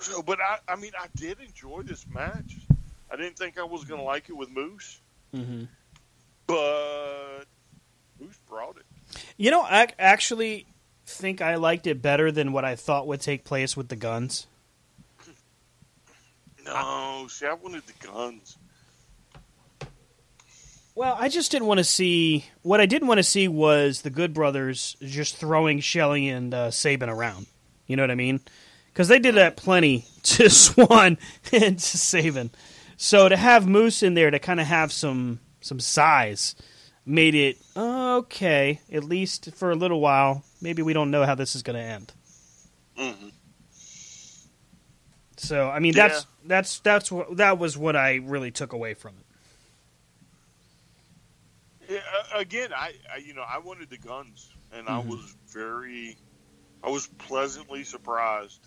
[0.00, 2.56] so, but I, I mean, I did enjoy this match.
[3.10, 5.00] I didn't think I was going to like it with Moose,
[5.34, 5.64] Mm-hmm.
[6.46, 7.44] but
[8.20, 8.84] Moose brought it.
[9.36, 10.66] You know, I actually
[11.04, 14.46] think I liked it better than what I thought would take place with the guns.
[16.66, 18.58] No, see, I wanted the guns.
[20.94, 22.46] Well, I just didn't want to see.
[22.62, 26.70] What I didn't want to see was the Good Brothers just throwing Shelley and uh,
[26.70, 27.46] Sabin around.
[27.86, 28.40] You know what I mean?
[28.92, 31.18] Because they did that plenty to Swann
[31.52, 32.50] and to Sabin.
[32.96, 36.54] So to have Moose in there to kind of have some some size
[37.04, 38.80] made it okay.
[38.90, 40.44] At least for a little while.
[40.60, 42.12] Maybe we don't know how this is going to end.
[42.98, 43.28] Mm-hmm.
[45.36, 46.08] So I mean, Yeah.
[46.08, 49.26] that's that's that's what that was what I really took away from it.
[51.88, 52.00] Yeah,
[52.34, 55.06] again, I, I you know I wanted the guns, and I Mhm.
[55.08, 56.16] was very,
[56.82, 58.60] I was pleasantly surprised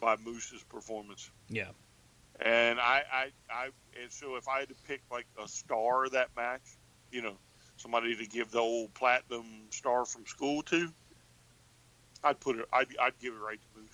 [0.00, 1.30] by Moose's performance.
[1.48, 1.70] Yeah.
[2.40, 3.64] And I, I, I,
[4.02, 6.62] and so if I had to pick like a star of that match,
[7.12, 7.38] you know,
[7.76, 10.92] somebody to give the old platinum star from school to,
[12.24, 12.66] I'd put it.
[12.72, 13.93] I'd, I'd give it right to Moose.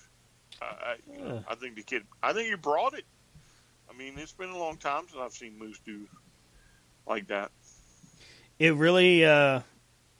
[0.61, 1.39] I, I, Yeah.
[1.47, 2.03] I think the kid.
[2.21, 3.05] I think he brought it.
[3.89, 6.07] I mean, it's been a long time since I've seen Moose do
[7.07, 7.51] like that.
[8.59, 9.61] it really uh,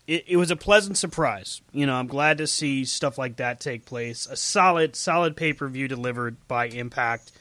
[0.08, 1.62] it, it was a pleasant surprise.
[1.72, 4.28] You know, I'm glad to see stuff like that take place.
[4.28, 7.32] A solid, solid pay per view delivered by Impact.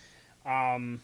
[0.47, 1.01] Um,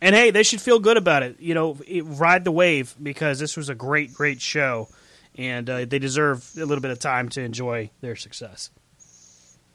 [0.00, 1.40] and hey, they should feel good about it.
[1.40, 4.88] You know, it, ride the wave because this was a great, great show,
[5.36, 8.70] and uh, they deserve a little bit of time to enjoy their success.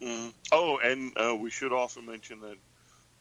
[0.02, 0.34] Mhm.
[0.52, 2.58] Oh, and uh, we should also mention that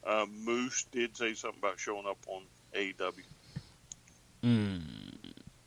[0.04, 2.42] uh, Moose did say something about showing up on
[2.74, 3.24] AEW.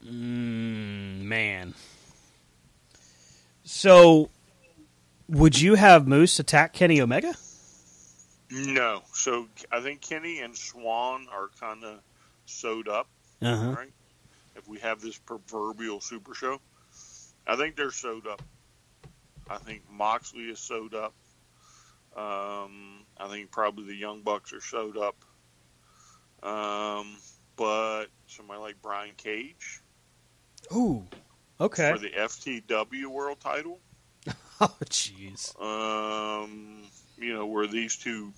[0.06, 1.74] Mm, man.
[3.64, 4.30] So,
[5.28, 7.34] would you have Moose attack Kenny Omega?
[8.52, 12.00] No, so I think Kenny and Swann are kind of
[12.46, 13.08] sewed up,
[13.42, 13.76] Uh-huh.
[13.76, 13.94] right?
[14.56, 16.60] If we have this proverbial super show,
[17.46, 18.42] I think they're sewed up.
[19.50, 21.14] I think Moxley is sewed up.
[22.16, 25.16] Um, I think probably the Young Bucks are sewed up.
[26.42, 27.16] Um,
[27.56, 29.82] but somebody like Brian Cage
[30.74, 31.04] Ooh,
[31.60, 31.92] okay.
[31.92, 33.80] for the FTW World Title.
[34.62, 35.56] Oh, jeez.
[35.62, 36.82] um,
[37.18, 38.34] you know, where these two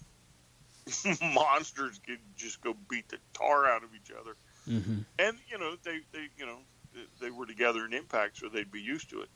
[1.33, 4.35] monsters could just go beat the tar out of each other.
[4.69, 4.99] Mm-hmm.
[5.17, 6.57] And you know, they, they you know
[6.93, 9.29] they- they were together in Impact, so they'd be used to it.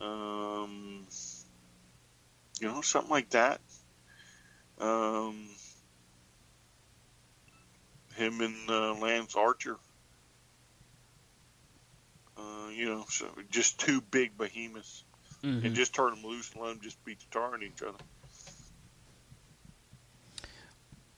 [0.00, 1.06] Um,
[2.60, 3.60] you know, something like that.
[4.78, 5.48] Um,
[8.14, 9.76] him and uh, Lance Archer.
[12.36, 15.04] Uh, you know, so just two big behemoths
[15.42, 15.64] Mhm.
[15.64, 17.98] and just turn them loose and let them just beat the tar on each other.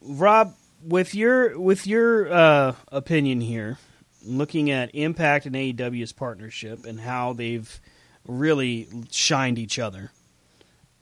[0.01, 3.79] Rob, with your with your uh, opinion here,
[4.25, 7.81] looking at Impact and AEW's partnership and how they've
[8.29, 10.13] really shined each other,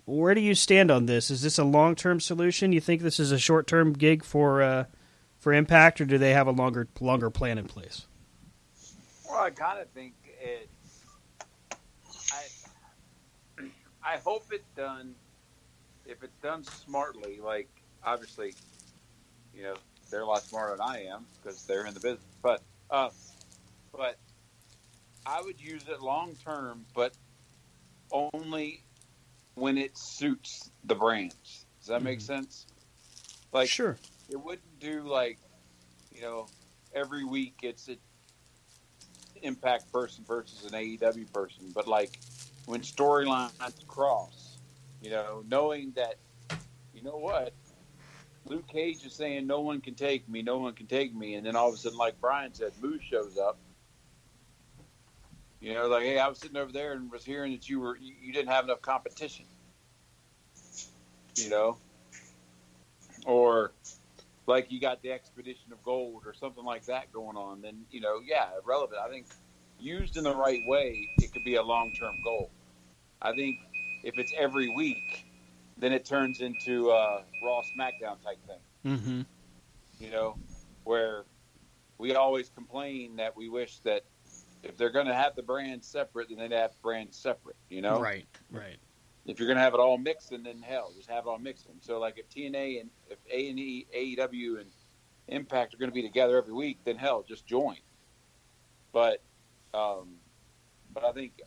[0.06, 1.30] where do you stand on this?
[1.30, 2.72] Is this a long term solution?
[2.72, 4.84] You think this is a short term gig for uh,
[5.38, 8.06] for Impact, or do they have a longer longer plan in place?
[9.28, 10.70] Well, I kind of think it.
[12.32, 13.64] I
[14.02, 15.14] I hope it's done.
[16.06, 17.68] If it's done smartly, like
[18.04, 18.54] obviously,
[19.54, 19.74] you know,
[20.10, 22.22] they're a lot smarter than I am because they're in the business.
[22.40, 23.10] But uh,
[23.92, 24.16] but
[25.26, 27.12] I would use it long term, but
[28.12, 28.82] only
[29.54, 31.66] when it suits the brands.
[31.80, 32.26] Does that make mm-hmm.
[32.26, 32.66] sense?
[33.52, 33.96] Like, sure,
[34.28, 35.38] it wouldn't do like,
[36.14, 36.46] you know,
[36.94, 37.98] every week it's an
[39.42, 42.18] Impact person versus an AEW person, but like
[42.66, 44.58] when storylines cross,
[45.02, 46.16] you know, knowing that,
[46.94, 47.52] you know what,
[48.46, 51.46] Luke Cage is saying no one can take me, no one can take me, and
[51.46, 53.58] then all of a sudden, like Brian said, Moose shows up.
[55.60, 57.96] You know, like, hey, I was sitting over there and was hearing that you were
[57.96, 59.46] you, didn't have enough competition.
[61.36, 61.76] You know,
[63.26, 63.72] or
[64.46, 68.00] like you got the expedition of gold or something like that going on, then you
[68.00, 69.00] know, yeah, relevant.
[69.04, 69.26] I think
[69.78, 72.50] used in the right way, it could be a long term goal.
[73.20, 73.58] I think
[74.04, 75.26] if it's every week,
[75.78, 78.92] then it turns into a Raw SmackDown type thing.
[78.92, 79.22] Mm-hmm.
[80.00, 80.36] You know,
[80.84, 81.24] where
[81.98, 84.04] we always complain that we wish that
[84.68, 87.56] if they're going to have the brand separate, then they'd have brands separate.
[87.68, 88.76] You know, right, right.
[89.26, 91.74] if you're going to have it all mixing, then hell, just have it all mixing.
[91.80, 94.70] So like if TNA and if A and E, AEW and
[95.28, 97.76] Impact are going to be together every week, then hell, just join.
[98.92, 99.22] but
[99.74, 100.14] um,
[100.94, 101.42] but I think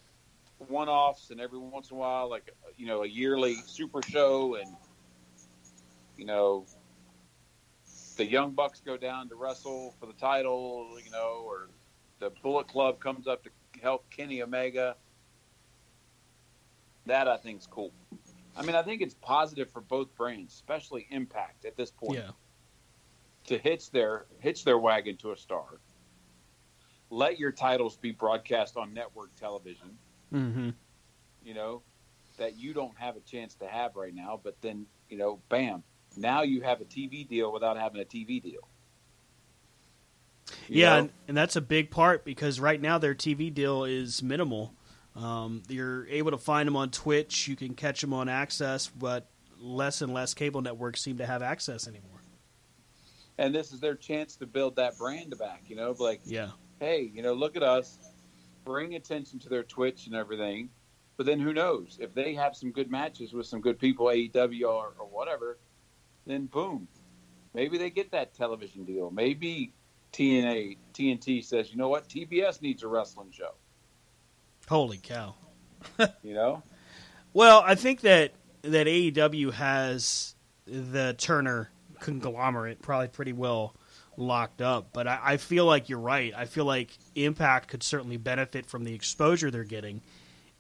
[0.58, 4.76] one-offs and every once in a while, like you know, a yearly super show, and
[6.18, 6.66] you know,
[8.18, 11.70] the Young Bucks go down to wrestle for the title, you know, or
[12.20, 13.50] the Bullet Club comes up to
[13.82, 14.96] help Kenny Omega.
[17.06, 17.92] That I think is cool.
[18.56, 22.20] I mean, I think it's positive for both brands, especially Impact at this point.
[22.20, 22.32] Yeah.
[23.46, 25.80] To hitch their hitch their wagon to a star.
[27.10, 29.98] Let your titles be broadcast on network television.
[30.32, 30.70] Mm-hmm.
[31.44, 31.82] You know
[32.38, 35.84] that you don't have a chance to have right now, but then you know, bam,
[36.18, 38.68] now you have a TV deal without having a TV deal.
[40.68, 44.74] Yeah, and, and that's a big part because right now their TV deal is minimal.
[45.16, 47.48] Um, you're able to find them on Twitch.
[47.48, 49.28] You can catch them on AXS, but
[49.60, 52.22] less and less cable networks seem to have access anymore.
[53.38, 55.64] and this is their chance to build that brand back.
[55.68, 56.50] You know, like Yeah.
[56.80, 57.98] hey, you know, look at us,
[58.66, 60.70] bring attention to their Twitch and everything.
[61.18, 64.70] But then who knows if they have some good matches with some good people, AEW
[64.70, 65.58] or, or whatever,
[66.26, 66.88] then boom,
[67.54, 69.10] maybe they get that television deal.
[69.12, 69.74] Maybe
[70.14, 73.54] TNA TNT says, you know what, TBS needs a wrestling show.
[74.68, 75.36] Holy cow!
[76.24, 76.62] You know,
[77.34, 78.34] Well, I think that
[78.64, 83.76] that AEW has the Turner conglomerate probably pretty well
[84.18, 86.34] locked up, but I, I feel like you're right.
[86.36, 90.02] I feel like Impact could certainly benefit from the exposure they're getting,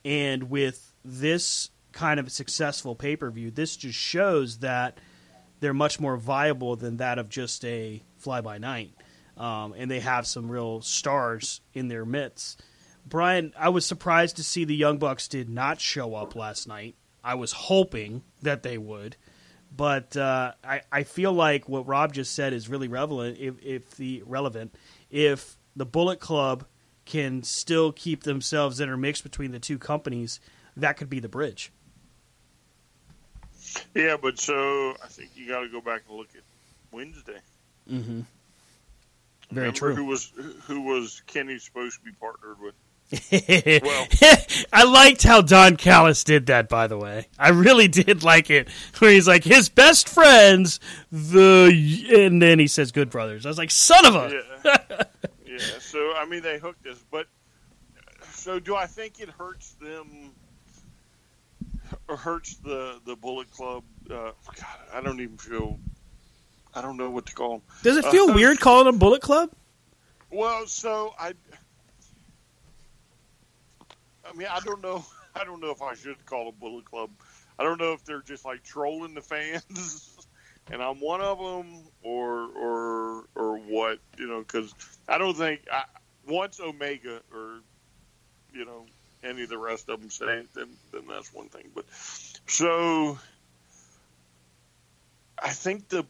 [0.05, 4.97] and with this kind of successful pay per view, this just shows that
[5.59, 8.93] they're much more viable than that of just a fly by night,
[9.39, 12.61] um, and they have some real stars in their midst.
[13.05, 16.95] Brian, I was surprised to see the Young Bucks did not show up last night.
[17.23, 19.15] I was hoping that they would,
[19.75, 23.37] but uh, I, I feel like what Rob just said is really relevant.
[23.39, 24.75] If, if the relevant,
[25.09, 26.65] if the Bullet Club
[27.05, 30.39] can still keep themselves intermixed between the two companies,
[30.77, 31.71] that could be the bridge.
[33.95, 36.43] Yeah, but so I think you got to go back and look at
[36.91, 37.39] Wednesday.
[37.89, 38.21] Mm-hmm.
[39.51, 39.95] Very Remember true.
[39.95, 40.31] Who was
[40.63, 42.75] who was Kenny supposed to be partnered with?
[43.83, 44.07] well,
[44.71, 46.69] I liked how Don Callis did that.
[46.69, 48.69] By the way, I really did like it.
[48.99, 50.79] Where he's like his best friends,
[51.11, 55.03] the and then he says "Good Brothers." I was like, "Son of a!" Yeah.
[55.47, 55.57] yeah.
[55.79, 57.25] So I mean, they hooked us, but
[58.31, 60.31] so do I think it hurts them
[62.07, 63.83] or hurts the the Bullet Club?
[64.07, 65.79] Uh, God, I don't even feel.
[66.73, 67.61] I don't know what to call them.
[67.83, 69.49] Does it feel Uh, weird calling them Bullet Club?
[70.31, 71.33] Well, so I.
[74.27, 75.03] I mean, I don't know.
[75.35, 77.09] I don't know if I should call them Bullet Club.
[77.57, 80.17] I don't know if they're just like trolling the fans,
[80.71, 83.99] and I'm one of them, or or or what?
[84.17, 84.73] You know, because
[85.07, 85.83] I don't think I,
[86.27, 87.59] once Omega or
[88.53, 88.85] you know
[89.23, 91.69] any of the rest of them say it, then then that's one thing.
[91.75, 91.85] But
[92.47, 93.17] so
[95.41, 96.05] I think the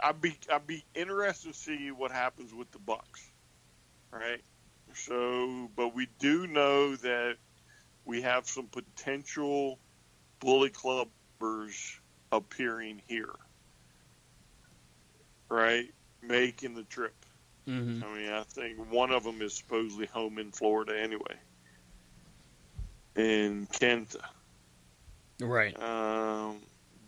[0.00, 3.30] I'd be I'd be interested to see what happens with the Bucks,
[4.10, 4.42] right?
[4.94, 7.36] So, but we do know that
[8.04, 9.78] we have some potential
[10.40, 11.98] bully Clubbers
[12.30, 13.34] appearing here,
[15.48, 15.92] right?
[16.22, 17.14] Making the trip.
[17.68, 18.04] Mm-hmm.
[18.04, 21.36] I mean, I think one of them is supposedly home in Florida anyway,
[23.16, 24.20] in Kenta.
[25.40, 25.78] Right.
[25.80, 26.60] Um,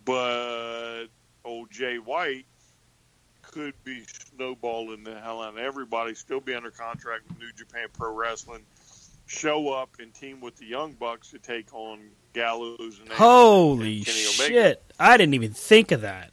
[0.03, 1.05] but
[1.45, 2.45] old Jay White
[3.51, 4.03] could be
[4.35, 8.63] snowballing the hell out of everybody, still be under contract with New Japan Pro Wrestling,
[9.25, 11.99] show up and team with the Young Bucks to take on
[12.33, 14.83] Gallows and Holy and shit!
[14.99, 16.31] I didn't even think of that.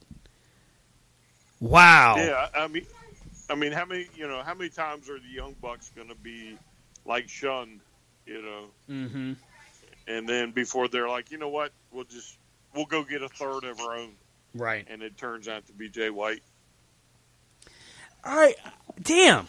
[1.61, 2.17] Wow.
[2.17, 2.87] Yeah, I mean,
[3.49, 6.15] I mean, how many you know how many times are the Young Bucks going to
[6.15, 6.59] be
[7.07, 7.81] like shunned,
[8.27, 8.65] you know?
[8.91, 9.33] Mm-hmm.
[10.07, 12.37] And then before they're like, you know what, we'll just
[12.75, 14.11] we'll go get a third of our own,
[14.55, 14.87] Right.
[14.89, 16.43] and it turns out to be Jay White.
[18.25, 18.57] All right.
[19.03, 19.47] Damn.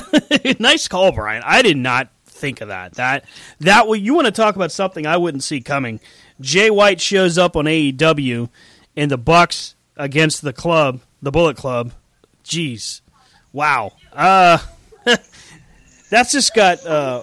[0.60, 1.42] nice call, Brian.
[1.44, 2.94] I did not think of that.
[2.94, 3.24] That
[3.60, 6.00] that way you want to talk about something I wouldn't see coming.
[6.40, 8.48] Jay White shows up on AEW
[8.96, 11.92] and the Bucks against the club, the Bullet Club.
[12.44, 13.00] Jeez.
[13.52, 13.92] Wow.
[14.12, 14.58] Uh
[16.10, 17.22] that's just got uh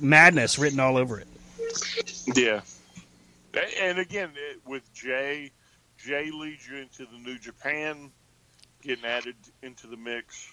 [0.00, 1.26] madness written all over it.
[2.34, 2.60] Yeah,
[3.80, 5.52] and again it, with Jay,
[5.98, 8.10] Jay leads you into the New Japan,
[8.82, 10.52] getting added into the mix.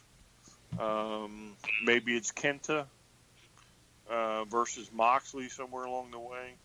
[0.80, 2.86] Um, maybe it's Kenta
[4.10, 6.56] uh, versus Moxley somewhere along the way.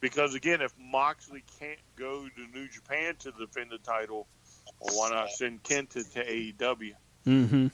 [0.00, 4.26] Because again, if Moxley can't go to New Japan to defend the title,
[4.80, 6.92] well, why not send Kenta to AEW?
[7.26, 7.66] Mm-hmm.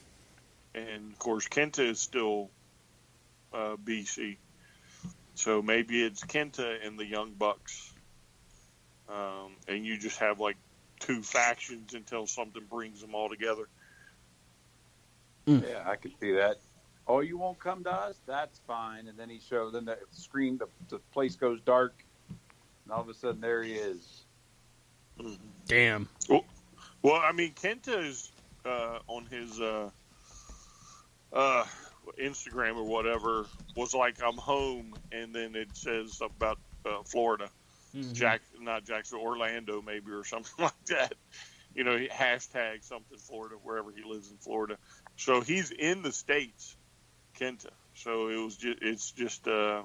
[0.74, 2.50] And of course, Kenta is still
[3.52, 4.36] uh, BC.
[5.34, 7.92] So maybe it's Kenta and the Young Bucks,
[9.08, 10.56] um, and you just have like
[10.98, 13.68] two factions until something brings them all together.
[15.46, 16.58] Yeah, I could see that.
[17.06, 18.16] Oh, you won't come to us?
[18.26, 19.08] That's fine.
[19.08, 21.94] And then he shows, Then the screen, the, the place goes dark,
[22.28, 24.24] and all of a sudden there he is.
[25.66, 26.08] Damn.
[26.28, 26.44] Well,
[27.02, 28.30] well I mean, Kenta is
[28.66, 29.90] uh, on his uh,
[31.32, 31.64] uh,
[32.20, 37.48] Instagram or whatever was like, "I'm home," and then it says about uh, Florida,
[37.94, 38.12] Mhm.
[38.12, 41.14] Jack, not Jacksonville, Orlando, maybe or something like that.
[41.74, 44.78] You know, hashtag something Florida wherever he lives in Florida.
[45.16, 46.76] So he's in the states,
[47.38, 47.70] Kenta.
[47.94, 49.82] So it was just, it's just, uh,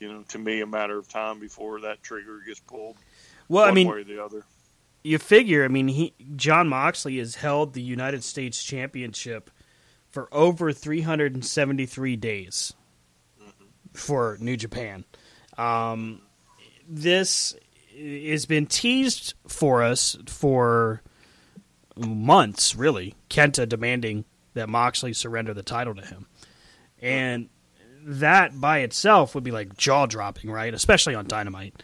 [0.00, 2.96] you know, to me, a matter of time before that trigger gets pulled.
[3.48, 4.44] Well, I mean- way or the other.
[5.06, 9.50] You figure, I mean, he Jon Moxley has held the United States Championship
[10.08, 12.72] for over 373 days
[13.92, 15.04] for New Japan.
[15.56, 16.20] Um,
[16.88, 17.54] this
[17.96, 21.02] has been teased for us for
[21.96, 23.14] months, really.
[23.30, 24.24] Kenta demanding
[24.54, 26.26] that Moxley surrender the title to him.
[27.00, 27.48] And
[28.04, 30.74] that by itself would be like jaw dropping, right?
[30.74, 31.82] Especially on Dynamite.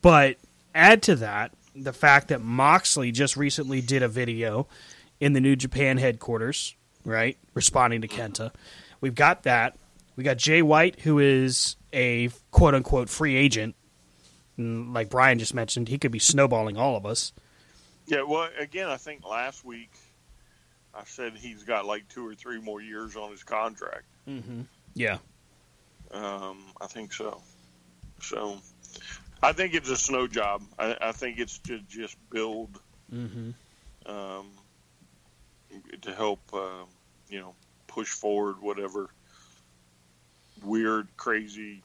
[0.00, 0.36] But
[0.74, 4.68] add to that the fact that Moxley just recently did a video
[5.20, 6.74] in the New Japan headquarters,
[7.04, 7.36] right?
[7.54, 8.52] Responding to Kenta.
[9.00, 9.76] We've got that.
[10.16, 13.74] We got Jay White, who is a quote unquote free agent.
[14.56, 17.32] And Like Brian just mentioned, he could be snowballing all of us.
[18.06, 19.90] Yeah, well, again, I think last week
[20.94, 24.04] I said he's got like two or three more years on his contract.
[24.28, 24.62] Mm-hmm.
[24.94, 25.18] Yeah.
[26.10, 27.40] Um, I think so.
[28.20, 28.58] So
[29.42, 30.62] I think it's a snow job.
[30.78, 32.80] I, I think it's to just build
[33.12, 33.50] Mm-hmm.
[34.10, 34.46] um,
[36.00, 36.84] to help, uh,
[37.28, 37.54] you know,
[37.88, 39.10] push forward whatever
[40.64, 41.82] weird, crazy,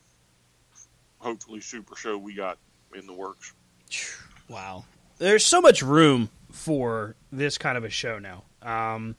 [1.20, 2.58] hopefully super show we got
[2.96, 3.54] in the works.
[4.50, 4.86] Wow.
[5.18, 8.44] There's so much room for this kind of a show now.
[8.62, 9.18] Um,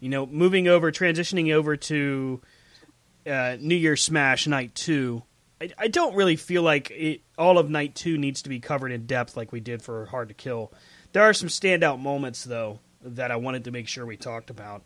[0.00, 2.42] you know, moving over, transitioning over to
[3.26, 5.22] uh, New Year's Smash Night 2,
[5.60, 8.92] I, I don't really feel like it, all of Night 2 needs to be covered
[8.92, 10.72] in depth like we did for Hard to Kill.
[11.12, 14.82] There are some standout moments, though, that I wanted to make sure we talked about.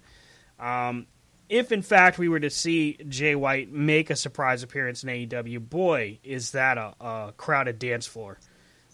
[0.59, 1.07] Um,
[1.51, 5.69] if, in fact, we were to see Jay White make a surprise appearance in AEW,
[5.69, 8.39] boy, is that a, a crowded dance floor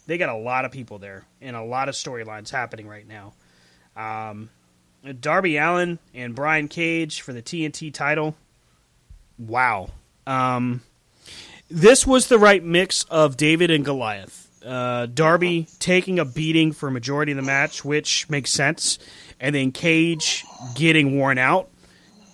[0.07, 3.35] they got a lot of people there and a lot of storylines happening right now.
[3.97, 4.51] Um,
[5.21, 8.35] Darby Allin and Brian Cage for the TNT title.
[9.39, 9.91] Wow.
[10.27, 10.83] Um,
[11.69, 14.45] this was the right mix of David and Goliath.
[14.65, 18.99] Uh, Darby taking a beating for a majority of the match, which makes sense,
[19.39, 21.69] and then Cage getting worn out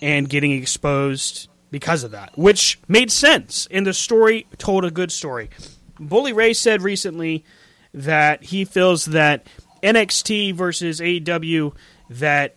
[0.03, 3.67] and getting exposed because of that, which made sense.
[3.71, 5.49] And the story told a good story.
[5.99, 7.45] Bully Ray said recently
[7.95, 9.47] that he feels that
[9.83, 11.75] NXT versus AEW
[12.11, 12.57] that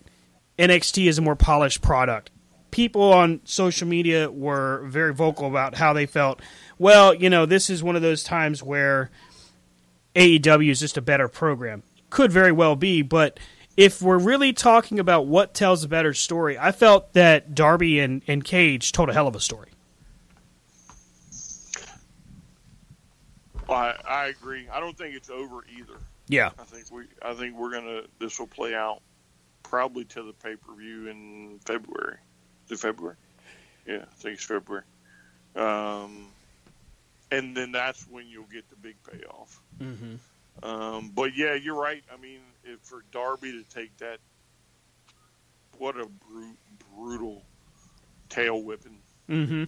[0.57, 2.31] NXT is a more polished product.
[2.71, 6.41] People on social media were very vocal about how they felt.
[6.77, 9.11] Well, you know, this is one of those times where
[10.15, 11.83] AEW is just a better program.
[12.09, 13.39] Could very well be, but
[13.77, 18.21] if we're really talking about what tells a better story, I felt that Darby and,
[18.27, 19.69] and Cage told a hell of a story.
[23.67, 24.67] I, I agree.
[24.71, 25.97] I don't think it's over either.
[26.27, 26.51] Yeah.
[26.59, 29.01] I think we I think we're gonna this will play out
[29.63, 32.17] probably to the pay per view in February.
[32.65, 33.15] Is it February?
[33.85, 34.83] Yeah, I think it's February.
[35.55, 36.27] Um,
[37.31, 39.61] and then that's when you'll get the big payoff.
[39.79, 40.15] Mm-hmm.
[40.63, 42.03] Um, but yeah, you're right.
[42.11, 44.19] I mean, if for Darby to take that,
[45.77, 46.57] what a brute,
[46.95, 47.43] brutal
[48.29, 49.63] tail whipping, Mm-hmm.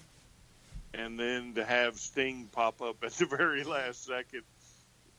[0.93, 4.43] and then to have Sting pop up at the very last second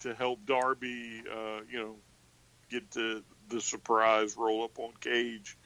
[0.01, 1.97] to help Darby, uh, you know,
[2.71, 5.57] get the the surprise roll up on Cage.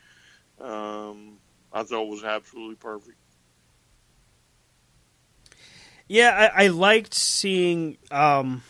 [0.60, 1.38] Um,
[1.72, 3.16] I thought was absolutely perfect.
[6.08, 7.98] Yeah, I, I liked seeing.
[8.10, 8.62] Um,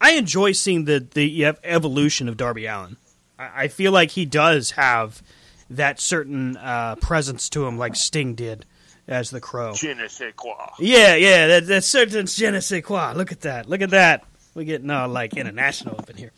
[0.00, 2.96] I enjoy seeing the the evolution of Darby Allin.
[3.38, 5.22] I, I feel like he does have
[5.68, 8.66] that certain uh, presence to him, like Sting did
[9.06, 9.72] as the Crow.
[9.74, 10.54] Je ne sais quoi.
[10.78, 13.12] Yeah, yeah, that, that certain je ne sais quoi.
[13.14, 13.68] Look at that.
[13.68, 14.24] Look at that.
[14.54, 16.32] We're getting all like international up in here.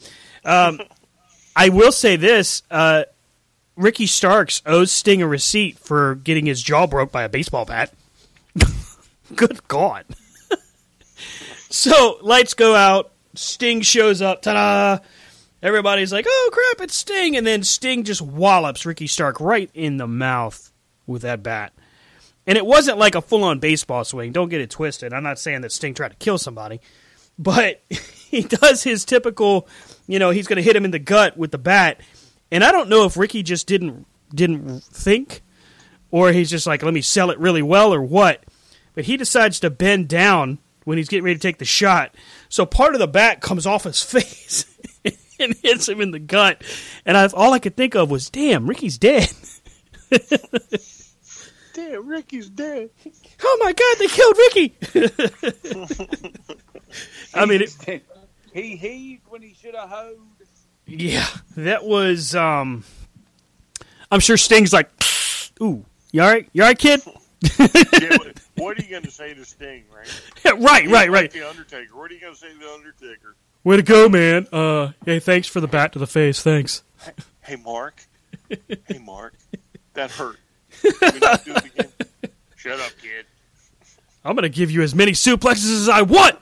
[0.44, 0.80] Um,
[1.54, 3.04] I will say this: uh,
[3.76, 7.92] Ricky Starks owes Sting a receipt for getting his jaw broke by a baseball bat.
[9.36, 10.04] Good God!
[11.70, 13.11] so lights go out.
[13.34, 14.42] Sting shows up.
[14.42, 15.04] Ta-da!
[15.62, 19.96] Everybody's like, "Oh crap, it's Sting!" And then Sting just wallops Ricky Stark right in
[19.96, 20.72] the mouth
[21.06, 21.72] with that bat.
[22.46, 24.32] And it wasn't like a full on baseball swing.
[24.32, 25.12] Don't get it twisted.
[25.12, 26.80] I'm not saying that Sting tried to kill somebody,
[27.38, 29.68] but he does his typical,
[30.08, 32.00] you know, he's going to hit him in the gut with the bat.
[32.50, 35.42] And I don't know if Ricky just didn't didn't think,
[36.10, 38.42] or he's just like, let me sell it really well, or what.
[38.94, 42.14] But he decides to bend down when he's getting ready to take the shot.
[42.48, 44.66] So part of the bat comes off his face
[45.40, 46.62] and hits him in the gut.
[47.04, 49.30] And I, all I could think of was, damn, Ricky's dead.
[51.74, 52.90] Damn, Ricky's dead.
[53.42, 54.74] Oh my God, they killed Ricky.
[57.34, 58.02] I mean, it,
[58.52, 60.18] he heaved when he should have hoed.
[60.86, 61.26] yeah,
[61.56, 62.34] that was.
[62.34, 62.84] um
[64.10, 64.90] I'm sure Sting's like,
[65.62, 66.46] ooh, you all right?
[66.52, 67.00] You all right, kid?
[67.42, 67.66] Yeah,
[68.16, 70.54] what, what are you going to say to Sting, right?
[70.60, 71.30] right, right, right.
[71.30, 71.96] The Undertaker.
[71.96, 73.34] What are you going to say to the Undertaker?
[73.64, 74.46] Way to go, man.
[74.52, 76.42] Uh, hey, thanks for the bat to the face.
[76.42, 76.82] Thanks.
[77.42, 78.04] Hey, Mark.
[78.48, 79.34] hey, Mark.
[79.94, 80.38] That hurt.
[80.80, 81.88] Can we not do it again?
[82.56, 83.26] Shut up, kid.
[84.24, 86.38] I'm gonna give you as many suplexes as I want.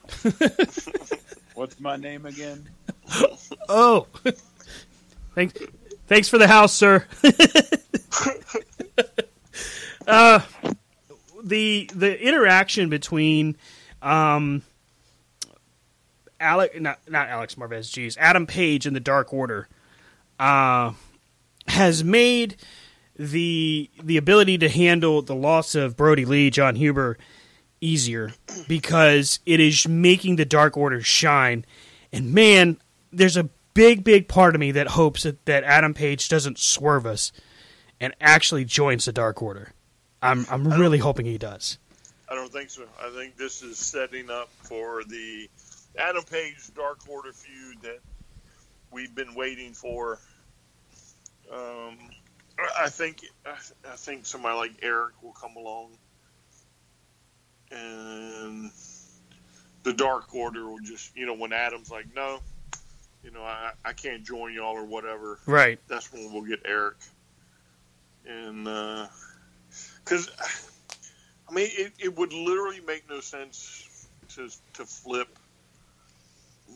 [1.54, 2.68] What's my name again?
[3.68, 4.06] oh,
[5.34, 5.54] thanks,
[6.06, 7.06] thanks for the house, sir.
[10.06, 10.40] uh,
[11.50, 13.56] the the interaction between
[14.00, 14.62] um,
[16.40, 19.68] Alex, not not Alex Marvez, geez, Adam Page and the Dark Order,
[20.38, 20.92] uh,
[21.68, 22.56] has made
[23.16, 27.18] the the ability to handle the loss of Brodie Lee, Jon Huber,
[27.80, 28.32] easier
[28.66, 31.66] because it is making the Dark Order shine.
[32.12, 32.78] And man,
[33.12, 37.06] there's a big, big part of me that hopes that, that Adam Page doesn't swerve
[37.06, 37.32] us
[38.00, 39.72] and actually joins the Dark Order.
[40.22, 41.78] I'm I'm really hoping he does.
[42.28, 42.84] I don't think so.
[43.00, 45.48] I think this is setting up for the
[45.98, 47.98] Adam Page Dark Order feud that
[48.90, 50.20] we've been waiting for.
[51.52, 51.98] Um,
[52.78, 55.90] I think I think somebody like Eric will come along,
[57.70, 58.70] and
[59.82, 62.40] the Dark Order will just you know when Adam's like no,
[63.24, 65.38] you know I I can't join y'all or whatever.
[65.46, 65.80] Right.
[65.88, 66.98] That's when we'll get Eric,
[68.26, 68.68] and
[70.10, 70.30] because.
[71.48, 74.06] I mean, it, it would literally make no sense
[74.36, 75.28] to to flip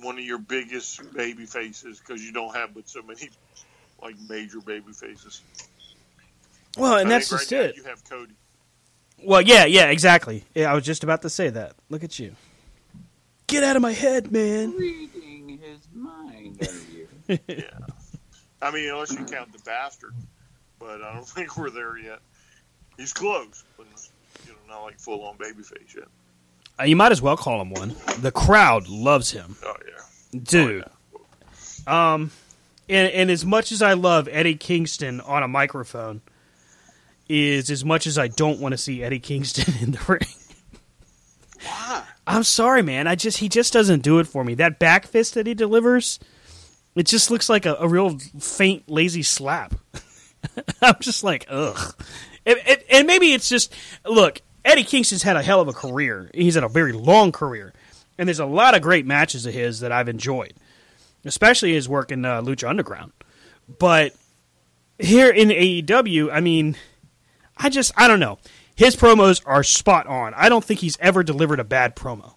[0.00, 3.30] one of your biggest baby faces because you don't have but so many
[4.02, 5.42] like major baby faces.
[6.76, 7.76] Well, and I that's just now it.
[7.76, 8.34] You have Cody.
[9.22, 10.44] Well, yeah, yeah, exactly.
[10.54, 11.74] Yeah, I was just about to say that.
[11.88, 12.34] Look at you.
[13.46, 14.72] Get out of my head, man.
[14.72, 17.38] Reading his mind, are you?
[17.48, 17.78] yeah.
[18.60, 20.14] I mean, unless you count the bastard,
[20.80, 22.18] but I don't think we're there yet.
[22.96, 23.86] He's close, but
[24.46, 26.08] you know, not like full on babyface yet.
[26.78, 27.94] Uh, you might as well call him one.
[28.18, 29.56] The crowd loves him.
[29.64, 30.40] Oh yeah.
[30.42, 30.84] dude.
[31.86, 32.30] Um,
[32.88, 36.22] and and as much as I love Eddie Kingston on a microphone,
[37.28, 40.20] is as much as I don't want to see Eddie Kingston in the ring.
[41.62, 42.04] Why?
[42.26, 43.06] I'm sorry, man.
[43.06, 44.54] I just he just doesn't do it for me.
[44.54, 46.18] That back fist that he delivers,
[46.94, 49.74] it just looks like a, a real faint, lazy slap.
[50.82, 51.94] I'm just like, ugh.
[52.46, 54.40] And, and, and maybe it's just look.
[54.64, 56.30] Eddie Kingston's had a hell of a career.
[56.32, 57.74] He's had a very long career,
[58.16, 60.54] and there's a lot of great matches of his that I've enjoyed,
[61.24, 63.12] especially his work in uh, Lucha Underground.
[63.78, 64.14] But
[64.98, 66.76] here in AEW, I mean,
[67.56, 68.38] I just I don't know.
[68.74, 70.34] His promos are spot on.
[70.34, 72.34] I don't think he's ever delivered a bad promo,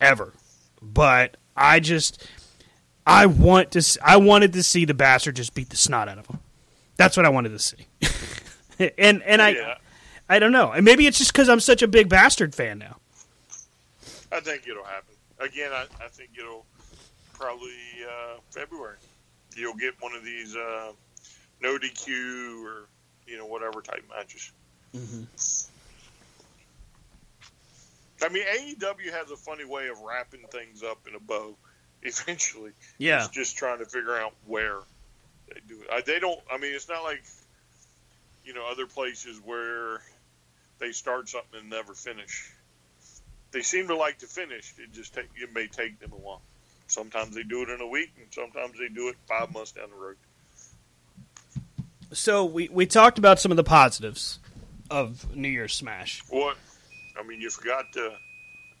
[0.00, 0.32] ever.
[0.80, 2.26] But I just
[3.06, 6.26] I want to I wanted to see the bastard just beat the snot out of
[6.26, 6.40] him.
[6.96, 7.86] That's what I wanted to see.
[8.98, 9.78] and and I Yeah.
[10.28, 10.70] I don't know.
[10.72, 12.96] And maybe it's just because I'm such a big bastard fan now.
[14.30, 15.72] I think it'll happen again.
[15.72, 16.64] I, I think it'll
[17.34, 17.74] probably
[18.08, 18.96] uh, February.
[19.56, 20.92] You'll get one of these uh,
[21.60, 22.86] no DQ or
[23.26, 24.50] you know whatever type matches.
[28.24, 31.56] I mean, AEW has a funny way of wrapping things up in a bow.
[32.04, 33.18] Eventually, Yeah.
[33.24, 34.78] it's just trying to figure out where
[35.48, 35.88] they do it.
[35.92, 36.40] I, they don't.
[36.50, 37.22] I mean, it's not like
[38.44, 40.00] you know other places where
[40.78, 42.50] they start something and never finish.
[43.52, 44.74] They seem to like to finish.
[44.78, 46.42] It just take, it may take them a while.
[46.86, 49.90] Sometimes they do it in a week, and sometimes they do it five months down
[49.90, 50.16] the road.
[52.12, 54.38] So we we talked about some of the positives
[54.90, 56.22] of New Year's Smash.
[56.28, 56.56] What?
[57.18, 58.10] I mean, you forgot uh,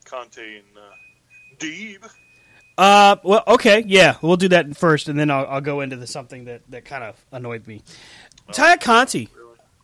[0.04, 2.10] Conti and uh, Deeb.
[2.76, 6.06] Uh, well, okay, yeah, we'll do that first, and then I'll, I'll go into the
[6.06, 7.82] something that, that kind of annoyed me.
[8.48, 9.28] Taya Conti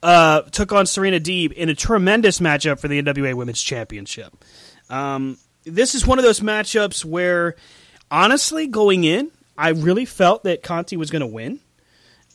[0.02, 4.32] uh, took on Serena Deeb in a tremendous matchup for the NWA Women's Championship.
[4.90, 7.56] Um, this is one of those matchups where,
[8.10, 11.60] honestly, going in, I really felt that Conti was going to win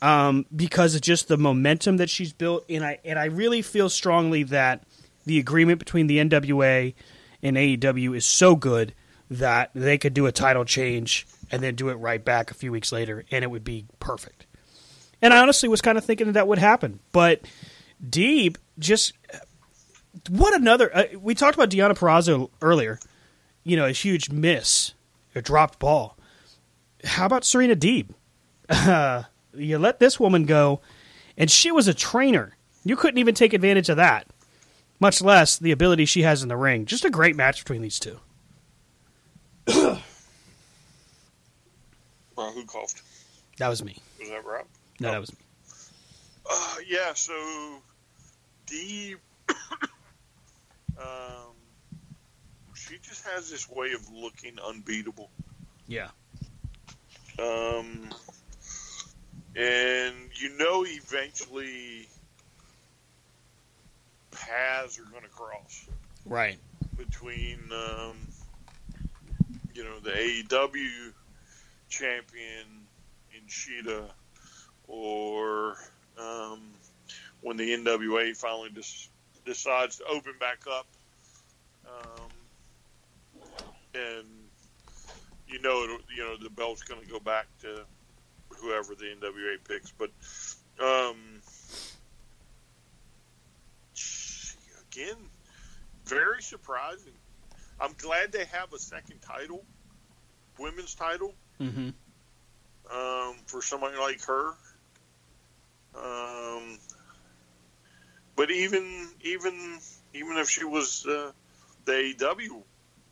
[0.02, 3.90] um, because of just the momentum that she's built, and I and I really feel
[3.90, 4.84] strongly that
[5.26, 6.94] the agreement between the NWA
[7.42, 8.94] and AEW is so good
[9.32, 12.72] that they could do a title change and then do it right back a few
[12.72, 14.46] weeks later, and it would be perfect.
[15.24, 17.42] And I honestly was kind of thinking that, that would happen, but
[18.06, 19.14] Deeb just
[20.30, 20.94] what another.
[20.94, 23.00] Uh, we talked about Deonna Purrazzo earlier.
[23.64, 24.94] You know, a huge miss,
[25.34, 26.18] a dropped ball.
[27.06, 28.10] How about Serena Deeb?
[28.70, 29.24] Uh,
[29.56, 30.82] you let this woman go,
[31.38, 32.58] and she was a trainer.
[32.84, 34.28] You couldn't even take advantage of that,
[35.00, 36.86] much less the ability she has in the ring.
[36.86, 38.20] Just a great match between these two.
[39.68, 39.96] Who
[42.66, 43.02] coughed?
[43.58, 44.02] That was me.
[44.20, 44.66] Was that Rob?
[45.04, 45.40] No, that was me.
[46.50, 47.34] Uh, yeah, so
[48.68, 49.16] Dee,
[50.98, 51.56] um,
[52.74, 55.30] she just has this way of looking unbeatable.
[55.88, 56.08] Yeah.
[57.38, 58.10] Um,
[59.58, 62.08] and you know, eventually
[64.32, 65.88] paths are going to cross
[66.26, 66.58] Right.
[66.98, 68.16] between, um,
[69.74, 71.12] you know, the AEW
[71.90, 72.88] champion
[73.36, 74.10] in Shida
[74.88, 75.76] or
[76.20, 76.62] um,
[77.42, 79.10] when the NWA finally dis-
[79.46, 80.88] decides to open back up.
[81.86, 82.30] Um,
[83.96, 84.26] and
[85.48, 87.82] you know, it'll, you know, the belt's going to go back to
[88.50, 89.92] whoever the NWA picks.
[89.92, 90.10] But
[90.82, 91.16] um,
[94.92, 95.18] again,
[96.06, 97.14] very surprising.
[97.80, 99.64] I'm glad they have a second title,
[100.60, 101.90] women's title, Mm-hmm.
[102.92, 104.54] um, for somebody like her.
[105.96, 106.80] Um,
[108.36, 109.80] but even even
[110.14, 111.32] even if she was uh,
[111.86, 112.62] the AEW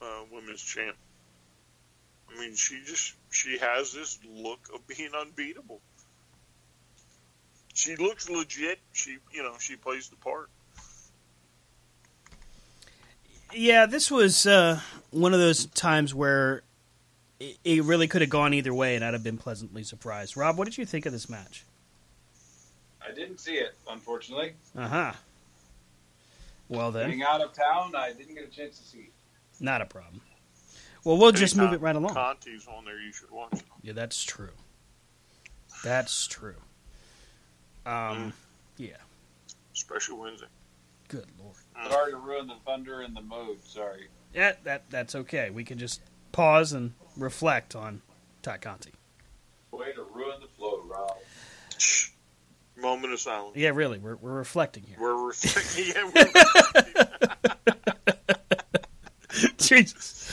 [0.02, 0.96] uh, women's champ,
[2.30, 5.80] I mean, she just she has this look of being unbeatable.
[7.74, 8.80] She looks legit.
[8.94, 10.50] She you know she plays the part.
[13.54, 14.80] Yeah, this was uh,
[15.12, 16.64] one of those times where
[17.40, 20.38] it, it really could have gone either way, and I'd have been pleasantly surprised.
[20.38, 21.66] Rob, what did you think of this match?
[23.08, 24.54] I didn't see it, unfortunately.
[24.78, 25.14] Uh huh.
[26.70, 29.12] Well then, Being out of town, I didn't get a chance to see it.
[29.60, 30.22] not a problem.
[31.04, 32.14] Well, we'll just move it right along.
[32.14, 33.00] Conti's on there.
[33.00, 33.54] You should watch.
[33.54, 33.64] it.
[33.82, 34.52] Yeah, that's true.
[35.84, 36.56] That's true.
[37.88, 38.34] Um,
[38.78, 38.98] yeah.
[39.74, 40.46] Special Wednesday.
[41.08, 41.56] Good lord.
[41.92, 43.58] Sorry to ruin the thunder and the mode.
[43.66, 44.08] Sorry.
[44.34, 45.50] Yeah, that that's okay.
[45.50, 46.00] We can just
[46.32, 48.02] pause and reflect on
[48.44, 48.92] Ty Conti.
[49.72, 51.18] Way to ruin the flow, Rob.
[52.82, 53.56] Moment of silence.
[53.56, 54.98] Yeah, really, we're we're reflecting here.
[55.00, 55.94] We're reflecting.
[55.96, 56.26] yeah, we're
[59.58, 60.30] Jesus.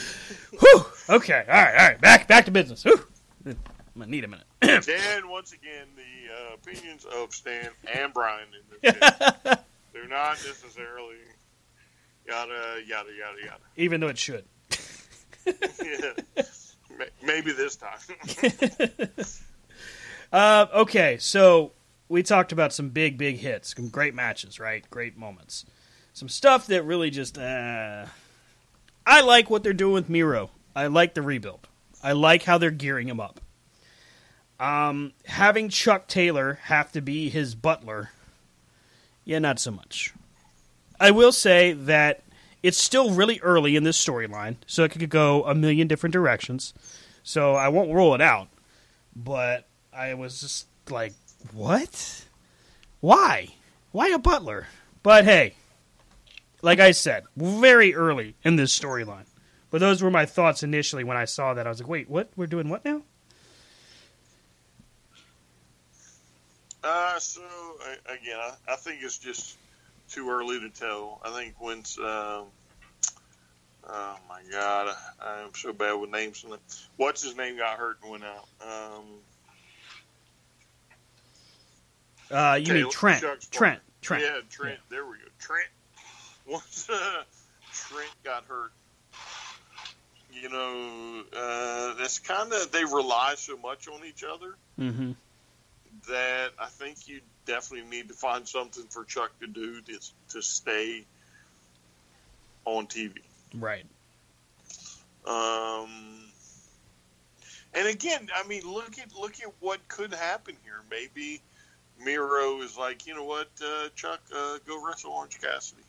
[0.58, 0.84] Whew.
[1.10, 1.44] Okay.
[1.48, 1.74] All right.
[1.78, 2.00] All right.
[2.00, 2.82] Back back to business.
[2.84, 3.00] Whew.
[3.46, 3.56] I'm
[3.96, 4.46] gonna need a minute.
[4.60, 9.02] Dan, once again, the uh, opinions of Stan and Brian in this case,
[9.92, 11.16] they're not necessarily
[12.26, 13.60] yada yada yada yada.
[13.76, 14.44] Even though it should.
[15.46, 16.12] yeah.
[16.98, 17.98] Ma- Maybe this time.
[20.32, 21.72] Uh, okay, so
[22.08, 24.88] we talked about some big, big hits, some great matches, right?
[24.90, 25.64] Great moments.
[26.12, 27.38] Some stuff that really just.
[27.38, 28.06] Uh,
[29.06, 30.50] I like what they're doing with Miro.
[30.74, 31.68] I like the rebuild.
[32.02, 33.40] I like how they're gearing him up.
[34.60, 38.10] Um, having Chuck Taylor have to be his butler,
[39.24, 40.12] yeah, not so much.
[40.98, 42.22] I will say that
[42.62, 46.74] it's still really early in this storyline, so it could go a million different directions.
[47.22, 48.48] So I won't rule it out.
[49.14, 51.12] But I was just like,
[51.52, 52.24] what?
[53.00, 53.48] Why?
[53.92, 54.66] Why a butler?
[55.02, 55.54] But hey,
[56.62, 59.26] like I said, very early in this storyline.
[59.70, 61.66] But those were my thoughts initially when I saw that.
[61.66, 62.30] I was like, wait, what?
[62.36, 63.02] We're doing what now?
[66.82, 67.42] Uh, so
[68.06, 69.58] again, I, I think it's just
[70.08, 71.20] too early to tell.
[71.24, 72.46] I think once, um,
[73.88, 76.44] oh my god, I, I'm so bad with names.
[76.96, 78.48] What's his name got hurt and went out?
[78.62, 79.04] Um,
[82.30, 83.20] Uh, you mean Taylor- Trent?
[83.22, 83.80] Chuck's Trent.
[83.80, 83.82] partner.
[84.00, 84.22] Trent.
[84.24, 84.78] Yeah, Trent.
[84.90, 85.24] There we go.
[85.38, 85.68] Trent.
[86.46, 87.22] Once uh,
[87.72, 88.72] Trent got hurt,
[90.32, 95.12] you know, uh, that's kind of they rely so much on each other Mm-hmm.
[96.08, 99.98] that I think you definitely need to find something for Chuck to do to
[100.30, 101.04] to stay
[102.64, 103.18] on TV.
[103.54, 103.84] Right.
[105.26, 105.90] Um,
[107.74, 110.80] and again, I mean, look at look at what could happen here.
[110.90, 111.40] Maybe
[112.04, 115.82] Miro is like, you know what, uh, Chuck, uh, go wrestle Orange Cassidy.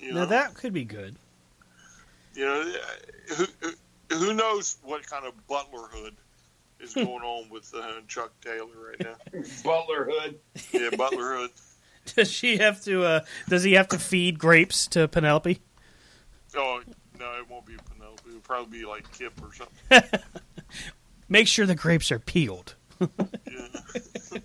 [0.00, 1.16] You Now know, that could be good.
[2.34, 3.74] you know, uh, who who-
[4.16, 6.12] who knows what kind of butlerhood
[6.78, 9.14] is going on with uh, Chuck Taylor right now?
[9.62, 10.34] butlerhood.
[10.72, 11.50] Yeah, butlerhood.
[12.14, 13.02] Does she have to?
[13.02, 15.58] Uh, does he have to feed grapes to Penelope?
[16.54, 16.82] Oh
[17.18, 18.20] no, it won't be Penelope.
[18.28, 20.20] It'll probably be like Kip or something.
[21.30, 22.74] Make sure the grapes are peeled.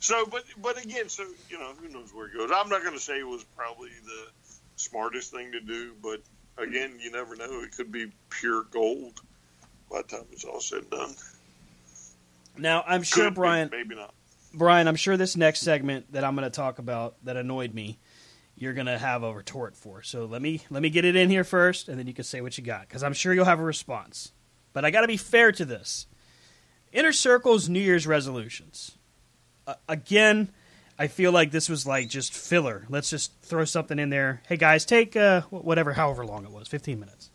[0.00, 2.50] So, but but again, so you know, who knows where it goes?
[2.54, 6.22] I'm not going to say it was probably the smartest thing to do, but
[6.58, 7.62] again, you never know.
[7.62, 9.20] It could be pure gold
[9.90, 11.14] by the time it's all said and done.
[12.56, 13.68] Now, I'm sure Could be, Brian.
[13.70, 14.14] maybe not.
[14.54, 17.98] Brian, I'm sure this next segment that I'm going to talk about that annoyed me,
[18.54, 20.02] you're going to have a retort for.
[20.02, 22.40] So let me let me get it in here first, and then you can say
[22.40, 24.32] what you got, because I'm sure you'll have a response.
[24.72, 26.06] But I got to be fair to this.
[26.96, 28.96] Inner Circle's New Year's resolutions.
[29.66, 30.48] Uh, again,
[30.98, 32.86] I feel like this was like just filler.
[32.88, 34.40] Let's just throw something in there.
[34.48, 37.28] Hey guys, take uh, whatever, however long it was, 15 minutes.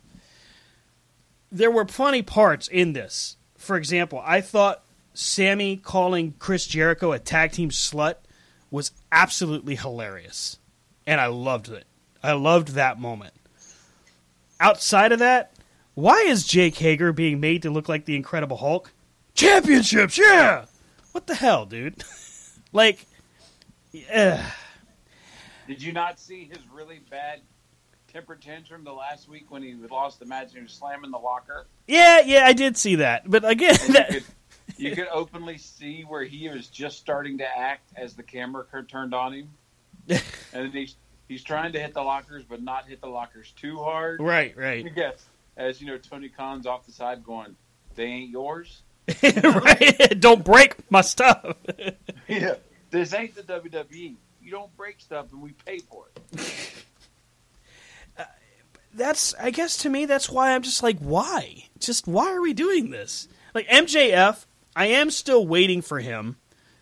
[1.52, 3.38] There were plenty parts in this.
[3.56, 4.82] For example, I thought
[5.14, 8.16] Sammy calling Chris Jericho a tag team slut
[8.72, 10.58] was absolutely hilarious.
[11.06, 11.86] And I loved it.
[12.24, 13.36] I loved that moment.
[14.60, 15.54] Outside of that,
[15.94, 18.92] why is Jake Hager being made to look like the Incredible Hulk?
[19.42, 20.66] Championships, yeah!
[21.14, 22.04] What the hell, dude?
[22.74, 23.08] like,
[23.92, 24.52] yeah.
[25.68, 27.42] Did you not see his really bad
[28.08, 31.18] temper tantrum the last week when he lost the match and he was slamming the
[31.18, 31.66] locker?
[31.88, 33.24] Yeah, yeah, I did see that.
[33.30, 34.26] But again, that, you, could,
[34.78, 39.16] you could openly see where he was just starting to act as the camera turned
[39.16, 39.50] on him,
[40.08, 40.22] and
[40.54, 40.96] then he's
[41.28, 44.20] he's trying to hit the lockers, but not hit the lockers too hard.
[44.22, 44.86] Right, right.
[44.96, 45.26] Yes,
[45.58, 47.56] as you know, Tony Khan's off the side going,
[47.96, 48.84] "They ain't yours."
[49.24, 50.20] right?
[50.20, 51.56] Don't break my stuff.
[52.28, 52.56] yeah,
[52.90, 54.16] this ain't the WWE.
[54.42, 56.74] You don't break stuff, and we pay for it.
[58.18, 58.26] Uh,
[58.94, 61.70] that's I guess to me that's why I'm just like why?
[61.80, 63.30] Just why are we doing this?
[63.56, 64.46] Like MJF,
[64.76, 66.36] I am still waiting for him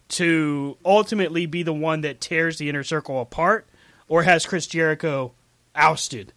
[0.09, 3.67] to ultimately be the one that tears the inner circle apart
[4.07, 5.33] or has Chris Jericho
[5.75, 6.33] ousted.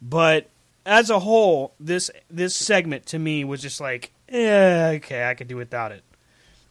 [0.00, 0.48] But
[0.86, 5.48] as a whole, this this segment to me was just like, yeah, okay, I could
[5.48, 6.04] do without it.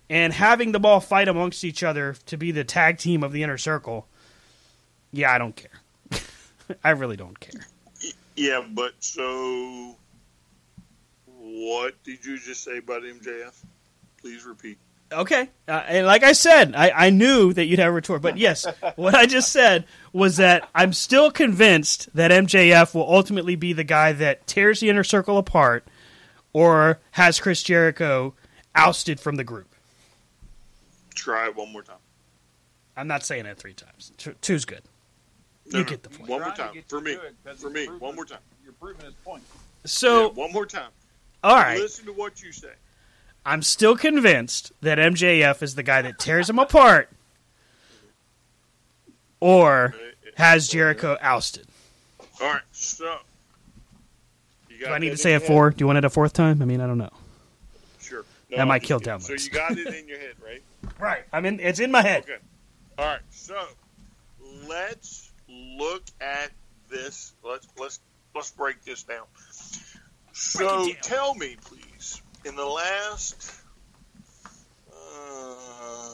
[0.10, 3.44] And having the ball fight amongst each other to be the tag team of the
[3.44, 4.08] inner circle,
[5.12, 6.22] yeah, I don't care.
[6.84, 7.66] I really don't care.
[8.36, 9.96] Yeah, but so
[11.40, 13.54] what did you just say about MJF?
[14.22, 14.78] Please repeat.
[15.12, 18.38] Okay, uh, and like I said, I, I knew that you'd have a retort, but
[18.38, 18.68] yes,
[18.98, 23.86] what I just said was that I'm still convinced that MJF will ultimately be the
[23.86, 25.88] guy that tears the inner circle apart,
[26.54, 28.34] or has Chris Jericho
[28.76, 29.74] ousted from the group.
[31.16, 31.98] Try it one more time.
[32.96, 34.12] I'm not saying it three times.
[34.18, 34.82] Two, two's good.
[35.72, 36.30] No, you no, get the point.
[36.30, 37.16] One more time for me.
[37.16, 38.40] to it 'cause For me, one more time.
[38.64, 39.44] You're proving his point.
[39.86, 40.90] So, Yeah, one more time.
[41.44, 42.72] all right, Listen to what you say.
[43.46, 47.10] I'm still convinced that MJF is the guy that tears him apart,
[49.40, 49.96] or
[50.36, 51.68] has Jericho ousted.
[52.42, 53.22] All right, so you got
[54.80, 55.70] Do I need to say in it your four?
[55.72, 56.62] Do you want it a fourth time?
[56.62, 57.06] I mean, I don't know.
[57.06, 57.14] head?
[58.00, 58.26] Sure.
[58.56, 59.14] That might just kill kidding.
[59.14, 59.24] downloads.
[59.24, 60.64] So you got it in your head, right?
[61.00, 61.24] Right.
[61.32, 62.24] I mean, it's in my head.
[62.24, 62.38] Okay.
[62.98, 63.20] All right.
[63.30, 63.62] So
[64.68, 66.52] let's look at
[66.90, 67.34] this.
[67.44, 68.00] Let's let's
[68.36, 69.26] let's break this down.
[70.34, 70.96] So down.
[71.02, 73.54] tell me, please, in the last.
[74.92, 76.14] Uh,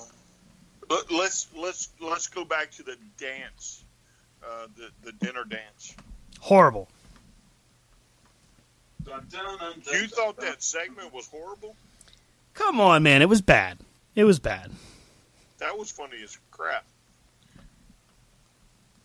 [0.90, 3.84] let, let's let's let's go back to the dance,
[4.46, 5.96] uh, the the dinner dance.
[6.40, 6.90] Horrible.
[9.06, 11.76] You thought that segment was horrible?
[12.54, 13.22] Come on, man.
[13.22, 13.78] It was bad.
[14.16, 14.72] It was bad.
[15.60, 16.86] That was funny as crap.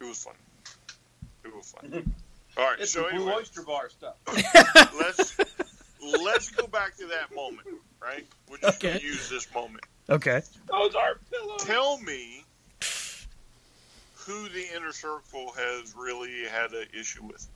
[0.01, 0.37] It was funny.
[1.45, 2.05] It was funny.
[2.57, 4.17] All right, It's so the anyway, Oyster Bar stuff.
[4.99, 5.37] let's
[6.23, 7.67] let's go back to that moment,
[8.03, 8.27] right?
[8.51, 8.95] We're just Okay.
[8.95, 9.85] gonna use this moment.
[10.09, 10.43] Okay.
[10.71, 11.65] Those are pillows.
[11.65, 12.45] Tell me
[14.15, 17.47] who the inner circle has really had an issue with,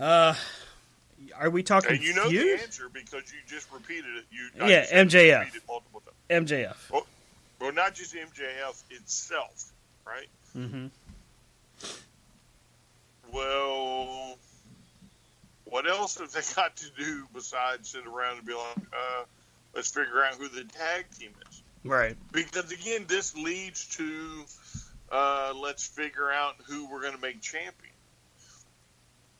[0.00, 0.34] Uh,
[1.38, 2.58] are we talking and you know feud?
[2.58, 4.24] the answer because you just repeated it.
[4.30, 5.54] You Yeah, just said you MJF.
[5.56, 6.50] it multiple times.
[6.50, 6.90] MJF.
[6.90, 7.06] Well,
[7.60, 9.70] well, not just MJF itself,
[10.06, 10.28] right?
[10.56, 10.86] Mm-hmm.
[13.32, 14.36] Well,
[15.64, 19.24] what else have they got to do besides sit around and be like, uh,
[19.74, 21.62] let's figure out who the tag team is?
[21.84, 22.16] Right.
[22.32, 24.44] Because again, this leads to
[25.12, 27.89] uh, let's figure out who we're going to make champion.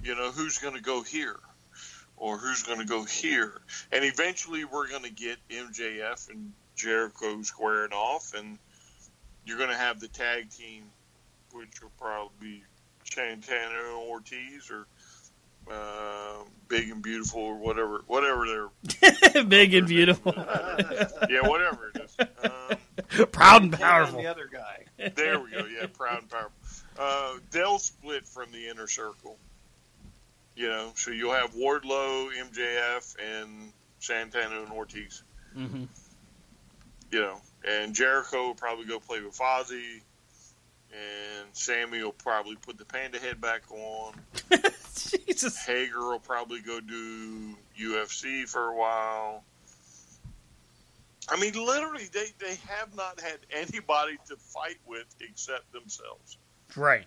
[0.03, 1.39] You know, who's going to go here
[2.21, 3.61] or who's going to go here.
[3.91, 8.59] And eventually we're going to get MJF and Jericho squaring off, and
[9.45, 10.85] you're going to have the tag team,
[11.53, 12.63] which will probably be
[13.05, 14.87] Santana and Ortiz or
[15.71, 20.33] uh, Big and Beautiful or whatever, whatever they're Big and beautiful.
[20.37, 22.17] yeah, whatever it is.
[22.45, 24.23] Um, proud and Take on powerful.
[24.23, 25.11] The other guy.
[25.15, 25.65] There we go.
[25.67, 26.53] Yeah, proud and powerful.
[26.99, 29.39] Uh, they'll split from the inner circle.
[30.57, 35.23] You know, so you'll have Wardlow, MJF, and Santana and Ortiz.
[35.55, 35.85] hmm
[37.11, 40.01] You know, and Jericho will probably go play with Fozzy,
[40.93, 44.15] and Sammy will probably put the panda head back on.
[44.95, 45.65] Jesus.
[45.65, 49.45] Hager will probably go do UFC for a while.
[51.29, 56.39] I mean, literally, they, they have not had anybody to fight with except themselves.
[56.77, 57.07] Right.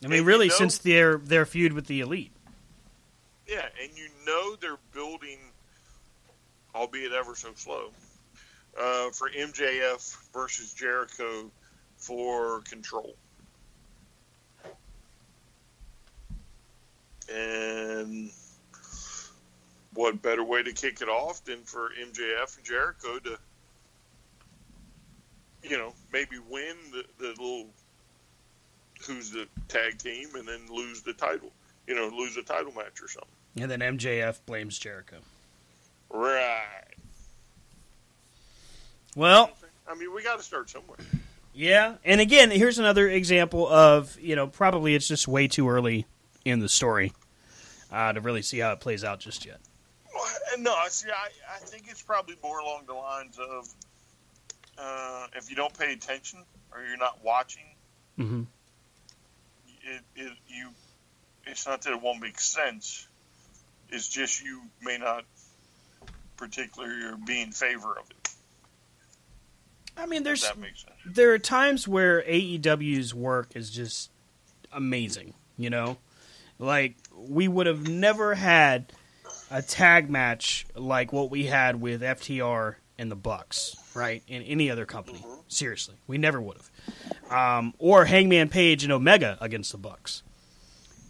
[0.00, 2.32] I And mean, you really, know- since their their feud with the elite.
[3.46, 5.38] Yeah, and you know they're building,
[6.74, 7.90] albeit ever so slow,
[8.78, 11.50] uh, for MJF versus Jericho
[11.96, 13.16] for control.
[17.32, 18.30] And
[19.94, 23.38] what better way to kick it off than for MJF and Jericho to,
[25.62, 27.66] you know, maybe win the, the little
[29.06, 31.50] who's the tag team and then lose the title,
[31.86, 33.30] you know, lose a title match or something.
[33.60, 35.16] And then MJF blames Jericho.
[36.10, 36.94] Right.
[39.16, 39.50] Well,
[39.88, 40.98] I mean, we got to start somewhere.
[41.54, 41.94] yeah.
[42.04, 46.06] And again, here's another example of, you know, probably it's just way too early
[46.44, 47.12] in the story
[47.90, 49.60] uh, to really see how it plays out just yet.
[50.58, 51.08] No, I see.
[51.10, 53.68] I, I think it's probably more along the lines of
[54.78, 56.40] uh, if you don't pay attention
[56.72, 57.62] or you're not watching,
[58.18, 58.42] Mm-hmm.
[59.96, 60.70] It, it you.
[61.46, 63.08] It's not that it won't make sense.
[63.90, 65.24] It's just you may not
[66.36, 68.28] particularly be in favor of it.
[69.96, 70.94] I mean, there's that makes sense.
[71.04, 74.10] there are times where AEW's work is just
[74.72, 75.96] amazing, you know?
[76.58, 78.92] Like we would have never had
[79.50, 84.22] a tag match like what we had with FTR and the Bucks, right?
[84.26, 85.24] In any other company.
[85.46, 85.94] Seriously.
[86.06, 87.30] We never would have.
[87.32, 90.22] Um, or Hangman Page and Omega against the Bucks.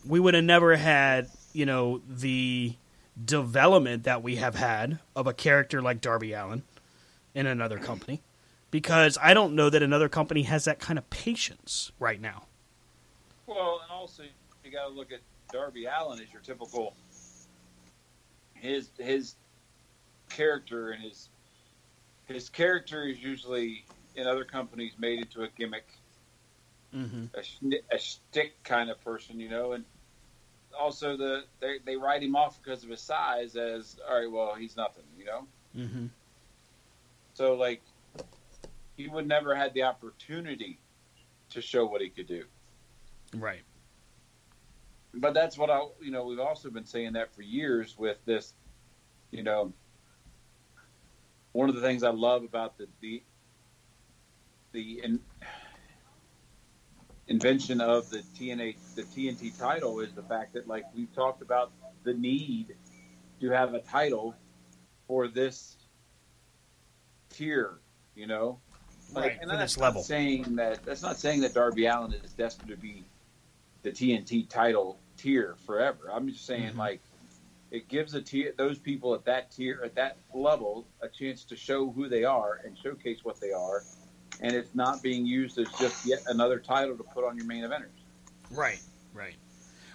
[0.06, 2.74] We would have never had, you know, the
[3.22, 6.62] development that we have had of a character like Darby Allin
[7.34, 8.20] in another company
[8.70, 12.44] because I don't know that another company has that kind of patience right now.
[13.46, 14.24] Well, and also
[14.64, 15.20] you got to look at
[15.52, 16.94] Darby Allin as your typical
[18.54, 19.34] his his
[20.28, 21.28] character and his
[22.28, 25.86] his character is usually in other companies made into a gimmick,
[26.94, 27.26] Mm-hmm.
[27.34, 29.84] a, a shtick kind of person, you know, and
[30.78, 34.54] also the they they write him off because of his size as all right, well
[34.54, 35.46] he's nothing, you know.
[35.76, 36.06] Mm-hmm.
[37.34, 37.82] So like
[38.96, 40.80] he would never had the opportunity
[41.50, 42.44] to show what he could do.
[43.34, 43.62] Right.
[45.14, 48.54] but that's what I, you know, we've also been saying that for years with this,
[49.30, 49.72] you know,
[51.52, 53.22] one of the things I love about the the
[54.72, 55.20] the in,
[57.26, 61.72] invention of the TNA the TNT title is the fact that like we've talked about
[62.04, 62.74] the need
[63.40, 64.34] to have a title
[65.06, 65.76] for this
[67.30, 67.78] tier,
[68.14, 68.58] you know.
[69.14, 70.02] Right, and for that's this level.
[70.02, 73.04] saying that that's not saying that Darby Allin is destined to be
[73.82, 76.10] the TNT title tier forever.
[76.12, 76.78] I'm just saying, Mm-hmm.
[76.78, 77.00] like,
[77.70, 81.56] it gives a tier, those people at that tier, at that level, a chance to
[81.56, 83.84] show who they are and showcase what they are.
[84.40, 87.64] And it's not being used as just yet another title to put on your main
[87.64, 87.90] eventers.
[88.50, 88.80] Right.
[89.12, 89.34] Right.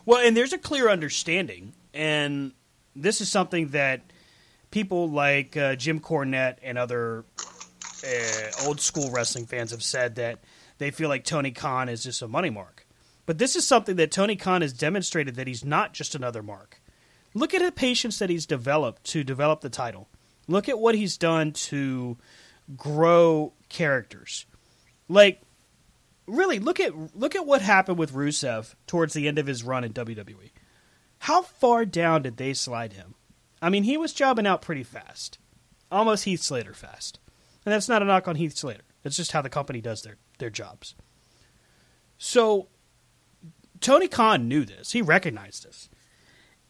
[0.05, 2.51] Well, and there's a clear understanding, and
[2.95, 4.01] this is something that
[4.69, 7.23] people like uh, Jim Cornette and other
[8.05, 10.39] uh, old school wrestling fans have said that
[10.77, 12.85] they feel like Tony Khan is just a money mark.
[13.25, 16.81] But this is something that Tony Khan has demonstrated that he's not just another mark.
[17.33, 20.09] Look at the patience that he's developed to develop the title.
[20.47, 22.17] Look at what he's done to
[22.75, 24.45] grow characters.
[25.07, 25.41] Like
[26.27, 29.83] really look at look at what happened with Rusev towards the end of his run
[29.83, 30.51] in WWE.
[31.19, 33.15] How far down did they slide him?
[33.61, 35.39] I mean, he was jobbing out pretty fast.
[35.89, 37.19] Almost Heath Slater fast.
[37.65, 38.83] And that's not a knock on Heath Slater.
[39.05, 40.95] It's just how the company does their, their jobs.
[42.17, 42.67] So
[43.79, 44.91] Tony Khan knew this.
[44.91, 45.89] He recognized this.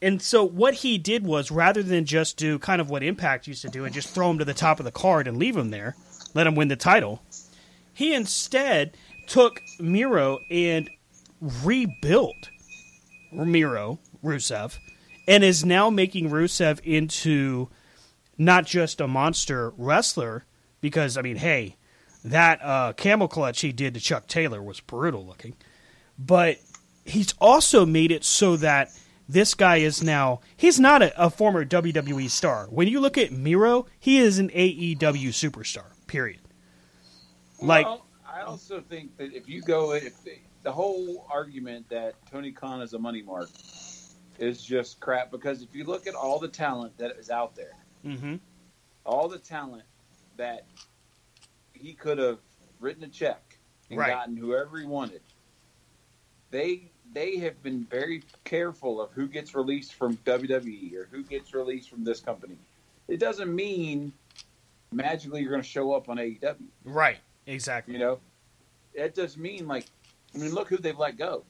[0.04, 3.62] And so what he did was rather than just do kind of what Impact used
[3.62, 5.70] to do and just throw him to the top of the card and leave him
[5.70, 5.96] there,
[6.34, 7.24] let him win the title,
[7.94, 8.98] he instead
[9.28, 10.90] took Miro and
[11.40, 12.50] rebuilt
[13.32, 14.78] Miro, Rusev,
[15.26, 17.70] and is now making Rusev into
[18.38, 20.44] not just a monster wrestler,
[20.82, 21.78] because, I mean, hey,
[22.26, 25.56] that uh, camel clutch he did to Chuck Taylor was brutal looking,
[26.20, 26.58] but
[27.06, 28.90] he's also made it so that
[29.28, 32.68] this guy is now he's not a, a former WWE star.
[32.70, 35.86] When you look at Miro, he is an AEW superstar.
[36.08, 36.42] Period.
[37.62, 42.16] Like well, I also think that if you go, if the, the whole argument that
[42.30, 43.50] Tony Khan is a money mark
[44.40, 47.76] is just crap because if you look at all the talent that is out there,
[48.06, 48.36] mm-hmm.
[49.06, 49.84] all the talent
[50.38, 50.66] that
[51.74, 52.40] he could have
[52.80, 53.58] written a check
[53.90, 54.10] and Right.
[54.10, 55.22] gotten whoever he wanted,
[56.50, 61.54] they they have been very careful of who gets released from WWE or who gets
[61.54, 62.58] released from this company.
[63.08, 64.14] It doesn't mean
[64.92, 66.56] magically you're going to show up on AEW.
[66.86, 67.94] right, exactly.
[67.94, 68.20] You know,
[68.94, 69.86] it does mean like,
[70.34, 71.44] I mean, look who they've let go.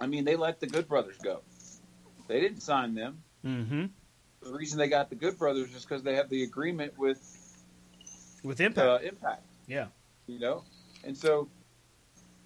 [0.00, 1.40] I mean, they let the Good Brothers go.
[2.28, 3.22] They didn't sign them.
[3.44, 3.86] Mm-hmm.
[4.42, 7.20] The reason they got the Good Brothers is because they have the agreement with
[8.42, 9.42] With Impact, uh, Impact.
[9.66, 9.86] yeah,
[10.26, 10.64] You know,
[11.04, 11.48] and so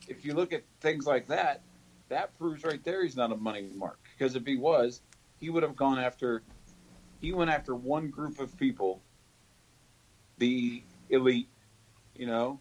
[0.09, 1.62] if you look at things like that,
[2.09, 3.99] that proves right there he's not a money mark.
[4.16, 5.01] Because if he was,
[5.39, 6.43] he would have gone after.
[7.20, 9.01] He went after one group of people,
[10.39, 11.49] the elite.
[12.15, 12.61] You know,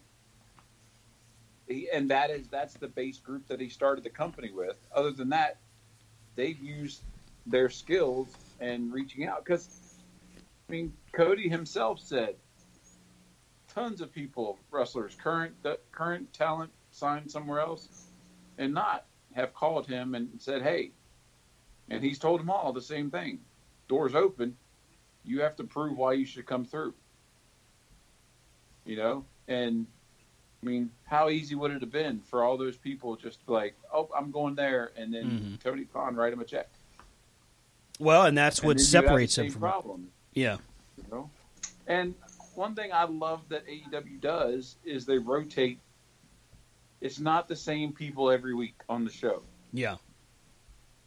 [1.68, 4.76] he, and that is that's the base group that he started the company with.
[4.94, 5.58] Other than that,
[6.34, 7.02] they've used
[7.46, 8.28] their skills
[8.60, 9.44] and reaching out.
[9.44, 9.68] Because
[10.68, 12.34] I mean, Cody himself said
[13.72, 15.54] tons of people, wrestlers, current
[15.92, 17.88] current talent signed somewhere else,
[18.58, 19.04] and not
[19.36, 20.90] have called him and said, "Hey,"
[21.90, 23.40] and he's told them all the same thing:
[23.86, 24.56] "Doors open.
[25.24, 26.94] You have to prove why you should come through."
[28.84, 29.86] You know, and
[30.62, 34.08] I mean, how easy would it have been for all those people just like, "Oh,
[34.16, 35.62] I'm going there," and then Mhm.
[35.62, 36.70] Tony Khan write him a check.
[37.98, 39.60] Well, and that's And what then you have the separates him from.
[39.60, 40.12] problem.
[40.32, 40.58] Yeah,
[40.96, 41.30] you know.
[41.86, 42.14] And
[42.54, 45.80] one thing I love that AEW does is they rotate.
[47.00, 49.42] It's not the same people every week on the show.
[49.72, 49.96] yeah,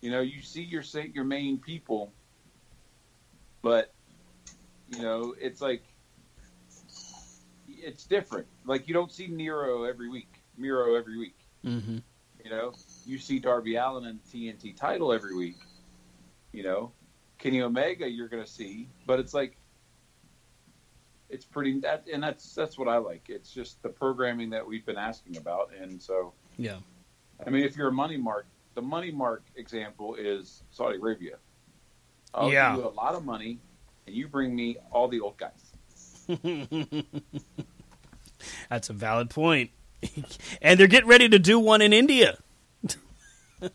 [0.01, 0.83] You know, you see your
[1.13, 2.11] your main people,
[3.61, 3.93] but
[4.89, 5.83] you know, it's like
[7.67, 8.47] it's different.
[8.65, 11.37] Like you don't see Nero every week, Miro every week.
[11.65, 11.97] mm-hmm.
[12.43, 12.73] You know,
[13.05, 15.57] you see Darby Allin and the TNT title every week.
[16.53, 16.91] You know,
[17.37, 19.57] Kenny Omega you're going to see, but it's like
[21.29, 23.25] it's pretty that and that's that's what I like.
[23.29, 26.77] It's just the programming that we've been asking about, and so yeah,
[27.45, 28.45] I mean, if you're a money mark,
[28.75, 31.37] the money mark example is Saudi Arabia.
[32.33, 32.75] I'll Yeah.
[32.75, 33.59] give you a lot of money,
[34.05, 35.73] and you bring me all the old guys.
[38.69, 39.71] that's a valid point.
[40.61, 42.37] and they're getting ready to do one in India.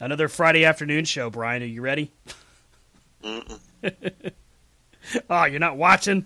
[0.00, 1.62] Another Friday afternoon show, Brian.
[1.62, 2.12] Are you ready?
[5.30, 6.24] Oh, you're not watching?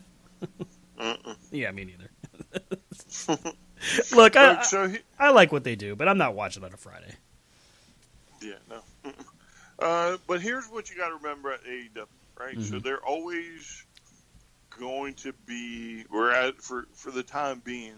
[1.50, 2.10] Yeah, me neither.
[4.12, 6.76] Look, I, so he- I like what they do, but I'm not watching on a
[6.76, 7.14] Friday.
[8.40, 9.12] Yeah, no.
[9.78, 12.06] Uh, but here's what you got to remember at AEW,
[12.38, 12.60] right?
[12.60, 12.82] So Mhm.
[12.82, 13.84] they're always
[14.78, 17.94] going to be, we're at for for the time being,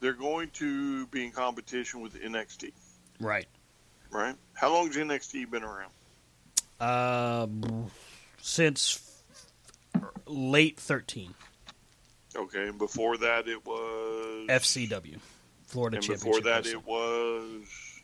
[0.00, 2.72] they're going to be in competition with NXT,
[3.20, 3.46] Right.
[4.10, 4.36] right?
[4.54, 5.92] How long has NXT been around?
[6.80, 7.90] Um,
[8.42, 9.03] since
[10.26, 11.34] late 13,
[12.36, 15.18] Okay, and before that it was FCW,
[15.66, 16.24] Florida and Championship.
[16.26, 16.74] before that Wrestling.
[16.74, 18.00] it was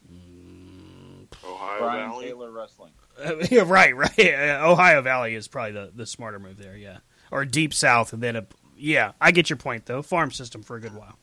[1.45, 2.27] Ohio Brian Valley.
[2.27, 2.93] Taylor Wrestling.
[3.51, 4.19] Yeah, right, right.
[4.63, 6.99] Ohio Valley is probably the, the smarter move there, yeah.
[7.31, 8.47] Or Deep South, and then a
[8.79, 9.13] yeah.
[9.21, 10.01] I get your point though.
[10.03, 11.19] Farm system for a good while.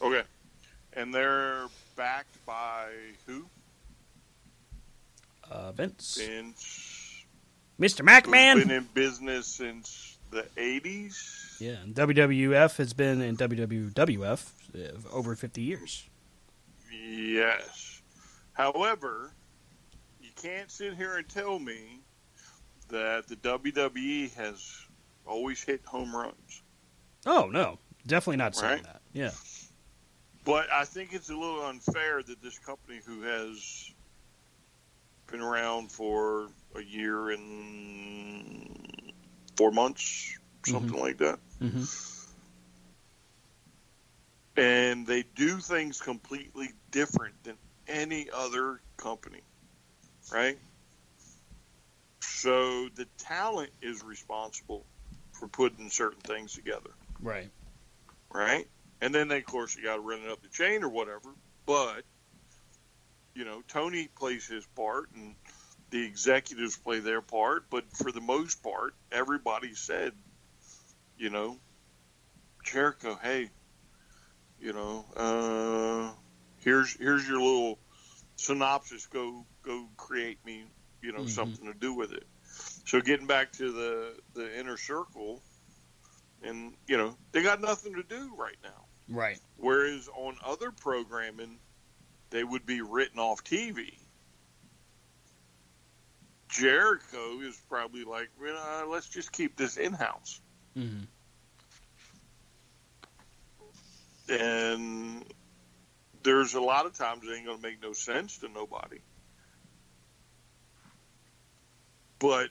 [0.00, 0.22] Okay,
[0.92, 1.64] and they're
[1.96, 2.86] backed by
[3.26, 3.46] who?
[5.50, 6.87] Uh, Vince, Vince.
[7.80, 8.00] Mr.
[8.00, 8.56] who's McMahon.
[8.56, 11.60] been in business since the '80s.
[11.60, 16.08] yeah, and WWF has been in WWF uh, over fifty years.
[16.92, 18.00] Yes.
[18.52, 19.30] However,
[20.20, 22.00] you can't sit here and tell me
[22.88, 24.86] that the WWE has
[25.26, 26.62] always hit home runs.
[27.26, 28.84] Oh no, definitely not saying Right.
[28.84, 29.00] that.
[29.12, 29.30] Yeah,
[30.44, 33.90] But I think it's a little unfair that this company who has
[35.30, 38.76] been around for a year and
[39.56, 41.84] four months, something like that, hmm
[44.56, 47.56] and they do things completely different than
[47.86, 49.40] any other company,
[50.32, 50.58] right?
[52.20, 54.84] So the talent is responsible
[55.32, 56.90] for putting certain things together,
[57.22, 57.48] right.
[58.34, 58.66] right?
[59.00, 61.30] And then, they, of course, you got to run it up the chain or whatever.
[61.64, 62.02] But
[63.38, 65.36] you know, Tony plays his part, and
[65.90, 67.70] the executives play their part.
[67.70, 70.12] But for the most part, everybody said,
[71.16, 71.56] you know,
[72.64, 73.48] Jericho, hey,
[74.58, 76.12] you know, uh,
[76.58, 77.78] here's here's your little
[78.34, 80.64] synopsis go go create me,
[81.00, 81.28] you know, Mhm.
[81.28, 82.26] something to do with it.
[82.86, 85.44] So getting back to the the inner circle,
[86.42, 88.88] and you know, they got nothing to do right now.
[89.08, 89.40] Right.
[89.56, 91.60] Whereas on other programming,
[92.30, 93.94] they would be written off TV.
[96.48, 100.40] Jericho is probably like, you know, let's just keep this in house.
[100.76, 101.04] Mm-hmm.
[104.30, 105.24] And
[106.22, 108.98] there's a lot of times it ain't going to make no sense to nobody.
[112.18, 112.50] But,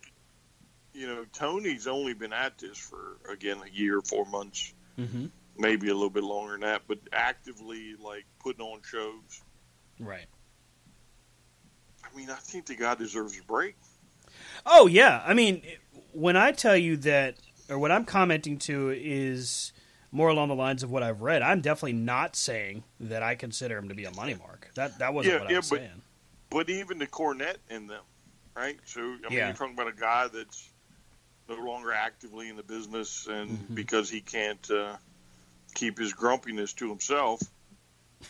[0.94, 5.28] you know, Tony's only been at this for, again, a year, four months, Mm-hmm.
[5.56, 9.44] maybe a little bit longer than that, but actively, like, putting on shows.
[10.00, 10.26] Right.
[12.04, 13.76] I mean, I think the guy deserves a break.
[14.66, 15.62] Oh yeah, I mean,
[16.14, 17.36] when I tell you that,
[17.70, 19.74] or what I'm commenting to is
[20.12, 21.42] more along the lines of what I've read.
[21.42, 24.72] I'm definitely not saying that I consider him to be a money mark.
[24.76, 26.02] That that wasn't Yeah, what I yeah, was but- saying.
[26.50, 28.04] But even the Cornette in them,
[28.56, 28.78] right?
[28.86, 29.48] So, I mean, Yeah.
[29.48, 30.70] you're talking about a guy that's
[31.50, 33.76] no longer actively in the business and Mm-hmm.
[33.76, 34.96] because he can't uh,
[35.76, 37.42] keep his grumpiness to himself.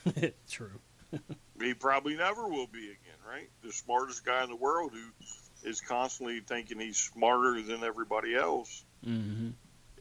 [0.49, 0.71] True.
[1.61, 3.49] he probably never will be again, right?
[3.63, 8.83] The smartest guy in the world who is constantly thinking he's smarter than everybody else
[9.05, 9.49] Mm-hmm.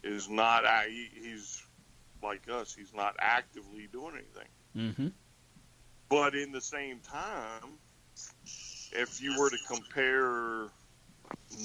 [0.03, 0.65] is not.
[0.89, 1.63] he- He's
[2.23, 2.75] like us.
[2.75, 4.49] He's not actively doing anything.
[4.77, 5.09] Mm-hmm.
[6.09, 7.79] But in the same time,
[8.93, 10.69] if you were to compare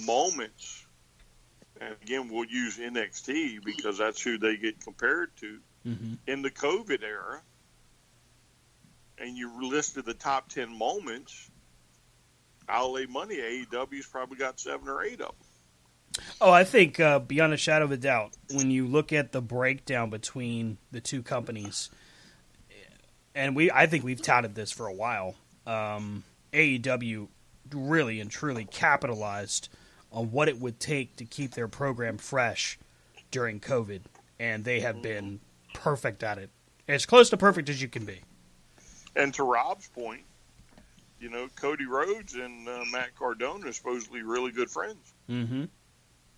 [0.06, 0.86] moments,
[1.80, 6.14] and again, we'll use NXT because that's who they get compared to Mm-hmm.
[6.28, 7.42] in the COVID era,
[9.22, 11.50] and you listed the top 10 moments,
[12.68, 15.36] I'll lay money AEW's probably got seven or eight of them.
[16.42, 19.42] Oh, I think uh, beyond a shadow of a doubt, when you look at the
[19.42, 21.90] breakdown between the two companies,
[23.34, 25.36] and we, I think we've touted this for a while.
[25.66, 27.28] Um, AEW
[27.74, 29.70] really and truly capitalized
[30.12, 32.78] on what it would take to keep their program fresh
[33.30, 34.02] during COVID,
[34.40, 35.40] and they have been
[35.74, 36.50] perfect at it,
[36.90, 38.22] as close to perfect as you can be.
[39.16, 40.22] And to Rob's point,
[41.20, 45.14] you know, Cody Rhodes and uh, Matt Cardona are supposedly really good friends.
[45.30, 45.66] Mm-hmm.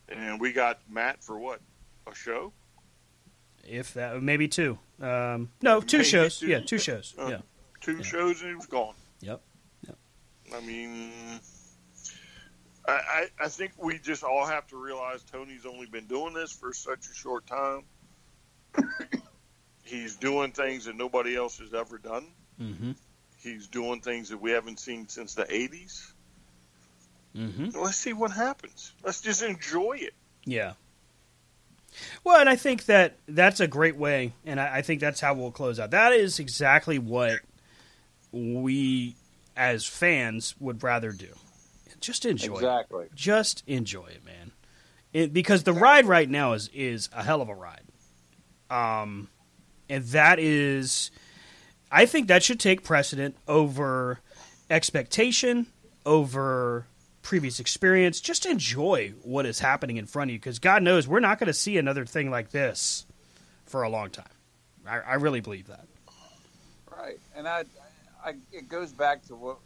[0.10, 1.62] And we got Matt for what?
[2.08, 2.52] A show?
[3.64, 4.78] If that, maybe two.
[5.02, 6.40] Um, no, two Maybe shows.
[6.40, 6.48] two.
[6.48, 7.14] Yeah, two shows.
[7.18, 7.38] Uh, yeah.
[7.80, 8.96] Two shows and he was gone.
[9.22, 9.42] Yep.
[10.54, 11.12] I mean,
[12.88, 16.52] I, I, I think we just all have to realize Tony's only been doing this
[16.52, 17.84] for such a short time.
[19.84, 22.28] He's doing things that nobody else has ever done.
[22.60, 22.92] Mm-hmm.
[23.42, 26.12] He's doing things that we haven't seen since the 80s.
[27.36, 27.70] Mm-hmm.
[27.80, 28.94] Let's see what happens.
[29.04, 30.14] Let's just enjoy it.
[30.46, 30.74] Yeah.
[32.24, 35.34] Well, and I think that that's a great way, and I, I think that's how
[35.34, 35.92] we'll close out.
[35.92, 37.40] That is exactly what
[38.32, 39.16] we,
[39.56, 41.30] as fans, would rather do.
[42.00, 43.06] Just enjoy Exactly.
[43.06, 43.16] it.
[43.16, 44.52] Just enjoy it, man.
[45.14, 47.84] It, because the ride right now is is a hell of a ride.
[48.70, 49.30] Um,
[49.88, 51.12] and that is,
[51.94, 54.20] I think that should take precedent over
[54.68, 55.68] expectation,
[56.08, 56.88] over
[57.22, 58.20] previous experience.
[58.20, 61.48] Just enjoy what is happening in front of you, because God knows we're not going
[61.48, 63.06] to see another thing like this
[63.66, 64.26] for a long time.
[64.88, 65.86] I, I really believe that.
[66.92, 67.66] Right, and I,
[68.26, 69.60] I, it goes back to what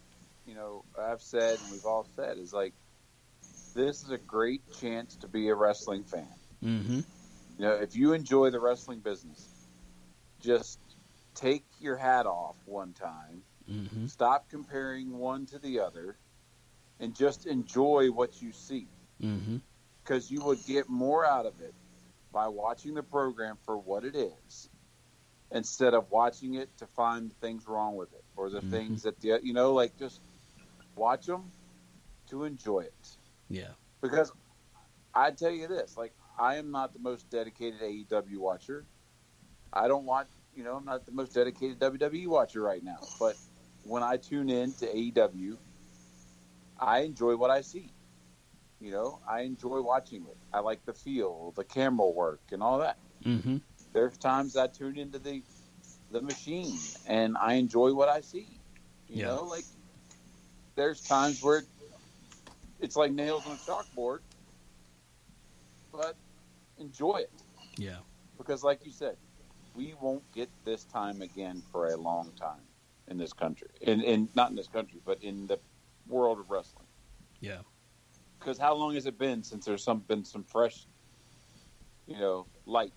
[0.45, 2.73] you know I've said and we've all said is like
[3.73, 6.27] this is a great chance to be a wrestling fan.
[6.61, 6.95] Mm-hmm.
[6.95, 9.47] You know, if you enjoy the wrestling business,
[10.41, 10.79] just
[11.37, 14.07] take your hat off one time, Mm-hmm.
[14.07, 16.19] stop comparing one to the other,
[16.99, 18.87] and just enjoy what you see
[19.21, 19.57] Mm-hmm.
[20.03, 21.75] because you would get more out of it
[22.33, 24.69] by watching the program for what it is
[25.51, 28.69] instead of watching it to find things wrong with it or the Mhm.
[28.71, 30.21] things that the you know like just
[30.95, 31.53] watch them
[32.27, 33.17] to enjoy it
[33.49, 33.75] Yeah.
[34.01, 34.31] because
[35.13, 38.87] I tell you this like I am not the most dedicated AEW watcher
[39.73, 43.37] I don't watch you know I'm not the most dedicated WWE watcher right now but
[43.83, 45.57] when I tune in to AEW
[46.79, 47.91] I enjoy what I see
[48.79, 50.37] you know, I enjoy watching it.
[50.53, 52.97] I like the feel, the camera work, and all that.
[53.25, 53.57] Mm-hmm.
[53.93, 55.41] There's times I tune into the
[56.11, 58.47] the machine and I enjoy what I see.
[59.09, 59.27] You Yeah.
[59.27, 59.65] know, like
[60.75, 61.63] there's times where
[62.79, 64.19] it's like nails on a chalkboard,
[65.91, 66.15] but
[66.77, 67.31] enjoy it
[67.77, 67.97] Yeah.
[68.37, 69.17] because, like you said,
[69.77, 72.65] we won't get this time again for a long time
[73.07, 73.69] in this country.
[73.81, 75.59] In, in not in this country, but in the
[76.07, 76.87] world of wrestling.
[77.39, 77.59] Yeah.
[78.39, 80.87] Because how long has it been since there's some been some fresh,
[82.07, 82.91] you know, light?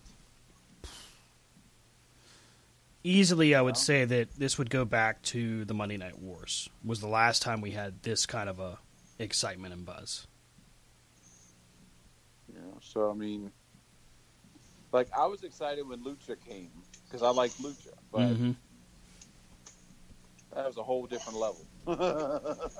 [3.03, 6.69] easily, I would say that this would go back to the Monday Night Wars.
[6.83, 8.77] Was the last time we had this kind of a
[9.19, 10.27] excitement and buzz.
[12.53, 13.51] Yeah, so I mean,
[14.91, 16.69] like I was excited when Lucha came
[17.05, 18.55] because I like Lucha, but Mhm.
[20.53, 21.65] that was a whole different level.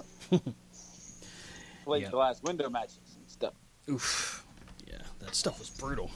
[1.83, 2.09] Played Yeah.
[2.09, 3.53] glass window matches and stuff.
[3.89, 4.45] Oof.
[4.85, 6.11] Yeah, that stuff was brutal.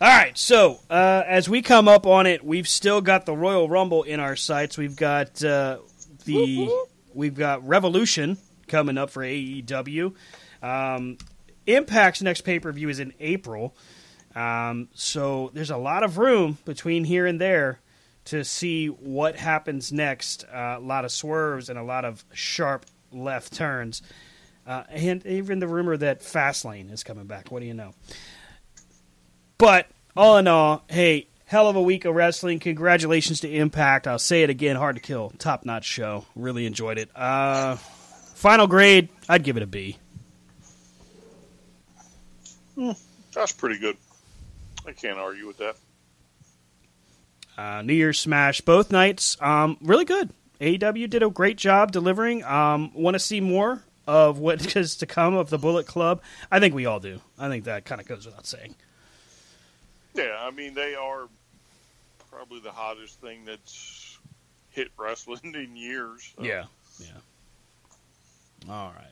[0.00, 3.68] All right, so uh, as we come up on it, we've still got the Royal
[3.68, 4.76] Rumble in our sights.
[4.76, 5.78] We've got uh,
[6.24, 6.68] the
[7.14, 8.36] we've got Revolution
[8.66, 10.14] coming up for AEW.
[10.62, 11.16] Um,
[11.66, 13.74] Impact's next pay per view is in April,
[14.34, 17.80] um, so there's a lot of room between here and there
[18.26, 20.44] to see what happens next.
[20.44, 24.02] Uh, a lot of swerves and a lot of sharp left turns.
[24.66, 27.50] Uh, and even the rumor that Fastlane is coming back.
[27.50, 27.92] What do you know?
[29.58, 32.58] But all in all, hey, hell of a week of wrestling.
[32.58, 34.06] Congratulations to Impact.
[34.06, 35.30] I'll say it again, hard to kill.
[35.38, 36.24] Top notch show.
[36.34, 37.10] Really enjoyed it.
[37.14, 39.98] Uh, final grade, I'd give it a B.
[42.74, 42.92] Hmm,
[43.34, 43.96] that's pretty good.
[44.86, 45.76] I can't argue with that.
[47.56, 50.30] Uh, New Year's Smash, both nights, um, really good.
[50.60, 52.42] AEW did a great job delivering.
[52.44, 56.20] Um, Want to see more of what is to come of the Bullet Club?
[56.50, 57.20] I think we all do.
[57.38, 58.74] I think that kind of goes without saying.
[60.14, 61.28] Yeah, I mean they are
[62.30, 64.18] probably the hottest thing that's
[64.70, 66.32] hit wrestling in years.
[66.36, 66.44] so.
[66.44, 66.64] Yeah,
[67.00, 68.68] yeah.
[68.68, 69.10] All right.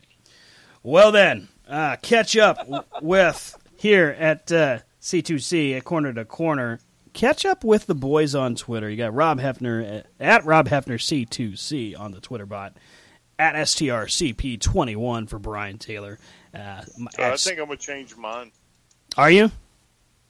[0.82, 2.66] Well then, uh, catch up
[3.02, 6.78] with here at uh, C2C at Corner to Corner.
[7.12, 8.88] Catch up with the boys on Twitter.
[8.88, 12.74] You got Rob Hefner at, at Rob Hefner C2C on the Twitter bot.
[13.38, 16.18] At STRCP21 for Brian Taylor.
[16.54, 18.52] Uh, my- I think I'm gonna change mine.
[19.16, 19.50] are you?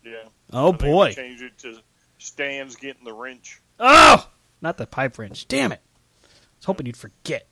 [0.05, 0.15] Yeah.
[0.53, 1.13] Oh, I think I'm boy.
[1.13, 1.79] Change it to
[2.19, 3.61] Stan's getting the wrench.
[3.79, 4.29] Oh,
[4.61, 5.47] not the pipe wrench.
[5.49, 5.81] Damn it!
[6.25, 6.27] I
[6.59, 7.47] was hoping you'd forget.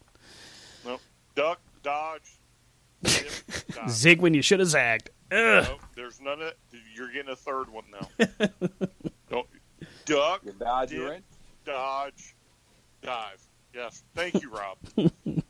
[0.85, 1.01] Nope.
[1.35, 2.39] Duck, dodge,
[3.03, 3.91] dive.
[3.91, 5.11] Zig when you should have zagged.
[5.33, 5.67] Ugh.
[5.69, 6.57] Nope, there's none of that.
[6.95, 8.27] You're getting a third one now.
[9.31, 9.47] Don't
[10.05, 11.23] duck, You dodge, dip,
[11.65, 12.35] dodge,
[13.03, 13.41] dive.
[13.75, 14.03] Yes.
[14.15, 14.79] Thank you, Rob.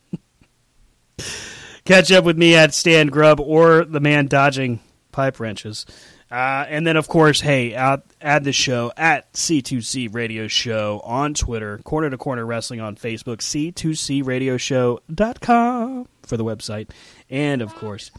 [1.85, 4.81] Catch up with me at Stan Grub or the man dodging
[5.13, 5.87] pipe wrenches.
[6.31, 11.35] Uh, and then, of course, hey, out, add the show at C2C Radio Show on
[11.35, 16.91] Twitter, Corner to Corner Wrestling on Facebook, C2C Radio Show for the website.
[17.29, 18.13] And, of course,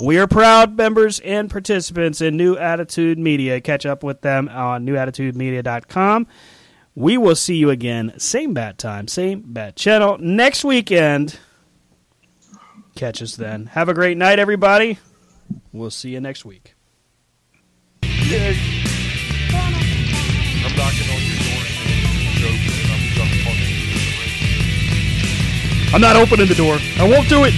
[0.00, 3.60] we are proud members and participants in New Attitude Media.
[3.60, 6.26] Catch up with them on newattitudemedia.com.
[6.94, 11.38] We will see you again, same bat time, same bat channel, next weekend.
[12.94, 13.66] Catch us then.
[13.66, 14.98] Have a great night, everybody.
[15.72, 16.74] We'll see you next week.
[17.92, 18.20] I'm
[20.76, 21.70] knocking on your door
[25.92, 26.78] I'm not opening the door.
[26.98, 27.54] I won't do it.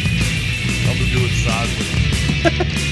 [0.88, 2.01] I'm gonna do it sideways.
[2.44, 2.91] It ain't coming.